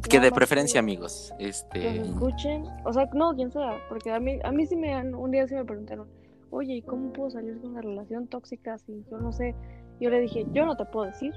Que 0.10 0.20
de 0.20 0.32
preferencia, 0.32 0.74
que 0.74 0.80
amigos. 0.80 1.34
que 1.38 1.48
Este, 1.48 2.00
nos 2.00 2.08
escuchen. 2.10 2.66
O 2.84 2.92
sea, 2.92 3.08
no, 3.14 3.34
quien 3.36 3.52
sea. 3.52 3.78
Porque 3.90 4.12
a 4.12 4.20
mí, 4.20 4.40
a 4.44 4.52
mí 4.52 4.66
sí 4.66 4.76
me 4.76 4.94
han, 4.94 5.14
un 5.16 5.32
día 5.32 5.48
sí 5.48 5.56
me 5.56 5.64
preguntaron, 5.64 6.08
oye, 6.50 6.74
¿y 6.76 6.82
cómo 6.82 7.14
puedo 7.14 7.30
salir 7.30 7.60
de 7.62 7.68
una 7.68 7.82
relación 7.82 8.28
tóxica 8.28 8.78
si 8.80 9.06
yo 9.10 9.18
no 9.20 9.32
sé? 9.32 9.56
Yo 10.02 10.10
le 10.10 10.20
dije, 10.20 10.46
yo 10.52 10.66
no 10.66 10.76
te 10.76 10.84
puedo 10.86 11.06
decir. 11.06 11.32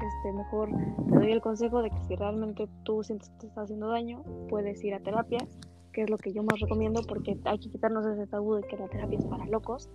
Este, 0.00 0.32
mejor 0.32 0.70
te 1.08 1.14
doy 1.14 1.32
el 1.32 1.40
consejo 1.40 1.82
de 1.82 1.90
que 1.90 2.04
si 2.06 2.16
realmente 2.16 2.68
tú 2.84 3.02
sientes 3.02 3.28
que 3.30 3.38
te 3.40 3.46
está 3.48 3.62
haciendo 3.62 3.88
daño, 3.88 4.22
puedes 4.48 4.82
ir 4.84 4.94
a 4.94 5.00
terapia, 5.00 5.38
que 5.92 6.02
es 6.02 6.10
lo 6.10 6.18
que 6.18 6.32
yo 6.32 6.42
más 6.42 6.60
recomiendo 6.60 7.02
porque 7.02 7.38
hay 7.44 7.58
que 7.58 7.68
quitarnos 7.68 8.06
ese 8.06 8.26
tabú 8.26 8.54
de 8.54 8.62
que 8.62 8.76
la 8.76 8.88
terapia 8.88 9.18
es 9.18 9.24
para 9.26 9.44
locos. 9.46 9.88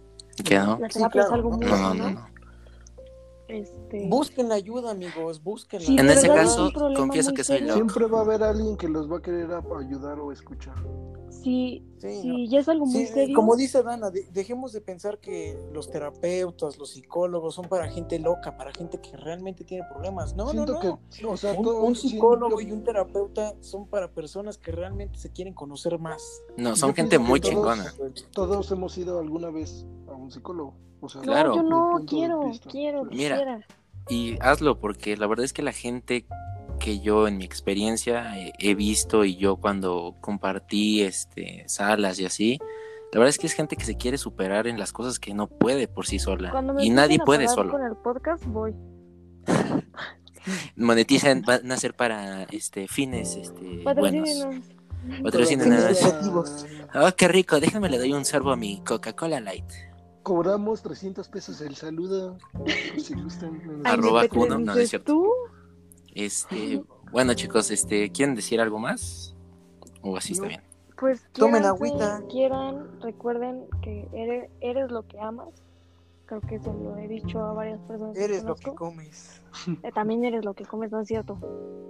¿qué 0.43 0.60
no? 0.60 0.78
La 0.80 0.89
Sí, 0.89 0.99
terapia 0.99 1.22
es 1.22 1.28
claro, 1.28 1.34
algo 1.36 1.49
¿no? 1.51 1.58
muy 1.58 1.66
No, 1.68 1.78
no, 1.78 1.88
bueno. 1.89 2.04
no, 2.04 2.12
no. 2.12 2.26
Este, 3.47 4.08
Busquen 4.10 4.49
la 4.49 4.56
ayuda, 4.56 4.91
amigos. 4.91 5.43
Búsquenla. 5.43 5.86
Sí, 5.86 5.97
En 5.97 6.10
ese 6.10 6.28
es 6.28 6.34
caso, 6.34 6.72
confieso 6.95 7.34
que 7.34 7.43
soy 7.43 7.60
loco. 7.62 7.74
Siempre 7.74 8.06
va 8.08 8.20
a 8.20 8.22
haber 8.22 8.41
alguien 8.43 8.78
que 8.78 8.88
los 8.88 9.12
va 9.12 9.18
a 9.18 9.22
querer 9.22 9.47
ayudar 9.51 10.20
o 10.20 10.32
escuchar. 10.32 10.76
Si, 11.44 11.84
Sí, 12.00 12.22
si 12.22 12.28
¿no? 12.28 12.39
ya 12.50 12.60
es 12.60 12.68
algo 12.70 12.86
muy 12.86 13.06
Sí, 13.06 13.14
serio, 13.14 13.36
como 13.36 13.56
dice 13.56 13.82
Dana, 13.84 14.10
de- 14.12 14.28
dejemos 14.34 14.74
de 14.74 14.82
pensar 14.82 15.20
que 15.20 15.58
los 15.72 15.89
terapeutas, 15.89 16.78
los 16.78 16.89
psicólogos 16.91 17.56
son 17.56 17.68
para 17.70 17.89
gente 17.89 18.20
loca, 18.20 18.58
para 18.58 18.72
gente 18.74 19.00
que 19.00 19.16
realmente 19.16 19.64
tiene 19.64 19.86
problemas. 19.91 20.36
No, 20.36 20.50
Siento 20.50 20.74
no, 20.74 20.84
no. 20.84 21.00
que, 21.16 21.26
o 21.26 21.38
sea, 21.38 21.54
un, 21.54 21.64
todo- 21.64 21.84
un 21.84 21.96
psicólogo 21.96 22.58
siento- 22.58 22.74
y 22.76 22.78
un 22.78 22.84
terapeuta 22.84 23.54
son 23.62 23.88
para 23.88 24.12
personas 24.12 24.58
que 24.58 24.72
realmente 24.72 25.18
se 25.20 25.32
quieren 25.32 25.54
conocer 25.54 26.00
más. 26.00 26.22
No, 26.58 26.76
son 26.76 26.89
Yo 26.89 26.96
gente 26.96 27.20
muy 27.20 27.39
todos- 27.39 27.54
chingona. 27.54 27.94
todos 28.32 28.72
hemos 28.72 28.98
ido 28.98 29.20
alguna 29.20 29.50
vez 29.50 29.86
a 30.08 30.14
un 30.14 30.32
psicólogo. 30.32 30.74
O 31.02 31.10
sea, 31.10 31.22
no, 31.22 31.26
Claro. 31.32 31.56
yo 31.56 31.64
no 31.64 32.04
quiero, 32.08 32.52
quiero, 32.70 33.04
Mira. 33.06 33.36
quisiera. 33.36 33.68
Y 34.10 34.38
hazlo, 34.41 34.80
porque 34.80 35.16
la 35.18 35.28
verdad 35.28 35.46
es 35.46 35.54
que 35.54 35.62
la 35.62 35.72
gente 35.72 36.26
que 36.84 36.99
yo 36.99 37.29
en 37.29 37.38
mi 37.38 37.45
experiencia 37.45 38.38
eh, 38.38 38.51
he 38.59 38.75
visto 38.75 39.23
y 39.23 39.38
yo 39.38 39.55
cuando 39.55 40.17
compartí 40.19 41.01
este 41.01 41.63
salas 41.65 42.19
y 42.19 42.25
así, 42.25 42.59
la 43.13 43.19
verdad 43.19 43.29
es 43.29 43.38
que 43.38 43.47
es 43.47 43.53
gente 43.53 43.77
que 43.77 43.86
se 43.86 43.95
quiere 43.95 44.17
superar 44.17 44.67
en 44.67 44.77
las 44.77 44.91
cosas 44.91 45.17
que 45.17 45.34
no 45.34 45.47
puede 45.47 45.88
por 45.88 46.05
sí 46.05 46.19
sola. 46.19 46.51
Cuando 46.51 46.73
me 46.73 46.84
Y 46.84 46.89
nadie 46.89 47.19
puede 47.25 47.47
solo. 47.47 47.71
con 47.71 47.86
el 47.86 47.95
podcast 47.95 48.43
voy. 48.45 48.75
Monetizan, 50.75 51.43
van 51.43 51.71
a 51.71 51.77
ser 51.77 51.93
para 51.93 52.43
este 52.43 52.89
fines 52.89 53.38
este 53.38 53.81
buenos. 53.95 54.29
Patrocínenos. 55.23 56.03
Oh, 56.95 57.11
qué 57.15 57.29
rico, 57.29 57.61
déjame 57.61 57.89
le 57.89 57.97
doy 57.97 58.11
un 58.11 58.25
sorbo 58.25 58.51
a 58.51 58.57
mi 58.57 58.84
Coca-Cola 58.84 59.39
Light. 59.39 59.71
Cobramos 60.21 60.81
300 60.81 61.29
pesos 61.29 61.61
el 61.61 61.75
saludo. 61.77 62.38
si 62.97 63.13
gustan. 63.13 63.81
Arroba 63.86 64.23
¿me 64.23 64.29
Kuno, 64.29 64.59
no, 64.59 64.73
no 64.73 64.75
es 64.75 64.89
cierto. 64.89 65.13
tú? 65.13 65.53
Este, 66.16 66.84
bueno 67.11 67.34
chicos, 67.34 67.72
este, 67.72 68.09
¿quieren 68.11 68.36
decir 68.36 68.59
algo 68.61 68.80
más? 68.80 69.36
O 70.01 70.18
así 70.18 70.34
está 70.34 70.43
No. 70.43 70.49
bien. 70.49 70.61
Pues 70.99 71.26
Tomen 71.34 71.66
agüita. 71.66 72.22
Quieran, 72.30 73.01
recuerden 73.01 73.66
que 73.82 74.07
eres, 74.14 74.49
eres 74.61 74.89
lo 74.91 75.05
que 75.07 75.20
amas. 75.20 75.49
Creo 76.26 76.39
que 76.41 76.55
eso 76.55 76.72
lo 76.74 76.95
he 76.97 77.07
dicho 77.09 77.43
a 77.43 77.51
varias 77.51 77.80
personas. 77.82 78.16
que 78.16 78.24
Eres 78.24 78.43
lo 78.43 78.55
que 78.55 78.72
comes. 78.74 79.41
Eh, 79.84 79.91
también 79.93 80.24
eres 80.24 80.45
lo 80.45 80.53
que 80.53 80.66
comes, 80.66 80.91
no 80.91 81.01
es 81.01 81.07
cierto. 81.07 81.38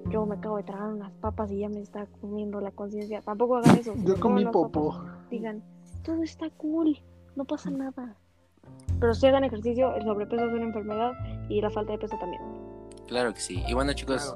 Yo 0.09 0.25
me 0.25 0.35
acabo 0.35 0.57
de 0.57 0.63
tragar 0.63 0.89
unas 0.89 1.11
papas 1.13 1.51
y 1.51 1.59
ya 1.59 1.69
me 1.69 1.81
está 1.81 2.07
comiendo 2.21 2.59
la 2.59 2.71
conciencia. 2.71 3.21
Tampoco 3.21 3.57
hagan 3.57 3.77
eso. 3.77 3.93
Yo 4.03 4.19
comí 4.19 4.43
papas, 4.45 5.01
Digan, 5.29 5.61
todo 6.03 6.23
está 6.23 6.49
cool, 6.57 6.97
no 7.35 7.45
pasa 7.45 7.69
nada. 7.69 8.15
Pero 8.99 9.13
si 9.13 9.27
hagan 9.27 9.43
ejercicio, 9.43 9.93
el 9.95 10.03
sobrepeso 10.03 10.45
es 10.45 10.53
una 10.53 10.63
enfermedad 10.63 11.11
y 11.49 11.61
la 11.61 11.69
falta 11.69 11.91
de 11.91 11.99
peso 11.99 12.17
también. 12.17 12.41
Claro 13.13 13.31
que 13.31 13.39
sí. 13.41 13.63
Y 13.67 13.75
bueno 13.75 13.93
chicos, 13.93 14.35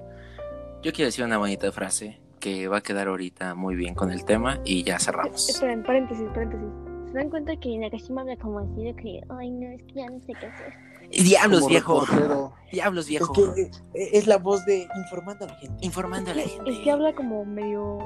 yo 0.84 0.92
quiero 0.94 1.08
decir 1.08 1.26
una 1.26 1.40
bonita 1.40 1.72
frase 1.72 2.20
que 2.40 2.68
va 2.68 2.78
a 2.78 2.82
quedar 2.82 3.08
ahorita 3.08 3.56
muy 3.56 3.76
bien 3.76 3.96
con 3.96 4.12
el 4.12 4.24
tema 4.24 4.60
y 4.64 4.84
ya 4.84 5.00
cerramos. 5.00 5.50
Esperen, 5.50 5.82
paréntesis, 5.82 6.28
paréntesis. 6.32 6.68
¿Se 7.08 7.14
dan 7.18 7.32
cuenta 7.32 7.56
que 7.56 7.76
Nakashima 7.80 8.22
habla 8.22 8.38
como 8.38 8.60
así 8.60 8.84
de 8.84 8.96
que, 8.96 9.22
ay 9.30 9.50
no, 9.50 9.68
es 9.72 9.82
que 9.82 9.94
ya 9.94 10.10
no 10.12 10.20
sé 10.20 10.34
qué 10.40 10.46
hacer? 10.46 10.74
Diablos 11.10 11.62
Como 11.62 11.70
viejo, 11.70 12.06
reportero. 12.06 12.54
diablos 12.72 13.06
Es 13.06 13.10
viejo. 13.10 13.34
que 13.34 13.62
eh, 13.62 13.70
es 14.14 14.28
la 14.28 14.38
voz 14.38 14.64
de 14.68 14.88
informando 15.04 15.46
a 15.46 15.48
la 15.48 15.56
gente. 15.56 15.84
Informando 15.84 16.30
a 16.30 16.36
la 16.36 16.44
Es 16.44 16.52
gente. 16.52 16.82
que 16.84 16.92
habla 16.92 17.16
como 17.16 17.46
medio, 17.46 17.98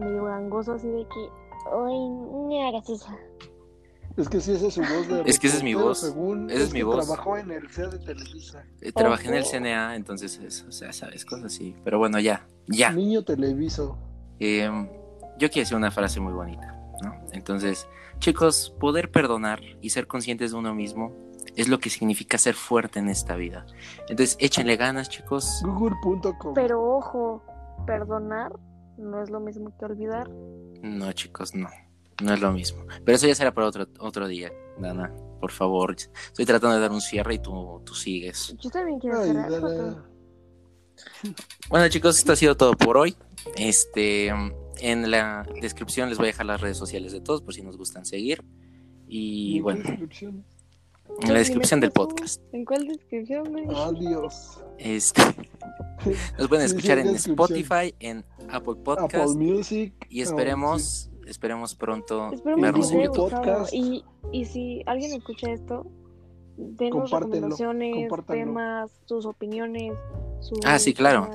medio 0.00 0.24
gangoso 0.24 0.72
así 0.72 0.88
de 0.88 1.04
que, 1.06 1.28
ay, 1.72 1.98
no 2.08 2.68
hagas 2.68 2.88
eso. 2.90 3.06
Es 4.16 4.28
que 4.28 4.40
sí, 4.40 4.52
esa 4.52 4.68
es 4.68 4.74
su 4.74 4.80
voz 4.80 5.08
de 5.08 5.22
Es 5.26 5.38
que 5.38 5.46
esa 5.48 5.58
es 5.58 5.62
mi 5.62 5.74
voz. 5.74 6.00
Según 6.00 6.50
Esa 6.50 6.62
es 6.64 6.72
mi 6.72 6.82
voz. 6.82 7.04
Trabajó 7.06 7.36
en 7.36 7.50
el 7.50 7.68
CEA 7.68 7.88
de 7.88 7.98
Televisa. 7.98 8.64
Eh, 8.80 8.92
Trabajé 8.92 9.28
en 9.28 9.34
el. 9.34 9.44
CNA, 9.44 9.94
entonces, 9.96 10.38
es- 10.38 10.64
o 10.66 10.72
sea, 10.72 10.92
sabes, 10.92 11.24
cosas 11.24 11.46
así. 11.46 11.76
Pero 11.84 11.98
bueno, 11.98 12.18
ya, 12.18 12.46
ya. 12.66 12.90
Niño 12.92 13.22
televiso. 13.24 13.98
Eh, 14.40 14.68
yo 15.38 15.48
quiero 15.50 15.62
decir 15.64 15.76
una 15.76 15.90
frase 15.90 16.18
muy 16.20 16.32
bonita, 16.32 16.74
¿no? 17.02 17.14
Entonces, 17.32 17.86
chicos, 18.18 18.74
poder 18.80 19.10
perdonar 19.10 19.60
y 19.82 19.90
ser 19.90 20.06
conscientes 20.06 20.52
de 20.52 20.56
uno 20.56 20.74
mismo 20.74 21.14
es 21.54 21.68
lo 21.68 21.78
que 21.78 21.90
significa 21.90 22.38
ser 22.38 22.54
fuerte 22.54 22.98
en 22.98 23.08
esta 23.08 23.36
vida. 23.36 23.66
Entonces, 24.08 24.36
échenle 24.40 24.76
ganas, 24.76 25.08
chicos. 25.10 25.60
Google.com. 25.62 26.54
Pero 26.54 26.82
ojo, 26.82 27.42
perdonar 27.86 28.52
no 28.98 29.22
es 29.22 29.28
lo 29.30 29.40
mismo 29.40 29.76
que 29.78 29.84
olvidar. 29.84 30.28
No, 30.82 31.12
chicos, 31.12 31.54
no. 31.54 31.68
No 32.22 32.32
es 32.32 32.40
lo 32.40 32.52
mismo. 32.52 32.84
Pero 33.04 33.16
eso 33.16 33.26
ya 33.26 33.34
será 33.34 33.52
para 33.52 33.66
otro, 33.66 33.86
otro 33.98 34.26
día, 34.28 34.50
Dana. 34.78 35.12
Por 35.40 35.52
favor. 35.52 35.94
Estoy 35.94 36.46
tratando 36.46 36.76
de 36.76 36.80
dar 36.80 36.90
un 36.90 37.00
cierre 37.00 37.34
y 37.34 37.38
tú, 37.38 37.82
tú 37.84 37.94
sigues. 37.94 38.54
Yo 38.58 38.70
también 38.70 38.98
quiero 38.98 39.20
Ay. 39.20 39.32
Dana. 39.32 40.04
Bueno, 41.68 41.88
chicos, 41.88 42.18
esto 42.18 42.32
ha 42.32 42.36
sido 42.36 42.56
todo 42.56 42.72
por 42.72 42.96
hoy. 42.96 43.14
Este, 43.56 44.28
en 44.28 45.10
la 45.10 45.46
descripción 45.60 46.08
les 46.08 46.16
voy 46.16 46.26
a 46.26 46.28
dejar 46.28 46.46
las 46.46 46.60
redes 46.60 46.78
sociales 46.78 47.12
de 47.12 47.20
todos 47.20 47.42
por 47.42 47.52
si 47.52 47.62
nos 47.62 47.76
gustan 47.76 48.06
seguir. 48.06 48.42
Y 49.06 49.58
¿En 49.58 49.62
bueno, 49.62 49.84
en 51.20 51.32
la 51.32 51.38
descripción 51.38 51.80
del 51.80 51.92
podcast. 51.92 52.42
¿En 52.52 52.64
cuál 52.64 52.86
descripción? 52.88 53.46
Adiós. 53.74 54.60
Este, 54.78 55.22
nos 56.38 56.48
pueden 56.48 56.66
escuchar 56.66 56.98
en. 56.98 57.08
Spotify, 57.14 57.94
en 58.00 58.24
Apple 58.48 58.74
Podcast 58.84 59.14
Apple 59.14 59.34
Music. 59.34 59.94
y 60.08 60.20
oh, 60.20 60.24
esperemos, 60.24 61.10
esperemos 61.26 61.74
pronto 61.74 62.32
Esperemos 62.32 62.62
vernos 62.62 62.88
que 62.90 62.94
en 62.96 63.02
YouTube. 63.04 63.30
Podcast. 63.30 63.72
Y, 63.74 64.04
y 64.32 64.44
si 64.46 64.82
alguien 64.86 65.12
escucha 65.12 65.50
esto, 65.50 65.86
denos 66.56 67.10
recomendaciones, 67.10 68.08
temas, 68.26 68.90
sus 69.04 69.26
opiniones, 69.26 69.92
su... 70.40 70.54
Ah, 70.64 70.78
sí, 70.78 70.94
claro. 70.94 71.28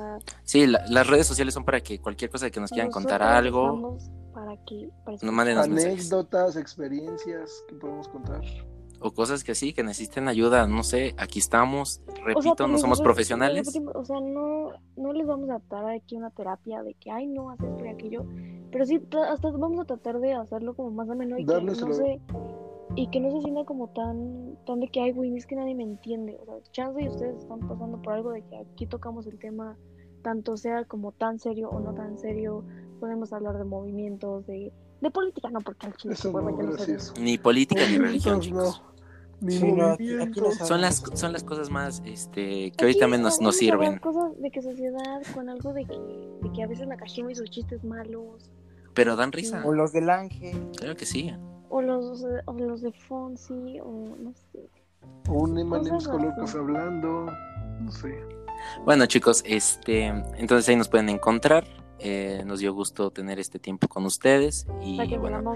Sí, 0.44 0.66
la- 0.68 0.84
las 0.90 1.08
redes 1.08 1.28
sociales 1.28 1.54
son 1.54 1.64
para 1.66 1.82
que 1.82 2.00
cualquier 2.00 2.32
cosa 2.32 2.50
que 2.50 2.60
nos 2.60 2.72
quieran 2.72 2.92
contar 2.92 3.22
algo, 3.22 3.98
Para 4.34 4.56
que, 4.66 4.90
para 5.06 5.18
nos 5.22 5.34
manden 5.34 5.58
los 5.58 5.68
mensajes. 5.68 6.00
Anécdotas, 6.12 6.56
experiencias 6.58 7.64
que 7.68 7.76
podemos 7.76 8.08
contar. 8.08 8.42
O 9.04 9.12
cosas 9.12 9.44
que 9.44 9.56
sí, 9.56 9.74
que 9.74 9.82
necesiten 9.82 10.28
ayuda, 10.28 10.68
no 10.68 10.84
sé, 10.84 11.16
aquí 11.18 11.40
estamos, 11.40 12.02
O 12.08 12.12
sea, 12.16 12.24
repito, 12.24 12.68
no 12.68 12.78
somos 12.78 12.82
nosotros- 12.82 13.02
profesionales. 13.02 13.68
O 13.96 14.06
sea, 14.06 14.20
no, 14.22 14.70
no 14.96 15.14
les 15.14 15.26
vamos 15.26 15.50
a 15.50 15.60
dar 15.70 15.90
aquí 15.90 16.16
una 16.16 16.30
terapia 16.30 16.84
de 16.84 16.94
que, 16.94 17.10
ay, 17.10 17.26
no, 17.28 17.50
haz 17.50 17.60
esto 17.62 17.84
y 17.84 17.88
aquello. 17.90 18.26
Pero 18.72 18.86
sí, 18.86 19.02
hasta 19.30 19.52
vamos 19.52 19.80
a 19.80 19.86
tratar 19.86 20.20
de 20.20 20.34
hacerlo 20.34 20.74
como 20.74 20.92
más 20.92 21.10
ameno 21.10 21.38
y 21.38 21.46
que 21.46 21.62
no 21.62 21.94
se, 21.94 22.20
y 22.96 23.08
que 23.10 23.20
no 23.20 23.32
se 23.32 23.42
sienta 23.42 23.64
como 23.66 23.88
tan, 23.90 24.58
tan 24.66 24.80
de 24.80 24.88
que, 24.88 25.02
ay, 25.02 25.12
güey, 25.12 25.36
es 25.36 25.46
que 25.46 25.56
nadie 25.56 25.76
me 25.76 25.84
entiende. 25.84 26.38
O 26.42 26.46
sea, 26.46 26.56
chance 26.72 27.02
y 27.02 27.08
ustedes 27.08 27.38
están 27.38 27.60
pasando 27.68 28.02
por 28.02 28.14
algo 28.14 28.32
de 28.32 28.42
que 28.44 28.58
aquí 28.58 28.86
tocamos 28.86 29.28
el 29.28 29.38
tema, 29.40 29.78
tanto 30.24 30.56
sea 30.58 30.86
como 30.86 31.12
tan 31.12 31.40
serio 31.40 31.70
o 31.70 31.80
no 31.80 31.94
tan 31.94 32.18
serio. 32.18 32.64
Podemos 33.00 33.34
hablar 33.34 33.58
de 33.58 33.64
movimientos, 33.66 34.46
de, 34.46 34.72
de 35.02 35.12
política, 35.12 35.50
no, 35.50 35.60
porque 35.62 35.88
al 35.88 35.96
chile 35.96 36.16
no, 36.24 36.32
no. 36.42 36.58
Ni 37.20 37.38
política 37.38 37.82
ni 37.90 37.98
religión, 37.98 38.38
Movimientos, 38.38 38.76
chicos. 38.76 38.82
no. 38.86 38.92
Ni 39.42 39.54
Sí, 39.54 39.72
no, 39.72 39.86
aquí- 39.88 40.14
aquí 40.22 40.40
no 40.40 40.52
Son 40.52 40.82
las, 40.82 40.98
son 41.16 41.34
las 41.34 41.44
cosas 41.44 41.72
más 41.72 42.04
este, 42.06 42.44
que 42.44 42.68
Aquí 42.68 42.84
ahorita 42.84 43.08
menos 43.08 43.42
nos 43.42 43.58
sirven. 43.58 43.98
cosas 43.98 44.40
de 44.40 44.52
que 44.52 44.62
sociedad, 44.62 45.24
con 45.34 45.50
algo 45.50 45.74
de 45.74 45.86
que, 45.86 45.98
de 46.44 46.52
que 46.54 46.62
a 46.62 46.68
veces 46.68 46.88
la 46.88 46.96
y 46.96 47.36
sus 47.36 47.50
chistes 47.50 47.84
malos. 47.84 48.52
Pero 48.94 49.16
dan 49.16 49.32
risa. 49.32 49.62
O 49.66 49.74
los 49.74 49.94
del 49.94 50.10
ángel. 50.10 50.70
Claro 50.78 50.96
que 50.96 51.06
sí. 51.06 51.34
O 51.70 51.82
los, 51.82 52.24
o 52.46 52.54
los 52.54 52.82
de 52.82 52.92
Fonsi, 52.92 53.80
o 53.80 54.16
no 54.20 54.34
sé. 54.34 54.70
Un 55.30 55.58
Emanems 55.58 56.08
así. 56.08 56.28
café 56.38 56.58
hablando. 56.58 57.28
No 57.80 57.92
sé. 57.92 58.20
Bueno, 58.86 59.06
chicos, 59.06 59.42
este, 59.46 60.06
entonces 60.38 60.68
ahí 60.70 60.76
nos 60.76 60.90
pueden 60.90 61.10
encontrar. 61.10 61.66
Eh, 62.00 62.44
nos 62.46 62.60
dio 62.60 62.74
gusto 62.74 63.12
tener 63.12 63.40
este 63.40 63.60
tiempo 63.60 63.88
con 63.88 64.06
ustedes 64.06 64.66
y 64.82 64.98
Saquen 64.98 65.22
bueno, 65.22 65.54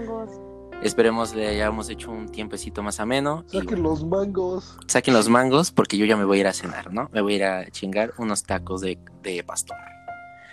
esperemos 0.80 1.34
le 1.34 1.48
hayamos 1.48 1.88
hecho 1.90 2.10
un 2.12 2.28
tiempecito 2.28 2.82
más 2.82 3.00
ameno. 3.00 3.44
Y 3.50 3.58
Saquen 3.58 3.82
bueno, 3.82 3.88
los 3.90 4.04
mangos. 4.04 4.78
saquen 4.86 5.14
los 5.14 5.28
mangos 5.28 5.72
porque 5.72 5.96
yo 5.98 6.06
ya 6.06 6.16
me 6.16 6.24
voy 6.24 6.38
a 6.38 6.40
ir 6.42 6.46
a 6.46 6.52
cenar, 6.52 6.92
¿no? 6.92 7.08
Me 7.12 7.20
voy 7.20 7.34
a 7.34 7.36
ir 7.36 7.44
a 7.44 7.70
chingar 7.70 8.12
unos 8.18 8.44
tacos 8.44 8.80
de, 8.80 8.98
de 9.22 9.42
pastor. 9.44 9.76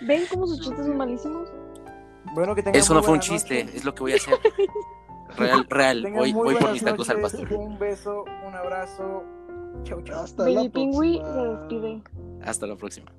¿Ven 0.00 0.24
cómo 0.30 0.46
sus 0.46 0.60
chistes 0.60 0.84
son 0.84 0.96
malísimos? 0.96 1.48
Bueno, 2.32 2.54
que 2.54 2.62
tengan 2.62 2.80
Eso 2.80 2.94
no 2.94 3.02
fue 3.02 3.14
un 3.14 3.20
chiste, 3.20 3.64
noche. 3.64 3.76
es 3.76 3.84
lo 3.84 3.94
que 3.94 4.00
voy 4.00 4.12
a 4.12 4.16
hacer. 4.16 4.34
Real, 5.36 5.66
real. 5.70 6.02
Tengan 6.02 6.18
Voy, 6.32 6.54
por 6.54 6.72
mis 6.72 6.82
tacos 6.84 7.10
al 7.10 7.20
pastor. 7.20 7.52
Un 7.52 7.78
beso, 7.78 8.24
un 8.46 8.54
abrazo. 8.54 9.22
Chau, 9.82 10.02
chau. 10.02 10.22
Hasta 10.22 10.48
la 10.48 10.54
Baby 10.54 10.68
Pingüi 10.70 11.16
se 11.18 11.20
próxima. 11.22 11.44
despide. 11.58 12.02
Hasta 12.42 12.66
la 12.66 12.76
próxima. 12.76 13.12